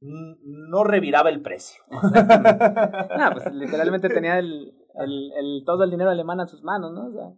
no 0.00 0.84
reviraba 0.84 1.30
el 1.30 1.42
precio. 1.42 1.82
no, 1.90 3.32
pues 3.32 3.52
literalmente 3.52 4.08
tenía 4.08 4.38
el, 4.38 4.74
el, 4.94 5.32
el, 5.38 5.62
todo 5.64 5.84
el 5.84 5.90
dinero 5.90 6.10
alemán 6.10 6.40
en 6.40 6.48
sus 6.48 6.62
manos, 6.62 6.92
¿no? 6.92 7.06
O 7.06 7.12
sea, 7.12 7.32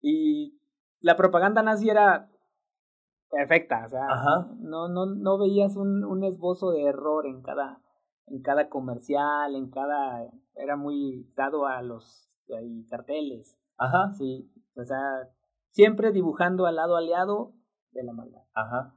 y 0.00 0.58
la 1.00 1.16
propaganda 1.16 1.62
nazi 1.62 1.90
era 1.90 2.30
perfecta, 3.30 3.84
o 3.86 3.88
sea, 3.88 4.06
no, 4.58 4.88
no, 4.88 5.06
no 5.06 5.38
veías 5.38 5.76
un, 5.76 6.04
un 6.04 6.24
esbozo 6.24 6.70
de 6.70 6.84
error 6.84 7.26
en 7.26 7.42
cada, 7.42 7.80
en 8.26 8.42
cada 8.42 8.68
comercial, 8.68 9.54
en 9.54 9.70
cada, 9.70 10.30
era 10.56 10.76
muy 10.76 11.28
dado 11.36 11.66
a 11.66 11.82
los 11.82 12.30
carteles. 12.88 13.58
Ajá. 13.76 14.12
Sí, 14.16 14.50
o 14.76 14.84
sea, 14.84 15.28
siempre 15.70 16.12
dibujando 16.12 16.66
al 16.66 16.76
lado 16.76 16.96
aliado 16.96 17.52
de 17.92 18.04
la 18.04 18.12
maldad. 18.12 18.42
Ajá. 18.54 18.94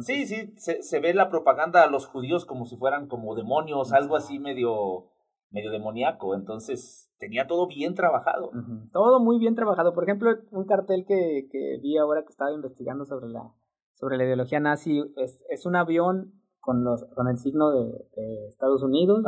sí, 0.00 0.26
sí, 0.26 0.52
se, 0.56 0.82
se, 0.82 1.00
ve 1.00 1.14
la 1.14 1.30
propaganda 1.30 1.82
a 1.82 1.90
los 1.90 2.06
judíos 2.06 2.44
como 2.44 2.66
si 2.66 2.76
fueran 2.76 3.06
como 3.06 3.34
demonios, 3.34 3.92
algo 3.92 4.16
así 4.16 4.38
medio, 4.38 5.10
medio 5.50 5.70
demoníaco. 5.70 6.34
Entonces, 6.34 7.03
tenía 7.24 7.46
todo 7.46 7.66
bien 7.66 7.94
trabajado. 7.94 8.50
Todo 8.92 9.18
muy 9.18 9.38
bien 9.38 9.54
trabajado. 9.54 9.94
Por 9.94 10.04
ejemplo, 10.04 10.30
un 10.50 10.66
cartel 10.66 11.06
que, 11.06 11.48
que 11.50 11.78
vi 11.82 11.96
ahora 11.96 12.22
que 12.22 12.28
estaba 12.28 12.52
investigando 12.52 13.06
sobre 13.06 13.28
la, 13.28 13.50
sobre 13.94 14.18
la 14.18 14.24
ideología 14.24 14.60
nazi 14.60 15.02
es, 15.16 15.42
es 15.48 15.64
un 15.64 15.76
avión 15.76 16.34
con 16.60 16.84
los 16.84 17.04
con 17.14 17.28
el 17.28 17.38
signo 17.38 17.70
de, 17.70 18.06
Estados 18.48 18.82
Unidos, 18.82 19.22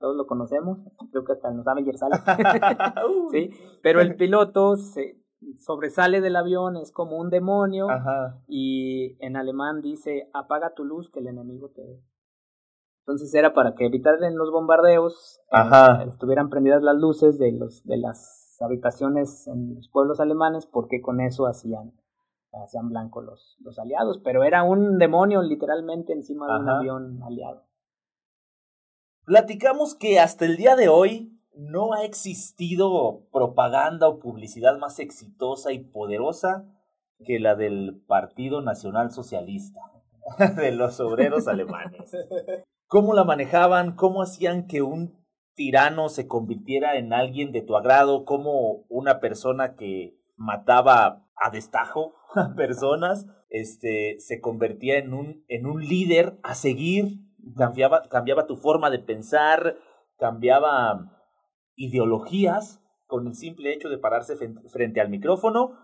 todos 0.00 0.16
lo 0.16 0.26
conocemos, 0.26 0.78
creo 1.10 1.24
que 1.24 1.32
hasta 1.32 1.50
nos 1.52 1.66
Avengers 1.66 2.00
sale. 2.00 2.16
sí, 3.30 3.50
pero 3.82 4.00
el 4.00 4.14
piloto 4.16 4.76
se 4.76 5.20
sobresale 5.58 6.20
del 6.20 6.36
avión, 6.36 6.76
es 6.76 6.90
como 6.90 7.18
un 7.18 7.30
demonio 7.30 7.86
y 8.48 9.16
en 9.24 9.36
alemán 9.36 9.80
dice 9.80 10.28
apaga 10.34 10.74
tu 10.74 10.84
luz 10.84 11.10
que 11.10 11.20
el 11.20 11.28
enemigo 11.28 11.70
te. 11.70 12.00
Entonces 13.10 13.34
era 13.34 13.54
para 13.54 13.74
que 13.74 13.86
evitaran 13.86 14.36
los 14.36 14.52
bombardeos, 14.52 15.40
eh, 15.50 16.04
estuvieran 16.08 16.48
prendidas 16.48 16.80
las 16.80 16.94
luces 16.94 17.40
de 17.40 17.50
los 17.50 17.84
de 17.84 17.96
las 17.96 18.56
habitaciones 18.60 19.48
en 19.48 19.74
los 19.74 19.88
pueblos 19.88 20.20
alemanes, 20.20 20.66
porque 20.66 21.00
con 21.02 21.20
eso 21.20 21.46
hacían 21.48 21.92
hacían 22.52 22.88
blanco 22.88 23.20
los, 23.20 23.56
los 23.62 23.80
aliados, 23.80 24.20
pero 24.22 24.44
era 24.44 24.62
un 24.62 24.98
demonio 24.98 25.42
literalmente 25.42 26.12
encima 26.12 26.46
de 26.46 26.62
un 26.62 26.68
avión 26.68 27.22
aliado. 27.24 27.64
Platicamos 29.24 29.96
que 29.96 30.20
hasta 30.20 30.44
el 30.44 30.56
día 30.56 30.76
de 30.76 30.88
hoy 30.88 31.36
no 31.56 31.94
ha 31.94 32.04
existido 32.04 33.26
propaganda 33.32 34.06
o 34.06 34.20
publicidad 34.20 34.78
más 34.78 35.00
exitosa 35.00 35.72
y 35.72 35.80
poderosa 35.80 36.64
que 37.24 37.40
la 37.40 37.56
del 37.56 38.04
Partido 38.06 38.62
Nacional 38.62 39.10
Socialista, 39.10 39.80
de 40.56 40.70
los 40.70 41.00
obreros 41.00 41.48
alemanes. 41.48 42.12
¿Cómo 42.90 43.14
la 43.14 43.22
manejaban? 43.22 43.94
¿Cómo 43.94 44.20
hacían 44.20 44.66
que 44.66 44.82
un 44.82 45.24
tirano 45.54 46.08
se 46.08 46.26
convirtiera 46.26 46.96
en 46.96 47.12
alguien 47.12 47.52
de 47.52 47.62
tu 47.62 47.76
agrado? 47.76 48.24
¿Cómo 48.24 48.84
una 48.88 49.20
persona 49.20 49.76
que 49.76 50.18
mataba 50.34 51.24
a 51.36 51.50
destajo 51.50 52.16
a 52.34 52.52
personas, 52.56 53.28
este, 53.48 54.16
se 54.18 54.40
convertía 54.40 54.98
en 54.98 55.14
un, 55.14 55.44
en 55.46 55.66
un 55.66 55.86
líder 55.86 56.40
a 56.42 56.56
seguir, 56.56 57.20
cambiaba, 57.56 58.08
cambiaba 58.08 58.48
tu 58.48 58.56
forma 58.56 58.90
de 58.90 58.98
pensar, 58.98 59.76
cambiaba 60.18 61.16
ideologías 61.76 62.82
con 63.06 63.28
el 63.28 63.36
simple 63.36 63.72
hecho 63.72 63.88
de 63.88 63.98
pararse 63.98 64.34
frente 64.68 65.00
al 65.00 65.10
micrófono 65.10 65.78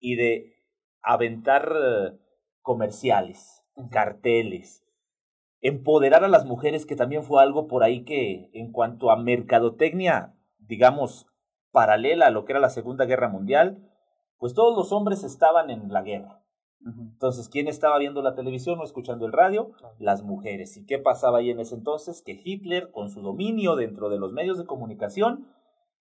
y 0.00 0.16
de 0.16 0.56
aventar 1.02 1.72
eh, 1.72 2.18
comerciales, 2.62 3.64
carteles, 3.92 4.87
empoderar 5.60 6.24
a 6.24 6.28
las 6.28 6.44
mujeres, 6.44 6.86
que 6.86 6.96
también 6.96 7.22
fue 7.22 7.42
algo 7.42 7.66
por 7.66 7.82
ahí 7.82 8.04
que 8.04 8.50
en 8.52 8.72
cuanto 8.72 9.10
a 9.10 9.16
mercadotecnia, 9.16 10.34
digamos, 10.58 11.26
paralela 11.72 12.26
a 12.26 12.30
lo 12.30 12.44
que 12.44 12.52
era 12.52 12.60
la 12.60 12.70
Segunda 12.70 13.04
Guerra 13.04 13.28
Mundial, 13.28 13.88
pues 14.38 14.54
todos 14.54 14.76
los 14.76 14.92
hombres 14.92 15.24
estaban 15.24 15.70
en 15.70 15.92
la 15.92 16.02
guerra. 16.02 16.42
Entonces, 16.86 17.48
¿quién 17.48 17.66
estaba 17.66 17.98
viendo 17.98 18.22
la 18.22 18.36
televisión 18.36 18.78
o 18.78 18.84
escuchando 18.84 19.26
el 19.26 19.32
radio? 19.32 19.72
Las 19.98 20.22
mujeres. 20.22 20.76
¿Y 20.76 20.86
qué 20.86 20.98
pasaba 20.98 21.38
ahí 21.38 21.50
en 21.50 21.58
ese 21.58 21.74
entonces? 21.74 22.22
Que 22.22 22.40
Hitler, 22.42 22.92
con 22.92 23.10
su 23.10 23.20
dominio 23.20 23.74
dentro 23.74 24.08
de 24.08 24.18
los 24.18 24.32
medios 24.32 24.58
de 24.58 24.64
comunicación, 24.64 25.48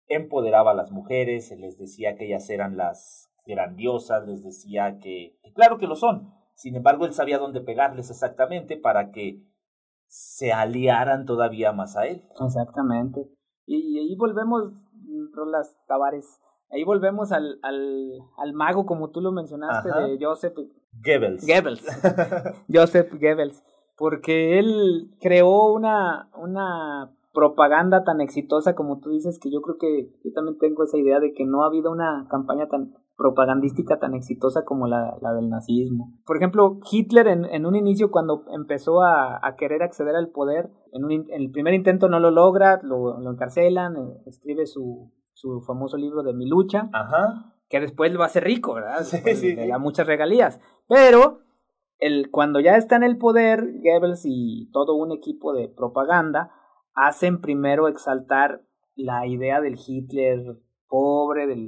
empoderaba 0.07 0.73
a 0.73 0.75
las 0.75 0.93
mujeres, 0.93 1.51
les 1.59 1.79
decía 1.79 2.17
que 2.17 2.27
ellas 2.27 2.49
eran 2.51 2.77
las 2.77 3.31
grandiosas, 3.47 4.27
les 4.27 4.43
decía 4.43 4.99
que, 4.99 5.39
claro 5.55 5.79
que 5.79 5.87
lo 5.87 5.97
son. 5.97 6.35
Sin 6.57 6.75
embargo, 6.75 7.05
él 7.07 7.13
sabía 7.13 7.39
dónde 7.39 7.61
pegarles 7.61 8.11
exactamente 8.11 8.77
para 8.77 9.13
que 9.13 9.43
se 10.09 10.53
aliaran 10.53 11.27
todavía 11.27 11.73
más 11.73 11.97
a 11.97 12.07
él. 12.07 12.25
Exactamente. 12.45 13.31
Y, 13.67 13.99
ahí 13.99 14.17
volvemos, 14.17 14.73
Rolas 15.33 15.77
Tavares, 15.87 16.41
Ahí 16.71 16.83
volvemos 16.83 17.31
al, 17.31 17.61
al, 17.63 18.19
al 18.39 18.53
mago, 18.53 18.87
como 18.87 19.11
tú 19.11 19.21
lo 19.21 19.31
mencionaste, 19.31 19.89
de 19.89 20.19
Joseph 20.21 20.59
Goebbels. 21.05 21.47
Goebbels. 21.47 21.87
Joseph 22.73 23.13
Goebbels. 23.13 23.63
Porque 23.97 24.59
él 24.59 25.13
creó 25.21 25.73
una, 25.73 26.29
una 26.37 27.15
propaganda 27.33 28.03
tan 28.03 28.21
exitosa 28.21 28.75
como 28.75 28.99
tú 28.99 29.11
dices, 29.11 29.39
que 29.39 29.51
yo 29.51 29.61
creo 29.63 29.79
que 29.79 30.11
yo 30.25 30.33
también 30.33 30.59
tengo 30.59 30.83
esa 30.83 30.99
idea 30.99 31.21
de 31.21 31.35
que 31.35 31.45
no 31.45 31.63
ha 31.63 31.69
habido 31.69 31.93
una 31.93 32.27
campaña 32.29 32.67
tan 32.67 32.95
propagandística 33.17 33.99
tan 33.99 34.15
exitosa 34.15 34.65
como 34.65 34.87
la, 34.87 35.17
la 35.23 35.33
del 35.33 35.49
nazismo. 35.49 36.13
Por 36.27 36.37
ejemplo, 36.37 36.79
Hitler 36.91 37.29
en, 37.29 37.45
en 37.47 37.65
un 37.65 37.75
inicio 37.75 38.11
cuando 38.11 38.45
empezó 38.53 39.03
a, 39.03 39.41
a, 39.43 39.57
querer 39.57 39.83
acceder 39.83 40.15
al 40.15 40.29
poder, 40.29 40.71
en, 40.93 41.05
un, 41.05 41.13
en 41.13 41.27
el 41.31 41.51
primer 41.51 41.75
intento 41.75 42.09
no 42.09 42.21
lo 42.21 42.31
logra, 42.31 42.81
lo, 42.83 43.19
lo 43.19 43.31
encarcelan, 43.31 43.97
eh, 43.97 44.23
escribe 44.27 44.67
su, 44.67 45.13
su 45.33 45.63
famoso 45.63 45.97
libro 45.97 46.23
de 46.23 46.35
Mi 46.35 46.47
lucha, 46.47 46.91
que 47.69 47.81
después 47.81 48.13
lo 48.13 48.19
va 48.19 48.27
a 48.27 48.29
hacer 48.29 48.45
rico, 48.45 48.75
¿verdad? 48.75 49.03
Sí, 49.03 49.55
le 49.55 49.67
da 49.67 49.79
muchas 49.79 50.07
regalías. 50.07 50.61
Pero 50.89 51.41
el, 51.99 52.31
cuando 52.31 52.61
ya 52.61 52.77
está 52.77 52.97
en 52.97 53.03
el 53.03 53.17
poder, 53.17 53.65
Goebbels 53.83 54.23
y 54.25 54.71
todo 54.73 54.95
un 54.95 55.13
equipo 55.13 55.53
de 55.53 55.69
propaganda 55.69 56.53
hacen 56.95 57.41
primero 57.41 57.89
exaltar 57.89 58.63
la 58.95 59.27
idea 59.27 59.61
del 59.61 59.79
Hitler 59.79 60.59
pobre, 60.89 61.47
del, 61.47 61.67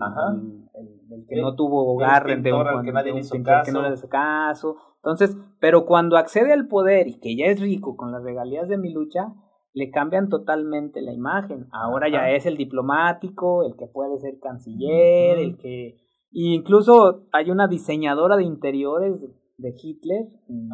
que 1.29 1.41
no 1.41 1.55
tuvo 1.55 1.95
hogar, 1.95 2.27
de 2.27 2.53
un, 2.53 2.85
que 2.85 2.93
nadie 2.93 3.19
hizo 3.19 3.43
caso. 3.43 3.73
no 3.73 3.89
le 3.89 3.95
hizo 3.95 4.09
caso. 4.09 4.77
Entonces, 4.97 5.37
pero 5.61 5.87
cuando 5.87 6.16
accede 6.16 6.53
al 6.53 6.69
poder 6.69 7.09
y 7.09 7.19
que 7.19 7.37
ya 7.37 7.47
es 7.47 7.61
rico 7.61 7.97
con 7.97 8.12
las 8.12 8.23
regalías 8.23 8.69
de 8.69 8.79
mi 8.79 8.93
lucha, 8.93 9.35
le 9.73 9.91
cambian 9.91 10.29
totalmente 10.29 11.01
la 11.03 11.12
imagen. 11.12 11.69
Ahora 11.73 12.09
ya 12.09 12.31
es 12.31 12.47
el 12.47 12.57
diplomático, 12.57 13.64
el 13.64 13.77
que 13.77 13.87
puede 13.87 14.19
ser 14.19 14.39
canciller, 14.41 15.39
el 15.39 15.57
que... 15.57 15.97
incluso 16.31 17.27
hay 17.33 17.51
una 17.51 17.69
diseñadora 17.69 18.37
de 18.37 18.45
interiores 18.45 19.21
de 19.57 19.75
Hitler, 19.81 20.27
mm, 20.49 20.71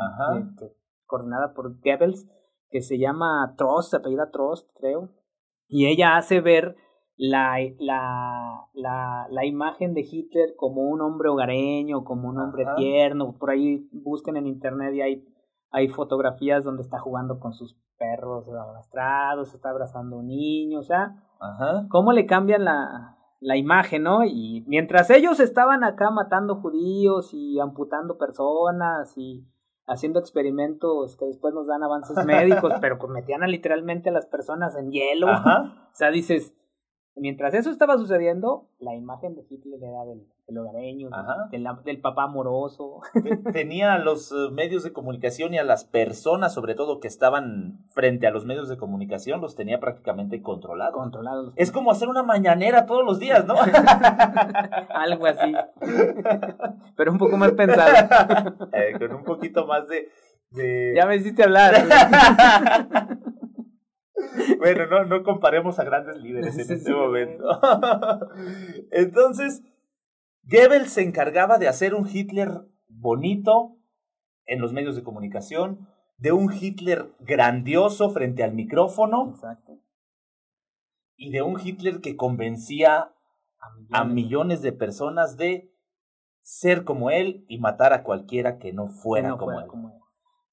coordinada 1.06 1.52
por 1.54 1.80
Goebbels, 1.80 2.26
que 2.70 2.80
se 2.80 2.98
llama 2.98 3.54
Trost, 3.56 3.90
se 3.90 3.96
apellida 3.96 4.30
Trost, 4.30 4.68
creo, 4.78 5.10
y 5.68 5.86
ella 5.86 6.16
hace 6.16 6.40
ver 6.40 6.76
la, 7.16 7.56
la, 7.78 8.66
la, 8.74 9.26
la, 9.30 9.44
imagen 9.46 9.94
de 9.94 10.00
Hitler 10.00 10.54
como 10.56 10.82
un 10.82 11.00
hombre 11.00 11.28
hogareño, 11.28 12.04
como 12.04 12.28
un 12.28 12.38
hombre 12.38 12.64
tierno. 12.76 13.36
Por 13.38 13.50
ahí 13.50 13.88
busquen 13.92 14.36
en 14.36 14.46
internet 14.46 14.94
y 14.94 15.00
hay 15.00 15.24
hay 15.74 15.88
fotografías 15.88 16.62
donde 16.62 16.82
está 16.82 17.00
jugando 17.00 17.40
con 17.40 17.52
sus 17.52 17.76
perros 17.98 18.46
arrastrados, 18.48 19.52
está 19.52 19.70
abrazando 19.70 20.14
a 20.14 20.18
un 20.20 20.28
niño, 20.28 20.78
o 20.78 20.84
sea, 20.84 21.16
cómo 21.90 22.12
le 22.12 22.26
cambian 22.26 22.64
la, 22.64 23.16
la 23.40 23.56
imagen, 23.56 24.04
¿no? 24.04 24.24
Y 24.24 24.64
mientras 24.68 25.10
ellos 25.10 25.40
estaban 25.40 25.82
acá 25.82 26.10
matando 26.10 26.60
judíos 26.60 27.34
y 27.34 27.58
amputando 27.58 28.18
personas 28.18 29.18
y 29.18 29.44
haciendo 29.88 30.20
experimentos 30.20 31.16
que 31.16 31.26
después 31.26 31.52
nos 31.52 31.66
dan 31.66 31.82
avances 31.82 32.16
médicos, 32.24 32.72
pero 32.80 32.96
pues 32.96 33.10
metían 33.10 33.40
literalmente 33.50 34.10
a 34.10 34.12
las 34.12 34.26
personas 34.26 34.76
en 34.76 34.92
hielo. 34.92 35.26
O 35.26 35.94
sea, 35.96 36.12
dices, 36.12 36.54
Mientras 37.16 37.54
eso 37.54 37.70
estaba 37.70 37.96
sucediendo, 37.96 38.68
la 38.80 38.96
imagen 38.96 39.36
de 39.36 39.46
Hitler 39.48 39.78
era 39.80 40.04
del, 40.04 40.26
del 40.48 40.58
hogareño, 40.58 41.10
del, 41.52 41.64
del, 41.84 42.00
papá 42.00 42.24
amoroso. 42.24 43.02
Tenía 43.52 43.94
a 43.94 43.98
los 43.98 44.32
eh, 44.32 44.50
medios 44.50 44.82
de 44.82 44.92
comunicación 44.92 45.54
y 45.54 45.58
a 45.58 45.64
las 45.64 45.84
personas, 45.84 46.52
sobre 46.52 46.74
todo, 46.74 46.98
que 46.98 47.06
estaban 47.06 47.78
frente 47.90 48.26
a 48.26 48.32
los 48.32 48.46
medios 48.46 48.68
de 48.68 48.76
comunicación, 48.76 49.40
los 49.40 49.54
tenía 49.54 49.78
prácticamente 49.78 50.42
controlados. 50.42 50.94
Controlados. 50.94 51.52
Es 51.54 51.70
como 51.70 51.92
hacer 51.92 52.08
una 52.08 52.24
mañanera 52.24 52.84
todos 52.84 53.04
los 53.04 53.20
días, 53.20 53.46
¿no? 53.46 53.54
Algo 54.88 55.26
así. 55.26 55.52
Pero 56.96 57.12
un 57.12 57.18
poco 57.18 57.36
más 57.36 57.52
pensado. 57.52 57.94
Eh, 58.72 58.98
con 58.98 59.14
un 59.14 59.24
poquito 59.24 59.66
más 59.66 59.86
de... 59.88 60.08
de... 60.50 60.94
Ya 60.96 61.06
me 61.06 61.16
hiciste 61.16 61.44
hablar. 61.44 61.74
bueno, 64.58 64.86
no, 64.86 65.04
no 65.04 65.22
comparemos 65.22 65.78
a 65.78 65.84
grandes 65.84 66.16
líderes 66.16 66.58
en 66.58 66.76
este 66.76 66.92
momento. 66.92 67.44
Entonces, 68.90 69.62
Goebbels 70.42 70.92
se 70.92 71.02
encargaba 71.02 71.58
de 71.58 71.68
hacer 71.68 71.94
un 71.94 72.08
Hitler 72.08 72.62
bonito, 72.88 73.76
en 74.46 74.60
los 74.60 74.72
medios 74.72 74.94
de 74.94 75.02
comunicación, 75.02 75.88
de 76.18 76.32
un 76.32 76.52
Hitler 76.52 77.12
grandioso 77.20 78.10
frente 78.10 78.44
al 78.44 78.54
micrófono. 78.54 79.30
Exacto. 79.30 79.78
Y 81.16 81.30
de 81.30 81.42
un 81.42 81.58
Hitler 81.60 82.00
que 82.00 82.16
convencía 82.16 83.14
a 83.90 84.04
millones, 84.04 84.62
de 84.62 84.72
personas 84.72 85.36
de 85.36 85.72
ser 86.42 86.84
como 86.84 87.10
él 87.10 87.46
y 87.48 87.58
matar 87.58 87.92
a 87.92 88.02
cualquiera 88.02 88.58
que 88.58 88.72
no 88.72 88.88
fuera, 88.88 89.36
como, 89.36 89.60
él. 89.60 89.66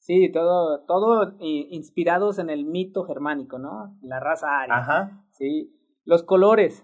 Sí, 0.02 0.32
todo, 0.32 0.82
todo 0.86 1.36
inspirados 1.40 2.40
en 2.40 2.50
el 2.50 2.66
mito 2.66 3.04
germánico, 3.04 3.60
¿no? 3.60 3.96
La 4.02 4.20
raza 4.20 4.48
aria. 4.62 4.78
Ajá. 4.78 5.24
Sí. 5.30 5.78
Los 6.06 6.24
colores. 6.24 6.84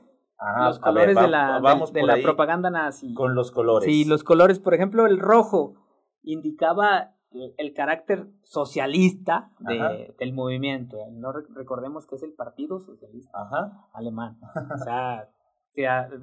los 0.60 0.78
colores 0.78 1.16
de 1.16 1.28
la, 1.28 1.60
de, 1.92 2.04
la 2.04 2.18
propaganda 2.22 2.70
nazi. 2.70 3.16
Con 3.16 3.34
los 3.34 3.52
colores. 3.52 3.90
Sí, 3.90 4.06
los 4.06 4.24
colores. 4.24 4.60
Por 4.60 4.76
ejemplo, 4.76 5.08
el 5.08 5.18
rojo 5.18 5.74
indicaba 6.22 7.16
el 7.58 7.74
carácter 7.74 8.28
socialista 8.44 9.52
de, 9.62 10.14
del 10.20 10.34
movimiento. 10.34 10.98
No 11.12 11.32
recordemos 11.32 12.06
que 12.06 12.18
es 12.18 12.24
el 12.24 12.34
Partido 12.34 12.80
Socialista 12.80 13.90
Alemán. 13.94 14.38
O 14.76 14.78
sea, 14.78 15.28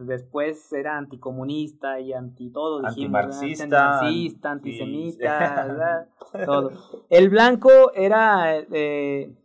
después 0.07 0.72
era 0.72 0.96
anticomunista 0.96 2.00
y 2.00 2.12
anti 2.12 2.50
todo, 2.50 2.84
antimarxista, 2.84 4.50
antisemita, 4.50 6.09
todo. 6.46 6.70
El 7.09 7.30
blanco 7.30 7.70
era 7.94 8.57
eh, 8.59 9.36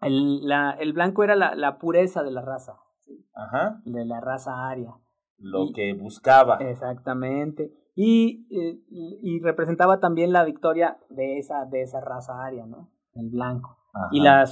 el, 0.00 0.46
la, 0.46 0.72
el 0.72 0.92
blanco 0.92 1.22
era 1.22 1.36
la, 1.36 1.54
la 1.54 1.78
pureza 1.78 2.22
de 2.22 2.32
la 2.32 2.42
raza, 2.42 2.80
Ajá. 3.34 3.80
de 3.84 4.04
la 4.04 4.20
raza 4.20 4.68
aria. 4.68 4.94
Lo 5.38 5.72
que 5.74 5.94
buscaba. 5.94 6.56
Exactamente. 6.58 7.72
Y, 7.94 8.46
eh, 8.50 8.80
y 8.88 9.40
representaba 9.40 10.00
también 10.00 10.32
la 10.32 10.44
victoria 10.44 10.98
de 11.10 11.38
esa, 11.38 11.64
de 11.66 11.82
esa 11.82 12.00
raza 12.00 12.44
aria, 12.44 12.64
¿no? 12.66 12.90
El 13.14 13.28
blanco. 13.28 13.78
Y 14.10 14.20
la 14.20 14.44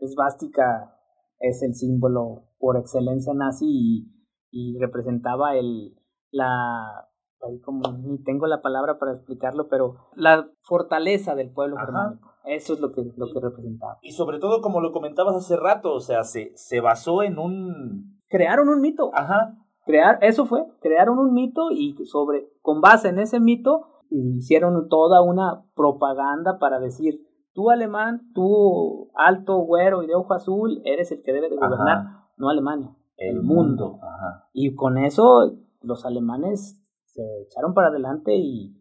esvástica 0.00 0.96
es 1.40 1.62
el 1.62 1.74
símbolo 1.74 2.47
por 2.58 2.76
excelencia 2.76 3.32
nazi 3.34 3.66
y, 3.68 4.12
y 4.50 4.78
representaba 4.78 5.56
el 5.56 5.94
la 6.30 7.08
ahí 7.42 7.60
como 7.60 7.92
ni 7.92 8.22
tengo 8.22 8.46
la 8.46 8.60
palabra 8.62 8.98
para 8.98 9.12
explicarlo, 9.12 9.68
pero 9.68 9.96
la 10.14 10.48
fortaleza 10.62 11.34
del 11.34 11.52
pueblo 11.52 11.76
germánico. 11.76 12.28
Eso 12.44 12.74
es 12.74 12.80
lo 12.80 12.92
que, 12.92 13.02
lo 13.16 13.26
que 13.32 13.40
representaba. 13.40 13.98
Y 14.02 14.12
sobre 14.12 14.38
todo, 14.38 14.60
como 14.60 14.80
lo 14.80 14.92
comentabas 14.92 15.36
hace 15.36 15.56
rato, 15.56 15.92
o 15.92 16.00
sea, 16.00 16.24
se, 16.24 16.52
se 16.56 16.80
basó 16.80 17.22
en 17.22 17.38
un... 17.38 18.20
Crearon 18.28 18.68
un 18.68 18.80
mito. 18.80 19.10
Ajá. 19.14 19.54
Crear, 19.84 20.18
eso 20.22 20.46
fue, 20.46 20.66
crearon 20.80 21.18
un 21.18 21.32
mito 21.32 21.70
y 21.70 21.94
sobre, 22.04 22.48
con 22.60 22.80
base 22.80 23.08
en 23.08 23.18
ese 23.18 23.40
mito, 23.40 23.86
hicieron 24.10 24.88
toda 24.88 25.22
una 25.22 25.64
propaganda 25.74 26.58
para 26.58 26.78
decir, 26.78 27.20
tú 27.54 27.70
alemán, 27.70 28.30
tú 28.34 29.10
alto, 29.14 29.58
güero 29.60 30.02
y 30.02 30.06
de 30.06 30.14
ojo 30.14 30.34
azul, 30.34 30.82
eres 30.84 31.10
el 31.12 31.22
que 31.22 31.32
debe 31.32 31.48
de 31.48 31.56
gobernar, 31.56 32.04
no 32.38 32.48
Alemania, 32.48 32.94
el, 33.16 33.42
mundo. 33.42 34.00
Y 34.52 34.74
con 34.74 34.98
eso 34.98 35.52
los 35.82 36.04
alemanes 36.06 36.80
se 37.04 37.22
echaron 37.42 37.74
para 37.74 37.88
adelante 37.88 38.34
y... 38.36 38.74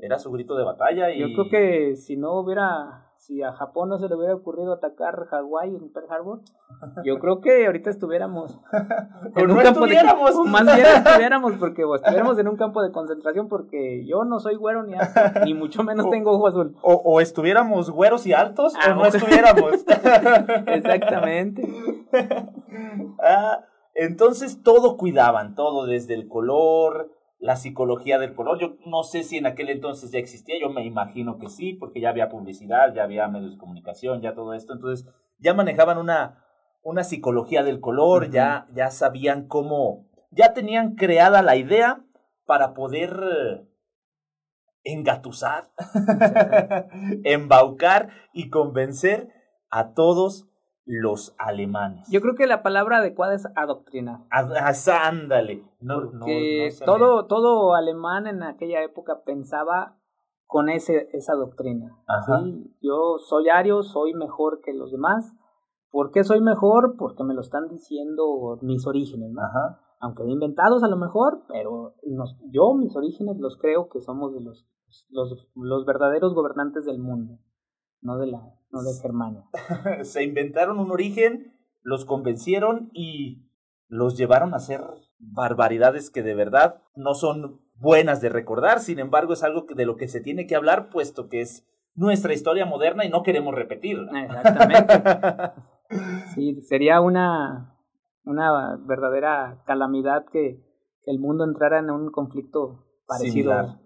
Era 0.00 0.18
su 0.18 0.30
grito 0.30 0.54
de 0.56 0.64
batalla 0.64 1.10
y... 1.10 1.18
Yo 1.18 1.26
creo 1.34 1.48
que 1.48 1.96
si 1.96 2.16
no 2.16 2.38
hubiera 2.38 3.07
si 3.18 3.42
a 3.42 3.52
Japón 3.52 3.88
no 3.88 3.98
se 3.98 4.08
le 4.08 4.14
hubiera 4.14 4.34
ocurrido 4.34 4.72
atacar 4.72 5.26
Hawái 5.26 5.74
en 5.74 5.92
Pearl 5.92 6.06
Harbor, 6.08 6.40
yo 7.04 7.18
creo 7.18 7.40
que 7.40 7.66
ahorita 7.66 7.90
estuviéramos 7.90 8.58
en 9.36 9.50
un 9.50 9.58
campo 9.58 9.86
de 9.86 9.98
o 9.98 10.44
más 10.44 10.64
bien 10.64 10.86
estuviéramos 10.86 11.52
porque 11.58 11.84
o 11.84 11.96
estuviéramos 11.96 12.38
en 12.38 12.48
un 12.48 12.56
campo 12.56 12.80
de 12.80 12.92
concentración 12.92 13.48
porque 13.48 14.06
yo 14.06 14.24
no 14.24 14.38
soy 14.38 14.54
güero 14.54 14.84
ni 14.84 14.94
alto, 14.94 15.20
ni 15.44 15.52
mucho 15.52 15.82
menos 15.82 16.08
tengo 16.10 16.30
ojo 16.30 16.46
azul. 16.46 16.76
O, 16.80 17.20
estuviéramos 17.20 17.90
güeros 17.90 18.24
y 18.26 18.32
altos 18.32 18.74
o 18.74 18.78
ah, 18.80 18.94
no 18.94 19.04
estuviéramos. 19.04 19.72
Exactamente. 20.66 21.68
ah, 23.20 23.64
entonces 23.94 24.62
todo 24.62 24.96
cuidaban, 24.96 25.56
todo 25.56 25.86
desde 25.86 26.14
el 26.14 26.28
color, 26.28 27.10
la 27.38 27.56
psicología 27.56 28.18
del 28.18 28.34
color. 28.34 28.58
Yo 28.58 28.76
no 28.86 29.02
sé 29.04 29.22
si 29.22 29.36
en 29.38 29.46
aquel 29.46 29.68
entonces 29.70 30.10
ya 30.10 30.18
existía, 30.18 30.56
yo 30.60 30.70
me 30.70 30.84
imagino 30.84 31.38
que 31.38 31.48
sí, 31.48 31.74
porque 31.74 32.00
ya 32.00 32.10
había 32.10 32.28
publicidad, 32.28 32.94
ya 32.94 33.04
había 33.04 33.28
medios 33.28 33.52
de 33.52 33.58
comunicación, 33.58 34.20
ya 34.20 34.34
todo 34.34 34.54
esto. 34.54 34.74
Entonces 34.74 35.08
ya 35.38 35.54
manejaban 35.54 35.98
una, 35.98 36.44
una 36.82 37.04
psicología 37.04 37.62
del 37.62 37.80
color, 37.80 38.30
ya, 38.30 38.66
ya 38.74 38.90
sabían 38.90 39.46
cómo, 39.46 40.08
ya 40.30 40.52
tenían 40.52 40.94
creada 40.94 41.42
la 41.42 41.56
idea 41.56 42.04
para 42.44 42.74
poder 42.74 43.20
eh, 43.22 43.68
engatusar, 44.84 45.70
embaucar 47.24 48.10
y 48.32 48.50
convencer 48.50 49.28
a 49.70 49.92
todos 49.92 50.47
los 50.88 51.34
alemanes. 51.38 52.08
Yo 52.10 52.22
creo 52.22 52.34
que 52.34 52.46
la 52.46 52.62
palabra 52.62 52.98
adecuada 52.98 53.34
es 53.34 53.46
adoctrinar. 53.54 54.20
ándale. 54.30 55.62
No, 55.80 56.00
Porque 56.10 56.70
todo, 56.84 57.26
todo 57.26 57.74
alemán 57.74 58.26
en 58.26 58.42
aquella 58.42 58.82
época 58.82 59.22
pensaba 59.24 59.98
con 60.46 60.70
ese, 60.70 61.08
esa 61.12 61.34
doctrina. 61.34 61.94
Yo 62.80 63.18
soy 63.18 63.50
ario, 63.50 63.82
soy 63.82 64.14
mejor 64.14 64.62
que 64.62 64.72
los 64.72 64.90
demás. 64.90 65.36
¿Por 65.90 66.10
qué 66.10 66.24
soy 66.24 66.40
mejor? 66.40 66.96
Porque 66.98 67.22
me 67.22 67.34
lo 67.34 67.42
están 67.42 67.68
diciendo 67.68 68.58
mis 68.62 68.86
orígenes, 68.86 69.30
¿no? 69.30 69.42
Aunque 70.00 70.24
inventados 70.24 70.82
a 70.84 70.88
lo 70.88 70.96
mejor, 70.96 71.42
pero 71.48 71.96
yo 72.50 72.72
mis 72.74 72.96
orígenes 72.96 73.38
los 73.38 73.58
creo 73.58 73.90
que 73.90 74.00
somos 74.00 74.32
de 74.32 74.40
los, 74.40 74.66
los, 75.10 75.48
los 75.54 75.84
verdaderos 75.84 76.34
gobernantes 76.34 76.86
del 76.86 76.98
mundo 76.98 77.38
no 78.00 78.18
de 78.18 78.26
la, 78.28 78.54
no 78.70 78.82
de 78.82 78.92
Germania. 79.00 79.44
Se 80.02 80.22
inventaron 80.22 80.78
un 80.78 80.90
origen, 80.90 81.54
los 81.82 82.04
convencieron 82.04 82.90
y 82.92 83.48
los 83.88 84.16
llevaron 84.16 84.54
a 84.54 84.58
hacer 84.58 84.82
barbaridades 85.18 86.10
que 86.10 86.22
de 86.22 86.34
verdad 86.34 86.82
no 86.94 87.14
son 87.14 87.60
buenas 87.74 88.20
de 88.20 88.28
recordar, 88.28 88.80
sin 88.80 88.98
embargo 88.98 89.32
es 89.32 89.42
algo 89.42 89.66
de 89.74 89.86
lo 89.86 89.96
que 89.96 90.08
se 90.08 90.20
tiene 90.20 90.46
que 90.46 90.56
hablar, 90.56 90.90
puesto 90.90 91.28
que 91.28 91.40
es 91.40 91.66
nuestra 91.94 92.32
historia 92.32 92.66
moderna 92.66 93.04
y 93.04 93.10
no 93.10 93.22
queremos 93.22 93.54
repetirla. 93.54 94.24
Exactamente. 94.24 94.94
sí, 96.34 96.60
sería 96.62 97.00
una, 97.00 97.76
una 98.24 98.76
verdadera 98.86 99.62
calamidad 99.66 100.24
que, 100.30 100.66
el 101.04 101.20
mundo 101.20 101.44
entrara 101.44 101.78
en 101.78 101.88
un 101.88 102.10
conflicto 102.10 102.84
parecido 103.06 103.80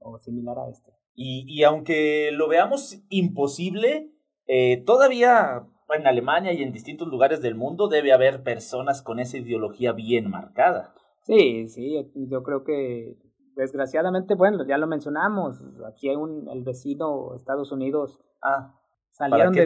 o 0.00 0.18
similar 0.18 0.58
a 0.58 0.68
este. 0.68 0.92
Y, 1.20 1.64
aunque 1.64 2.30
lo 2.32 2.46
veamos 2.46 3.02
imposible, 3.08 4.12
eh, 4.46 4.84
todavía 4.86 5.66
en 5.90 6.06
Alemania 6.06 6.52
y 6.52 6.62
en 6.62 6.70
distintos 6.70 7.08
lugares 7.08 7.42
del 7.42 7.56
mundo 7.56 7.88
debe 7.88 8.12
haber 8.12 8.44
personas 8.44 9.02
con 9.02 9.18
esa 9.18 9.36
ideología 9.36 9.90
bien 9.90 10.30
marcada. 10.30 10.94
Sí, 11.22 11.66
sí, 11.66 12.08
yo 12.14 12.44
creo 12.44 12.62
que 12.62 13.16
desgraciadamente, 13.56 14.36
bueno, 14.36 14.64
ya 14.64 14.78
lo 14.78 14.86
mencionamos, 14.86 15.60
aquí 15.88 16.08
hay 16.08 16.14
un, 16.14 16.48
el 16.48 16.62
vecino 16.62 17.34
Estados 17.34 17.72
Unidos. 17.72 18.20
Ah, 18.40 18.78
salieron 19.10 19.52
de, 19.52 19.64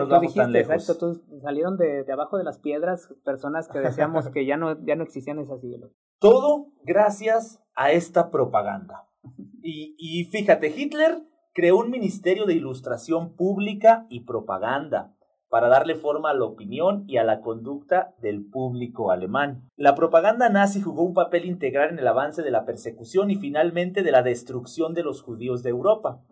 exacto, 0.58 1.16
salieron 1.42 1.76
de, 1.76 2.04
de, 2.04 2.12
abajo 2.14 2.38
de 2.38 2.44
las 2.44 2.60
piedras 2.60 3.14
personas 3.26 3.68
que 3.68 3.80
decíamos 3.80 4.30
que 4.30 4.46
ya 4.46 4.56
no, 4.56 4.82
ya 4.86 4.96
no 4.96 5.02
existían 5.02 5.38
esas 5.38 5.62
ideologías. 5.62 6.00
Todo 6.18 6.68
gracias 6.82 7.62
a 7.74 7.92
esta 7.92 8.30
propaganda. 8.30 9.06
Y, 9.64 9.94
y 9.96 10.24
fíjate, 10.24 10.74
Hitler 10.76 11.22
creó 11.52 11.78
un 11.78 11.90
ministerio 11.90 12.46
de 12.46 12.54
ilustración 12.54 13.34
pública 13.34 14.06
y 14.08 14.20
propaganda 14.20 15.14
para 15.52 15.68
darle 15.68 15.96
forma 15.96 16.30
a 16.30 16.34
la 16.34 16.46
opinión 16.46 17.04
y 17.06 17.18
a 17.18 17.24
la 17.24 17.42
conducta 17.42 18.14
del 18.22 18.42
público 18.42 19.10
alemán. 19.10 19.68
La 19.76 19.94
propaganda 19.94 20.48
nazi 20.48 20.80
jugó 20.80 21.02
un 21.02 21.12
papel 21.12 21.44
integral 21.44 21.90
en 21.90 21.98
el 21.98 22.08
avance 22.08 22.42
de 22.42 22.50
la 22.50 22.64
persecución 22.64 23.30
y 23.30 23.36
finalmente 23.36 24.02
de 24.02 24.12
la 24.12 24.22
destrucción 24.22 24.94
de 24.94 25.02
los 25.02 25.20
judíos 25.20 25.62
de 25.62 25.68
Europa, 25.68 26.22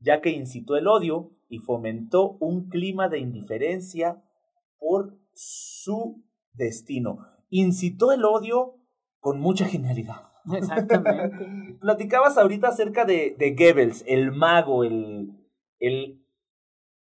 ya 0.00 0.20
que 0.20 0.28
incitó 0.28 0.76
el 0.76 0.88
odio 0.88 1.30
y 1.48 1.60
fomentó 1.60 2.36
un 2.38 2.68
clima 2.68 3.08
de 3.08 3.18
indiferencia 3.18 4.22
por 4.78 5.16
su 5.32 6.22
destino. 6.52 7.20
Incitó 7.48 8.12
el 8.12 8.26
odio 8.26 8.74
con 9.20 9.40
mucha 9.40 9.64
genialidad. 9.64 10.25
Exactamente. 10.54 11.76
Platicabas 11.80 12.38
ahorita 12.38 12.68
acerca 12.68 13.04
de, 13.04 13.34
de 13.38 13.54
Goebbels, 13.54 14.04
el 14.06 14.32
mago, 14.32 14.84
el, 14.84 15.30
el, 15.78 16.22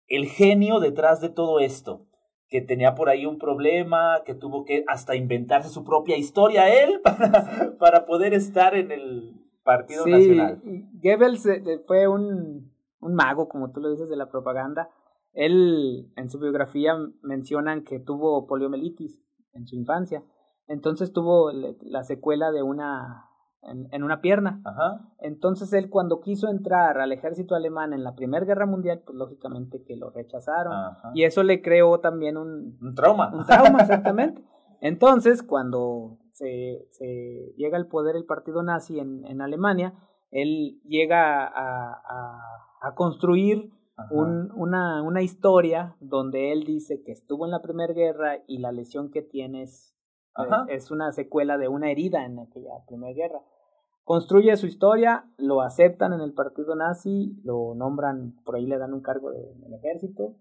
el 0.08 0.26
genio 0.26 0.80
detrás 0.80 1.20
de 1.20 1.28
todo 1.28 1.60
esto 1.60 2.06
que 2.48 2.60
tenía 2.60 2.94
por 2.94 3.08
ahí 3.08 3.26
un 3.26 3.38
problema, 3.38 4.22
que 4.24 4.34
tuvo 4.34 4.64
que 4.64 4.84
hasta 4.86 5.16
inventarse 5.16 5.70
su 5.70 5.82
propia 5.82 6.16
historia 6.16 6.68
él 6.68 7.00
para, 7.02 7.76
para 7.78 8.06
poder 8.06 8.32
estar 8.32 8.76
en 8.76 8.92
el 8.92 9.40
Partido 9.64 10.04
sí, 10.04 10.10
Nacional. 10.10 10.62
Goebbels 11.02 11.46
eh, 11.46 11.62
eh, 11.66 11.82
fue 11.86 12.06
un, 12.06 12.70
un 13.00 13.14
mago, 13.14 13.48
como 13.48 13.72
tú 13.72 13.80
lo 13.80 13.90
dices, 13.90 14.08
de 14.08 14.16
la 14.16 14.30
propaganda. 14.30 14.90
Él, 15.32 16.12
en 16.16 16.30
su 16.30 16.38
biografía, 16.38 16.94
mencionan 17.22 17.82
que 17.82 17.98
tuvo 17.98 18.46
poliomielitis 18.46 19.20
en 19.52 19.66
su 19.66 19.74
infancia. 19.74 20.22
Entonces 20.68 21.12
tuvo 21.12 21.50
la 21.50 22.04
secuela 22.04 22.52
de 22.52 22.62
una 22.62 23.30
en, 23.66 24.02
una 24.02 24.20
pierna. 24.20 24.62
Entonces 25.20 25.72
él 25.72 25.90
cuando 25.90 26.20
quiso 26.20 26.48
entrar 26.48 26.98
al 26.98 27.12
ejército 27.12 27.54
alemán 27.54 27.92
en 27.92 28.04
la 28.04 28.14
Primera 28.14 28.44
Guerra 28.44 28.66
Mundial, 28.66 29.02
pues 29.04 29.16
lógicamente 29.16 29.82
que 29.84 29.96
lo 29.96 30.10
rechazaron. 30.10 30.72
Y 31.14 31.24
eso 31.24 31.42
le 31.42 31.62
creó 31.62 32.00
también 32.00 32.36
un, 32.36 32.78
un 32.80 32.94
trauma. 32.94 33.32
Un 33.34 33.46
trauma, 33.46 33.78
exactamente. 33.80 34.44
Entonces, 34.80 35.42
cuando 35.42 36.18
se, 36.32 36.86
se, 36.90 37.54
llega 37.56 37.78
al 37.78 37.86
poder 37.86 38.16
el 38.16 38.26
partido 38.26 38.62
nazi 38.62 38.98
en, 38.98 39.24
en 39.26 39.40
Alemania, 39.40 39.94
él 40.30 40.80
llega 40.84 41.46
a, 41.46 42.02
a, 42.82 42.94
construir 42.94 43.70
un, 44.10 44.50
una, 44.56 45.02
una 45.02 45.22
historia 45.22 45.96
donde 46.00 46.52
él 46.52 46.64
dice 46.64 47.02
que 47.02 47.12
estuvo 47.12 47.44
en 47.44 47.52
la 47.52 47.62
Primera 47.62 47.94
Guerra 47.94 48.42
y 48.46 48.58
la 48.58 48.72
lesión 48.72 49.10
que 49.10 49.22
tiene 49.22 49.62
es, 49.62 49.96
es 50.68 50.90
una 50.90 51.12
secuela 51.12 51.56
de 51.56 51.68
una 51.68 51.90
herida 51.90 52.26
en 52.26 52.40
aquella 52.40 52.84
Primera 52.86 53.14
Guerra. 53.14 53.40
Construye 54.04 54.54
su 54.56 54.66
historia, 54.66 55.24
lo 55.38 55.62
aceptan 55.62 56.12
en 56.12 56.20
el 56.20 56.34
partido 56.34 56.76
nazi, 56.76 57.40
lo 57.42 57.74
nombran, 57.74 58.34
por 58.44 58.56
ahí 58.56 58.66
le 58.66 58.76
dan 58.76 58.92
un 58.92 59.00
cargo 59.00 59.30
de, 59.30 59.38
en 59.38 59.64
el 59.64 59.74
ejército, 59.74 60.34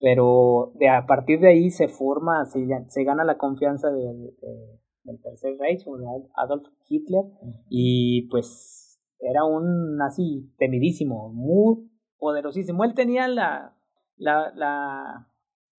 pero 0.00 0.72
de, 0.76 0.88
a 0.88 1.04
partir 1.06 1.38
de 1.38 1.48
ahí 1.48 1.70
se 1.70 1.88
forma, 1.88 2.46
se, 2.46 2.66
se 2.88 3.04
gana 3.04 3.24
la 3.24 3.36
confianza 3.36 3.90
de, 3.90 4.34
del 5.04 5.20
Tercer 5.20 5.58
Reich 5.58 5.86
o 5.86 5.98
de 5.98 6.06
Adolf 6.34 6.66
Hitler 6.88 7.24
y 7.68 8.28
pues 8.30 8.98
era 9.18 9.44
un 9.44 9.96
nazi 9.96 10.50
temidísimo, 10.58 11.30
muy 11.30 11.90
poderosísimo. 12.18 12.84
Él 12.84 12.94
tenía 12.94 13.28
la, 13.28 13.76
la, 14.16 14.50
la, 14.54 15.28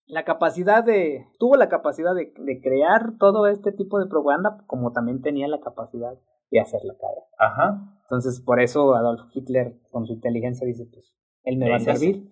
la 0.05 0.23
capacidad 0.25 0.83
de, 0.83 1.25
tuvo 1.39 1.55
la 1.55 1.69
capacidad 1.69 2.13
de, 2.13 2.33
de 2.37 2.61
crear 2.61 3.17
todo 3.17 3.47
este 3.47 3.71
tipo 3.71 3.97
de 3.99 4.05
propaganda 4.05 4.63
como 4.67 4.91
también 4.91 5.21
tenía 5.21 5.47
la 5.47 5.59
capacidad 5.59 6.13
de 6.51 6.59
hacerla 6.59 6.95
caer. 6.99 7.23
Ajá. 7.37 7.97
Entonces, 8.03 8.41
por 8.41 8.59
eso 8.59 8.93
Adolf 8.95 9.21
Hitler, 9.33 9.79
con 9.89 10.05
su 10.05 10.13
inteligencia, 10.13 10.67
dice, 10.67 10.85
pues, 10.85 11.15
él 11.43 11.57
me 11.57 11.69
va 11.69 11.77
a 11.77 11.79
servir. 11.79 12.27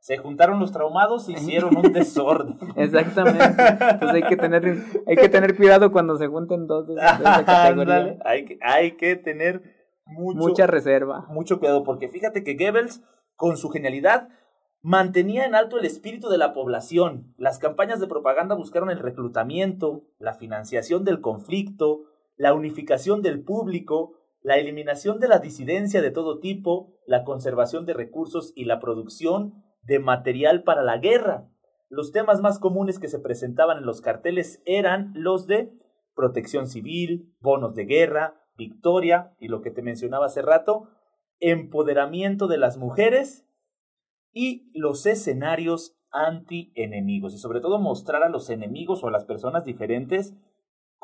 Se 0.00 0.18
juntaron 0.18 0.60
los 0.60 0.72
traumados 0.72 1.28
y 1.28 1.32
hicieron 1.34 1.76
un 1.76 1.92
desorden. 1.92 2.58
Exactamente. 2.76 3.44
Entonces 3.44 4.22
hay 4.22 4.22
que 4.28 4.36
tener, 4.36 4.76
hay 5.06 5.16
que 5.16 5.28
tener 5.28 5.56
cuidado 5.56 5.92
cuando 5.92 6.16
se 6.16 6.26
junten 6.26 6.66
dos 6.66 6.88
de, 6.88 6.94
esa 6.94 7.44
categoría. 7.46 8.18
hay, 8.24 8.44
que, 8.44 8.58
hay 8.60 8.96
que 8.96 9.16
tener 9.16 9.62
mucho, 10.04 10.38
mucha 10.38 10.66
reserva. 10.66 11.26
Mucho 11.30 11.58
cuidado, 11.58 11.84
porque 11.84 12.08
fíjate 12.08 12.44
que 12.44 12.54
Goebbels, 12.54 13.02
con 13.36 13.56
su 13.56 13.70
genialidad, 13.70 14.28
mantenía 14.82 15.46
en 15.46 15.54
alto 15.54 15.78
el 15.78 15.86
espíritu 15.86 16.28
de 16.28 16.36
la 16.36 16.52
población. 16.52 17.32
Las 17.38 17.58
campañas 17.58 18.00
de 18.00 18.06
propaganda 18.06 18.54
buscaron 18.54 18.90
el 18.90 18.98
reclutamiento, 18.98 20.04
la 20.18 20.34
financiación 20.34 21.04
del 21.04 21.22
conflicto, 21.22 22.02
la 22.36 22.54
unificación 22.54 23.22
del 23.22 23.42
público, 23.42 24.14
la 24.42 24.56
eliminación 24.56 25.20
de 25.20 25.28
la 25.28 25.38
disidencia 25.38 26.02
de 26.02 26.10
todo 26.10 26.38
tipo, 26.38 26.92
la 27.06 27.24
conservación 27.24 27.86
de 27.86 27.94
recursos 27.94 28.52
y 28.54 28.64
la 28.64 28.80
producción 28.80 29.64
de 29.82 29.98
material 29.98 30.62
para 30.62 30.82
la 30.82 30.98
guerra. 30.98 31.48
Los 31.88 32.12
temas 32.12 32.40
más 32.40 32.58
comunes 32.58 32.98
que 32.98 33.08
se 33.08 33.18
presentaban 33.18 33.78
en 33.78 33.86
los 33.86 34.00
carteles 34.00 34.62
eran 34.66 35.12
los 35.14 35.46
de 35.46 35.72
protección 36.14 36.66
civil, 36.66 37.32
bonos 37.40 37.74
de 37.74 37.84
guerra, 37.84 38.40
victoria 38.56 39.34
y 39.38 39.48
lo 39.48 39.62
que 39.62 39.70
te 39.70 39.82
mencionaba 39.82 40.26
hace 40.26 40.42
rato, 40.42 40.88
empoderamiento 41.40 42.46
de 42.46 42.58
las 42.58 42.76
mujeres 42.76 43.46
y 44.32 44.70
los 44.74 45.06
escenarios 45.06 45.96
anti-enemigos 46.10 47.34
y 47.34 47.38
sobre 47.38 47.60
todo 47.60 47.78
mostrar 47.78 48.22
a 48.22 48.28
los 48.28 48.50
enemigos 48.50 49.02
o 49.02 49.08
a 49.08 49.10
las 49.10 49.24
personas 49.24 49.64
diferentes 49.64 50.34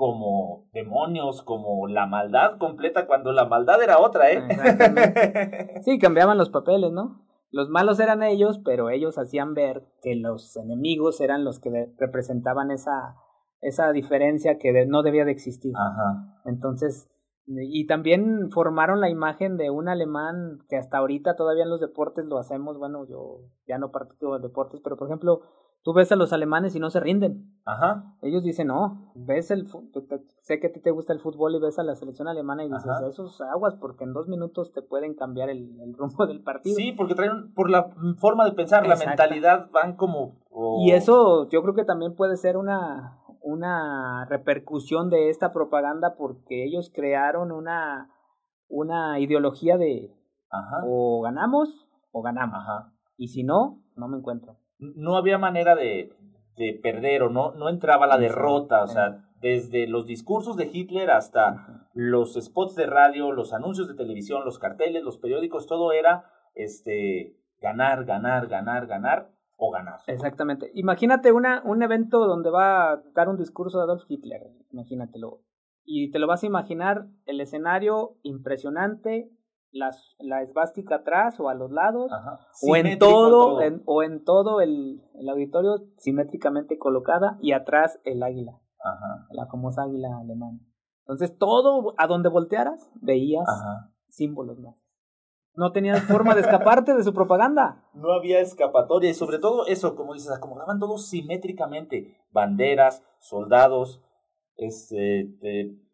como 0.00 0.64
demonios, 0.72 1.42
como 1.42 1.86
la 1.86 2.06
maldad 2.06 2.56
completa, 2.56 3.06
cuando 3.06 3.32
la 3.32 3.44
maldad 3.44 3.82
era 3.82 3.98
otra, 3.98 4.32
¿eh? 4.32 4.40
Sí, 5.82 5.98
cambiaban 5.98 6.38
los 6.38 6.48
papeles, 6.48 6.90
¿no? 6.90 7.20
Los 7.50 7.68
malos 7.68 8.00
eran 8.00 8.22
ellos, 8.22 8.58
pero 8.64 8.88
ellos 8.88 9.18
hacían 9.18 9.52
ver 9.52 9.82
que 10.00 10.16
los 10.16 10.56
enemigos 10.56 11.20
eran 11.20 11.44
los 11.44 11.60
que 11.60 11.92
representaban 11.98 12.70
esa, 12.70 13.16
esa 13.60 13.92
diferencia 13.92 14.56
que 14.56 14.86
no 14.86 15.02
debía 15.02 15.26
de 15.26 15.32
existir. 15.32 15.74
Ajá. 15.76 16.40
Entonces, 16.46 17.10
y 17.46 17.86
también 17.86 18.50
formaron 18.52 19.02
la 19.02 19.10
imagen 19.10 19.58
de 19.58 19.68
un 19.68 19.90
alemán 19.90 20.60
que 20.70 20.78
hasta 20.78 20.96
ahorita 20.96 21.36
todavía 21.36 21.64
en 21.64 21.70
los 21.70 21.80
deportes 21.80 22.24
lo 22.24 22.38
hacemos, 22.38 22.78
bueno, 22.78 23.06
yo 23.06 23.40
ya 23.68 23.76
no 23.76 23.90
practico 23.90 24.38
deportes, 24.38 24.80
pero 24.82 24.96
por 24.96 25.08
ejemplo, 25.08 25.42
tú 25.82 25.92
ves 25.92 26.12
a 26.12 26.16
los 26.16 26.32
alemanes 26.32 26.74
y 26.74 26.80
no 26.80 26.90
se 26.90 27.00
rinden. 27.00 27.58
Ajá. 27.64 28.14
Ellos 28.22 28.42
dicen, 28.42 28.68
no, 28.68 29.12
ves 29.14 29.50
el, 29.50 29.66
sé 30.42 30.60
que 30.60 30.68
a 30.68 30.72
ti 30.72 30.80
te 30.80 30.90
gusta 30.90 31.12
el 31.12 31.20
fútbol 31.20 31.54
y 31.54 31.60
ves 31.60 31.78
a 31.78 31.82
la 31.82 31.94
selección 31.94 32.28
alemana 32.28 32.64
y 32.64 32.68
dices, 32.68 32.90
esos 33.08 33.40
aguas, 33.40 33.74
porque 33.76 34.04
en 34.04 34.12
dos 34.12 34.28
minutos 34.28 34.72
te 34.72 34.82
pueden 34.82 35.14
cambiar 35.14 35.48
el, 35.50 35.94
rumbo 35.96 36.26
del 36.28 36.42
partido. 36.42 36.76
Sí, 36.76 36.92
porque 36.92 37.14
traen, 37.14 37.52
por 37.54 37.70
la 37.70 37.90
forma 38.18 38.44
de 38.44 38.52
pensar, 38.52 38.86
la 38.86 38.96
mentalidad, 38.96 39.70
van 39.72 39.96
como... 39.96 40.38
Y 40.80 40.90
eso 40.92 41.48
yo 41.48 41.62
creo 41.62 41.74
que 41.74 41.84
también 41.84 42.14
puede 42.14 42.36
ser 42.36 42.56
una, 42.56 43.20
una 43.40 44.26
repercusión 44.26 45.08
de 45.08 45.30
esta 45.30 45.52
propaganda 45.52 46.16
porque 46.16 46.64
ellos 46.64 46.90
crearon 46.92 47.52
una, 47.52 48.10
una 48.68 49.20
ideología 49.20 49.78
de 49.78 50.12
o 50.84 51.22
ganamos 51.22 51.88
o 52.10 52.22
ganamos. 52.22 52.58
Y 53.16 53.28
si 53.28 53.44
no, 53.44 53.80
no 53.94 54.08
me 54.08 54.18
encuentro 54.18 54.56
no 54.80 55.16
había 55.16 55.38
manera 55.38 55.74
de, 55.74 56.12
de 56.56 56.78
perder 56.82 57.22
o 57.22 57.30
no, 57.30 57.52
no 57.52 57.68
entraba 57.68 58.06
la 58.06 58.18
derrota, 58.18 58.82
o 58.82 58.86
sea, 58.88 59.24
desde 59.40 59.86
los 59.86 60.06
discursos 60.06 60.56
de 60.56 60.70
Hitler 60.72 61.10
hasta 61.10 61.88
los 61.94 62.34
spots 62.34 62.74
de 62.74 62.86
radio, 62.86 63.32
los 63.32 63.52
anuncios 63.52 63.88
de 63.88 63.94
televisión, 63.94 64.44
los 64.44 64.58
carteles, 64.58 65.02
los 65.02 65.18
periódicos, 65.18 65.66
todo 65.66 65.92
era 65.92 66.24
este 66.54 67.36
ganar, 67.60 68.04
ganar, 68.04 68.48
ganar, 68.48 68.86
ganar 68.86 69.30
o 69.56 69.70
ganar. 69.70 70.00
Exactamente. 70.06 70.70
Imagínate 70.74 71.32
una, 71.32 71.62
un 71.64 71.82
evento 71.82 72.26
donde 72.26 72.50
va 72.50 72.92
a 72.92 73.02
dar 73.14 73.28
un 73.28 73.36
discurso 73.36 73.78
de 73.78 73.84
Adolf 73.84 74.04
Hitler, 74.08 74.42
imagínatelo. 74.70 75.42
Y 75.84 76.10
te 76.10 76.18
lo 76.18 76.26
vas 76.26 76.42
a 76.42 76.46
imaginar 76.46 77.06
el 77.26 77.40
escenario 77.40 78.16
impresionante, 78.22 79.30
las, 79.72 80.16
la 80.18 80.42
esvástica 80.42 80.96
atrás 80.96 81.38
o 81.40 81.48
a 81.48 81.54
los 81.54 81.70
lados, 81.70 82.10
o 82.62 82.76
en 82.76 82.98
todo, 82.98 83.58
o 83.84 84.02
en 84.02 84.24
todo 84.24 84.60
el, 84.60 85.02
el, 85.14 85.28
auditorio 85.28 85.86
simétricamente 85.98 86.78
colocada 86.78 87.38
y 87.40 87.52
atrás 87.52 88.00
el 88.04 88.22
águila, 88.22 88.60
la 89.30 89.46
famosa 89.46 89.82
águila 89.82 90.08
alemana. 90.18 90.58
Entonces 91.00 91.36
todo, 91.38 91.94
a 91.98 92.06
donde 92.06 92.28
voltearas, 92.28 92.90
veías 93.00 93.46
símbolos 94.08 94.58
más. 94.58 94.76
No 95.54 95.72
tenías 95.72 96.02
forma 96.04 96.34
de 96.34 96.42
escaparte 96.42 96.94
de 96.94 97.02
su 97.02 97.12
propaganda. 97.12 97.84
No 97.94 98.12
había 98.12 98.40
escapatoria 98.40 99.10
y 99.10 99.14
sobre 99.14 99.38
todo 99.38 99.66
eso, 99.66 99.96
como 99.96 100.14
dices, 100.14 100.30
acomodaban 100.30 100.78
todos 100.78 101.08
simétricamente, 101.08 102.16
banderas, 102.30 103.04
soldados, 103.18 104.00
este, 104.60 105.30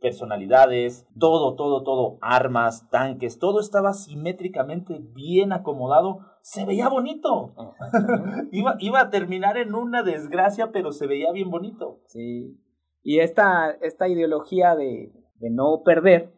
personalidades, 0.01 1.07
todo, 1.19 1.55
todo, 1.55 1.85
todo, 1.85 2.19
armas, 2.21 2.89
tanques, 2.91 3.39
todo 3.39 3.61
estaba 3.61 3.93
simétricamente 3.93 4.99
bien 5.15 5.53
acomodado, 5.53 6.19
se 6.43 6.67
veía 6.67 6.89
bonito. 6.89 7.55
iba, 8.53 8.77
iba 8.81 9.01
a 9.01 9.11
terminar 9.11 9.57
en 9.57 9.75
una 9.75 10.03
desgracia, 10.03 10.73
pero 10.73 10.91
se 10.91 11.07
veía 11.07 11.31
bien 11.33 11.51
bonito. 11.51 12.01
Sí. 12.07 12.61
Y 13.03 13.21
esta, 13.21 13.71
esta 13.83 14.09
ideología 14.09 14.75
de, 14.75 15.13
de 15.37 15.51
no 15.51 15.83
perder, 15.85 16.35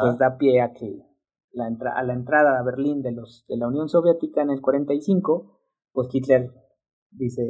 pues 0.00 0.18
da 0.18 0.36
pie 0.38 0.60
a 0.62 0.72
que 0.72 1.06
la 1.52 1.66
a 1.94 2.02
la 2.02 2.14
entrada 2.14 2.58
a 2.58 2.64
Berlín 2.64 3.02
de, 3.02 3.12
los, 3.12 3.44
de 3.48 3.56
la 3.56 3.68
Unión 3.68 3.88
Soviética 3.88 4.42
en 4.42 4.50
el 4.50 4.60
45, 4.60 5.60
pues 5.92 6.08
Hitler 6.12 6.50
dice, 7.12 7.42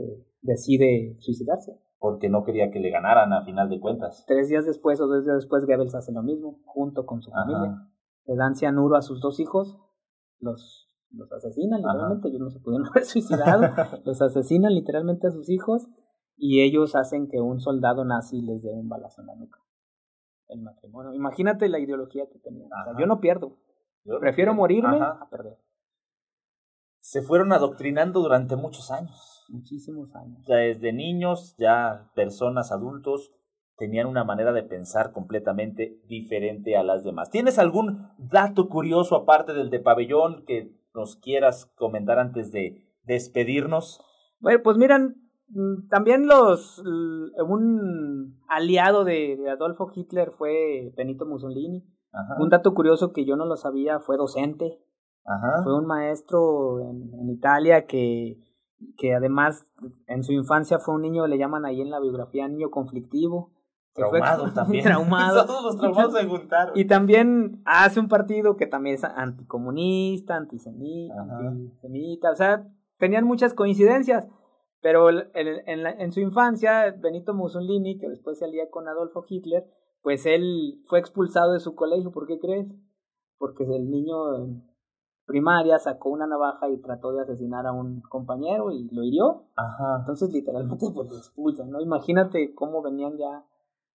decide 0.42 1.16
suicidarse 1.20 1.80
porque 2.00 2.30
no 2.30 2.44
quería 2.44 2.70
que 2.70 2.80
le 2.80 2.90
ganaran 2.90 3.32
a 3.34 3.44
final 3.44 3.68
de 3.68 3.78
cuentas. 3.78 4.24
Tres 4.26 4.48
días 4.48 4.64
después 4.64 4.98
o 5.02 5.06
dos 5.06 5.22
días 5.22 5.36
después, 5.36 5.66
Goebbels 5.66 5.94
hace 5.94 6.12
lo 6.12 6.22
mismo, 6.22 6.58
junto 6.64 7.04
con 7.04 7.20
su 7.20 7.30
familia. 7.30 7.86
Le 8.24 8.36
dan 8.36 8.56
cianuro 8.56 8.96
a 8.96 9.02
sus 9.02 9.20
dos 9.20 9.38
hijos, 9.38 9.78
los, 10.38 10.90
los 11.10 11.30
asesinan 11.30 11.82
literalmente, 11.82 12.28
ellos 12.28 12.40
no 12.40 12.50
se 12.50 12.60
pudieron 12.60 12.86
haber 12.90 13.04
suicidado, 13.04 13.68
los 14.04 14.22
asesinan 14.22 14.74
literalmente 14.74 15.26
a 15.26 15.30
sus 15.30 15.50
hijos 15.50 15.88
y 16.36 16.62
ellos 16.62 16.96
hacen 16.96 17.28
que 17.28 17.38
un 17.38 17.60
soldado 17.60 18.02
nazi 18.06 18.40
les 18.40 18.62
dé 18.62 18.72
un 18.72 18.88
balazo 18.88 19.20
en 19.20 19.26
la 19.26 19.36
nuca. 19.36 19.60
El 20.48 20.62
matrimonio. 20.62 21.12
Imagínate 21.12 21.68
la 21.68 21.78
ideología 21.78 22.24
que 22.32 22.38
tenían. 22.38 22.70
yo 22.98 23.06
no 23.06 23.20
pierdo. 23.20 23.58
Prefiero 24.20 24.54
morirme 24.54 25.00
a 25.00 25.28
perder. 25.30 25.58
Se 27.00 27.20
fueron 27.20 27.52
adoctrinando 27.52 28.20
durante 28.20 28.56
muchos 28.56 28.90
años 28.90 29.39
muchísimos 29.50 30.14
años. 30.14 30.44
Desde 30.46 30.92
niños, 30.92 31.54
ya 31.58 32.10
personas 32.14 32.72
adultos, 32.72 33.30
tenían 33.76 34.06
una 34.06 34.24
manera 34.24 34.52
de 34.52 34.62
pensar 34.62 35.10
completamente 35.10 35.98
diferente 36.06 36.76
a 36.76 36.82
las 36.82 37.02
demás. 37.02 37.30
¿Tienes 37.30 37.58
algún 37.58 38.08
dato 38.18 38.68
curioso 38.68 39.16
aparte 39.16 39.54
del 39.54 39.70
de 39.70 39.80
pabellón 39.80 40.44
que 40.46 40.70
nos 40.94 41.16
quieras 41.16 41.66
comentar 41.76 42.18
antes 42.18 42.52
de 42.52 42.84
despedirnos? 43.04 44.00
Bueno, 44.38 44.60
pues 44.62 44.76
miran, 44.76 45.16
mm, 45.48 45.88
también 45.88 46.26
los 46.26 46.78
un 46.78 48.38
aliado 48.48 49.04
de, 49.04 49.38
Adolfo 49.50 49.90
Hitler 49.94 50.30
fue 50.30 50.92
Benito 50.96 51.24
Mussolini. 51.24 51.82
Un 52.38 52.48
dato 52.48 52.74
curioso 52.74 53.12
que 53.12 53.24
yo 53.24 53.36
no 53.36 53.46
lo 53.46 53.56
sabía, 53.56 54.00
fue 54.00 54.16
docente. 54.16 54.78
Fue 55.62 55.74
un 55.74 55.86
maestro 55.86 56.80
en, 56.80 57.14
en 57.14 57.30
Italia 57.30 57.86
que, 57.86 58.36
que 58.96 59.14
además 59.14 59.66
en 60.06 60.22
su 60.22 60.32
infancia 60.32 60.78
fue 60.78 60.94
un 60.94 61.02
niño, 61.02 61.26
le 61.26 61.38
llaman 61.38 61.64
ahí 61.64 61.80
en 61.80 61.90
la 61.90 62.00
biografía, 62.00 62.48
niño 62.48 62.70
conflictivo 62.70 63.52
Traumado 63.92 64.52
también. 64.52 64.84
Traumado. 64.84 65.46
Todos 65.46 65.64
los 65.64 65.76
traumados 65.76 66.14
se 66.14 66.26
juntaron. 66.26 66.78
Y 66.78 66.86
también 66.86 67.62
hace 67.64 68.00
un 68.00 68.08
partido 68.08 68.56
que 68.56 68.66
también 68.66 68.96
es 68.96 69.04
anticomunista, 69.04 70.36
antisemita, 70.36 71.20
antisemita. 71.20 72.30
O 72.30 72.36
sea, 72.36 72.66
tenían 72.98 73.24
muchas 73.24 73.54
coincidencias. 73.54 74.28
Pero 74.82 75.10
en, 75.10 75.28
en, 75.34 75.86
en, 75.86 76.12
su 76.12 76.20
infancia, 76.20 76.94
Benito 76.98 77.34
Mussolini, 77.34 77.98
que 77.98 78.08
después 78.08 78.38
se 78.38 78.46
alía 78.46 78.70
con 78.70 78.88
Adolfo 78.88 79.22
Hitler, 79.28 79.66
pues 80.00 80.24
él 80.24 80.80
fue 80.86 80.98
expulsado 80.98 81.52
de 81.52 81.60
su 81.60 81.74
colegio. 81.74 82.12
¿Por 82.12 82.26
qué 82.26 82.38
crees? 82.38 82.66
Porque 83.36 83.64
el 83.64 83.90
niño 83.90 84.16
primaria 85.30 85.78
sacó 85.78 86.08
una 86.08 86.26
navaja 86.26 86.68
y 86.68 86.76
trató 86.78 87.12
de 87.12 87.22
asesinar 87.22 87.64
a 87.64 87.72
un 87.72 88.00
compañero 88.00 88.72
y 88.72 88.88
lo 88.90 89.04
hirió. 89.04 89.44
Ajá. 89.54 89.98
Entonces, 90.00 90.32
literalmente, 90.32 90.86
pues 90.92 91.08
lo 91.08 91.16
expulsan, 91.16 91.70
¿no? 91.70 91.80
Imagínate 91.80 92.52
cómo 92.52 92.82
venían 92.82 93.16
ya 93.16 93.44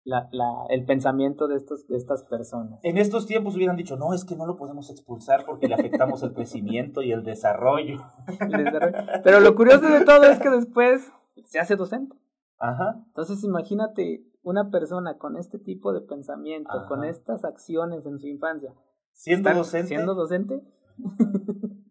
la, 0.02 0.28
la, 0.32 0.66
el 0.70 0.84
pensamiento 0.84 1.46
de, 1.46 1.54
estos, 1.54 1.86
de 1.86 1.96
estas 1.96 2.24
personas. 2.24 2.80
En 2.82 2.98
estos 2.98 3.26
tiempos 3.26 3.54
hubieran 3.54 3.76
dicho, 3.76 3.96
no, 3.96 4.12
es 4.12 4.24
que 4.24 4.34
no 4.34 4.44
lo 4.44 4.56
podemos 4.56 4.90
expulsar 4.90 5.44
porque 5.46 5.68
le 5.68 5.74
afectamos 5.74 6.20
el 6.24 6.32
crecimiento 6.32 7.00
y 7.02 7.12
el 7.12 7.22
desarrollo. 7.22 8.00
Pero 9.22 9.38
lo 9.38 9.54
curioso 9.54 9.88
de 9.88 10.04
todo 10.04 10.24
es 10.24 10.40
que 10.40 10.50
después 10.50 11.12
se 11.44 11.60
hace 11.60 11.76
docente. 11.76 12.16
Ajá. 12.58 13.04
Entonces 13.06 13.44
imagínate 13.44 14.24
una 14.42 14.70
persona 14.70 15.16
con 15.16 15.36
este 15.36 15.60
tipo 15.60 15.92
de 15.92 16.00
pensamiento, 16.00 16.86
con 16.88 17.04
estas 17.04 17.44
acciones 17.44 18.04
en 18.04 18.18
su 18.18 18.26
infancia. 18.26 18.74
Siendo 19.12 19.54
docente. 19.54 19.88
Siendo 19.88 20.14
docente. 20.14 20.60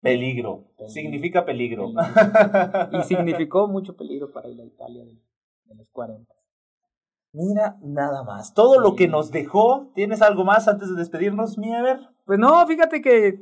Peligro. 0.00 0.68
Significa 0.86 1.44
peligro. 1.44 1.88
Y 2.92 3.02
significó 3.02 3.66
mucho 3.66 3.96
peligro 3.96 4.30
para 4.30 4.48
la 4.48 4.64
Italia 4.64 5.04
de, 5.04 5.20
de 5.64 5.74
los 5.74 5.90
40. 5.90 6.32
Mira, 7.32 7.76
nada 7.82 8.22
más. 8.22 8.54
Todo 8.54 8.80
lo 8.80 8.94
que 8.94 9.08
nos 9.08 9.32
dejó. 9.32 9.90
¿Tienes 9.94 10.22
algo 10.22 10.44
más 10.44 10.68
antes 10.68 10.88
de 10.90 10.94
despedirnos, 10.94 11.58
Miever? 11.58 11.98
Pues 12.24 12.38
no, 12.38 12.64
fíjate 12.66 13.02
que 13.02 13.40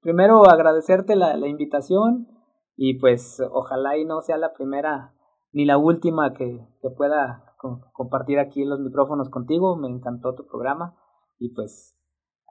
primero 0.00 0.48
agradecerte 0.48 1.16
la, 1.16 1.36
la 1.36 1.48
invitación 1.48 2.28
y 2.76 2.94
pues 2.94 3.42
ojalá 3.50 3.96
y 3.98 4.04
no 4.04 4.22
sea 4.22 4.36
la 4.38 4.52
primera 4.52 5.14
ni 5.52 5.64
la 5.64 5.78
última 5.78 6.32
que, 6.32 6.60
que 6.80 6.90
pueda 6.90 7.56
compartir 7.92 8.38
aquí 8.38 8.64
los 8.64 8.80
micrófonos 8.80 9.30
contigo. 9.30 9.76
Me 9.76 9.88
encantó 9.88 10.34
tu 10.34 10.46
programa 10.46 10.94
y 11.38 11.50
pues 11.50 11.93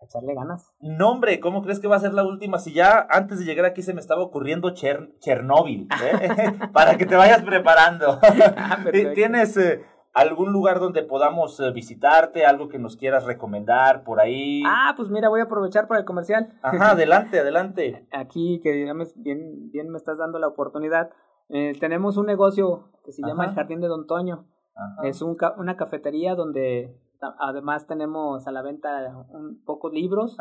echarle 0.04 0.34
ganas. 0.34 0.74
No, 0.80 1.12
hombre, 1.12 1.40
¿cómo 1.40 1.62
crees 1.62 1.80
que 1.80 1.88
va 1.88 1.96
a 1.96 2.00
ser 2.00 2.14
la 2.14 2.24
última? 2.24 2.60
Si 2.60 2.74
ya 2.74 3.08
antes 3.10 3.40
de 3.40 3.46
llegar 3.46 3.66
aquí 3.66 3.82
se 3.82 3.94
me 3.94 4.02
estaba 4.02 4.22
ocurriendo 4.22 4.74
Chernóbil, 4.74 5.88
¿eh? 6.04 6.54
para 6.74 6.98
que 6.98 7.06
te 7.06 7.16
vayas 7.16 7.44
preparando. 7.44 8.20
Ah, 8.58 8.80
¿Tienes 9.14 9.58
eh, 9.58 9.84
algún 10.14 10.52
lugar 10.52 10.80
donde 10.80 11.04
podamos 11.04 11.60
eh, 11.60 11.72
visitarte, 11.72 12.46
algo 12.46 12.70
que 12.70 12.80
nos 12.80 12.98
quieras 12.98 13.26
recomendar 13.26 14.04
por 14.04 14.20
ahí. 14.20 14.64
Ah, 14.66 14.94
pues 14.96 15.10
mira, 15.10 15.30
voy 15.30 15.42
a 15.42 15.46
aprovechar 15.46 15.88
para 15.88 16.00
el 16.00 16.06
comercial. 16.06 16.54
Ajá, 16.62 16.92
adelante, 16.92 17.40
adelante. 17.40 18.08
Aquí, 18.12 18.60
que 18.62 18.86
ya 18.86 18.94
me, 18.94 19.06
bien, 19.16 19.72
bien 19.72 19.90
me 19.90 19.98
estás 19.98 20.18
dando 20.18 20.40
la 20.40 20.48
oportunidad. 20.48 21.10
Tenemos 21.80 22.18
un 22.18 22.26
negocio 22.26 22.90
que 23.06 23.12
se 23.12 23.22
llama 23.22 23.46
El 23.46 23.54
Jardín 23.54 23.80
de 23.80 23.88
Don 23.88 24.08
Toño. 24.08 24.48
Es 25.04 25.22
un, 25.22 25.38
una 25.58 25.78
cafetería 25.78 26.34
donde 26.34 26.96
además 27.40 27.88
tenemos 27.88 28.48
a 28.48 28.52
la 28.52 28.62
venta 28.62 29.26
un 29.30 29.64
poco 29.64 29.90
libros, 29.90 30.38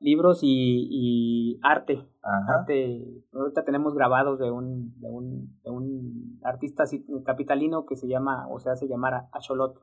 libros 0.00 0.40
y, 0.42 0.88
y 0.90 1.60
arte. 1.62 2.06
Arte. 2.22 3.24
Ahorita 3.32 3.64
tenemos 3.64 3.94
grabados 3.94 4.38
de 4.38 4.50
un, 4.50 4.98
de 5.00 5.10
un, 5.10 5.60
de 5.62 5.70
un 5.70 6.40
artista 6.42 6.84
capitalino 7.24 7.86
que 7.86 7.96
se 7.96 8.08
llama, 8.08 8.46
o 8.48 8.58
se 8.58 8.70
hace 8.70 8.88
llamar 8.88 9.28
Acholot. 9.32 9.80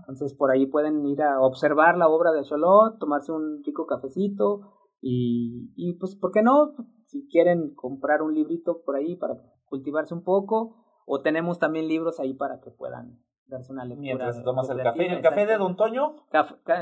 Entonces 0.00 0.34
por 0.34 0.50
ahí 0.50 0.66
pueden 0.66 1.04
ir 1.06 1.22
a 1.22 1.40
observar 1.40 1.96
la 1.98 2.08
obra 2.08 2.32
de 2.32 2.40
Acholot, 2.40 2.98
tomarse 2.98 3.32
un 3.32 3.62
rico 3.64 3.86
cafecito 3.86 4.60
y, 5.00 5.72
y 5.76 5.94
pues, 5.94 6.16
¿por 6.16 6.32
qué 6.32 6.42
no? 6.42 6.74
Si 7.06 7.28
quieren 7.28 7.74
comprar 7.74 8.22
un 8.22 8.34
librito 8.34 8.82
por 8.84 8.96
ahí 8.96 9.16
para 9.16 9.36
cultivarse 9.66 10.14
un 10.14 10.24
poco, 10.24 10.76
o 11.06 11.20
tenemos 11.20 11.58
también 11.58 11.88
libros 11.88 12.20
ahí 12.20 12.34
para 12.34 12.60
que 12.60 12.70
puedan 12.70 13.18
darse 13.48 13.72
una 13.72 13.84
lectura. 13.84 14.00
Mientras 14.00 14.42
tomas 14.44 14.68
el 14.70 14.82
café. 14.82 15.06
¿El 15.06 15.22
café 15.22 15.46
de 15.46 15.56
Don 15.56 15.76
Toño? 15.76 16.16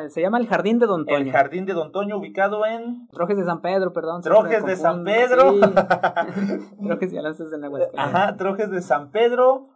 se 0.09 0.21
llama 0.21 0.39
el 0.39 0.47
Jardín 0.47 0.79
de 0.79 0.87
Don 0.87 1.07
Toño. 1.07 1.17
El 1.17 1.33
Jardín 1.33 1.67
de 1.67 1.73
Don 1.73 1.93
Toño, 1.93 2.19
ubicado 2.19 2.67
en... 2.67 3.09
Trojes 3.09 3.37
de 3.37 3.45
San 3.45 3.61
Pedro, 3.61 3.93
perdón. 3.93 4.23
Trojes 4.23 4.65
de 4.65 4.77
San 4.77 5.05
Pedro. 5.05 5.55
Trojes 6.83 7.13
y 7.13 7.19
Alanzas 7.19 7.51
de 7.51 7.59
Nahuatl. 7.59 7.97
Ajá, 7.97 8.37
Trojes 8.37 8.71
de 8.71 8.83
San 8.83 9.11
Pedro. 9.11 9.69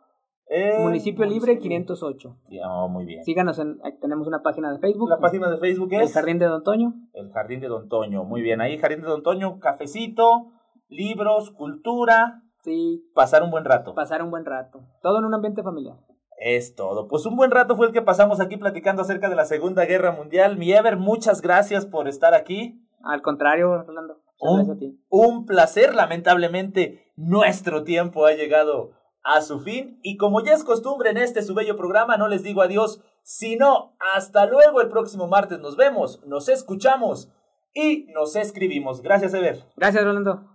Municipio 0.81 1.25
Libre 1.27 1.61
508. 1.61 2.37
Oh, 2.67 2.89
muy 2.89 3.05
bien. 3.05 3.25
Síganos, 3.25 3.61
en, 3.61 3.79
tenemos 4.01 4.27
una 4.27 4.43
página 4.43 4.73
de 4.73 4.81
Facebook. 4.81 5.09
La 5.09 5.19
página 5.19 5.49
de 5.49 5.59
Facebook 5.59 5.93
es... 5.93 6.09
El 6.09 6.13
Jardín 6.13 6.39
de 6.41 6.47
Don 6.47 6.65
Toño. 6.65 6.95
El 7.13 7.31
Jardín 7.31 7.61
de 7.61 7.69
Don 7.69 7.89
Toño, 7.89 8.25
muy 8.25 8.43
bien. 8.43 8.61
Ahí, 8.61 8.77
Jardín 8.77 9.03
de 9.03 9.07
Don 9.07 9.23
Toño, 9.23 9.61
cafecito, 9.61 10.51
libros, 10.89 11.53
cultura. 11.53 12.43
Sí. 12.63 13.09
Pasar 13.15 13.45
un 13.45 13.53
buen 13.53 13.65
rato. 13.65 13.95
Pasar 13.95 14.25
un 14.25 14.31
buen 14.31 14.45
rato. 14.45 14.81
Todo 15.03 15.21
en 15.21 15.25
un 15.25 15.35
ambiente 15.35 15.63
familiar. 15.63 15.97
Es 16.41 16.75
todo. 16.75 17.07
Pues 17.07 17.27
un 17.27 17.37
buen 17.37 17.51
rato 17.51 17.77
fue 17.77 17.87
el 17.87 17.93
que 17.93 18.01
pasamos 18.01 18.41
aquí 18.41 18.57
platicando 18.57 19.03
acerca 19.03 19.29
de 19.29 19.37
la 19.37 19.45
Segunda 19.45 19.85
Guerra 19.85 20.13
Mundial. 20.13 20.57
Mi 20.57 20.73
Ever, 20.73 20.97
muchas 20.97 21.43
gracias 21.43 21.85
por 21.85 22.09
estar 22.09 22.33
aquí. 22.33 22.83
Al 23.05 23.21
contrario, 23.21 23.83
Rolando. 23.83 24.23
Un, 24.41 24.99
un 25.11 25.45
placer. 25.45 25.95
Lamentablemente, 25.95 27.05
nuestro 27.15 27.85
tiempo 27.85 28.25
ha 28.25 28.33
llegado 28.33 28.93
a 29.23 29.43
su 29.43 29.61
fin. 29.61 29.99
Y 30.03 30.17
como 30.17 30.43
ya 30.43 30.55
es 30.55 30.65
costumbre 30.65 31.11
en 31.11 31.19
este 31.19 31.43
su 31.43 31.55
bello 31.55 31.77
programa, 31.77 32.17
no 32.17 32.27
les 32.27 32.43
digo 32.43 32.63
adiós, 32.63 33.03
sino 33.23 33.95
hasta 34.15 34.47
luego 34.47 34.81
el 34.81 34.89
próximo 34.89 35.27
martes. 35.27 35.59
Nos 35.61 35.77
vemos, 35.77 36.25
nos 36.27 36.49
escuchamos 36.49 37.31
y 37.75 38.07
nos 38.15 38.35
escribimos. 38.35 39.03
Gracias, 39.03 39.35
Ever. 39.35 39.63
Gracias, 39.77 40.03
Rolando. 40.03 40.47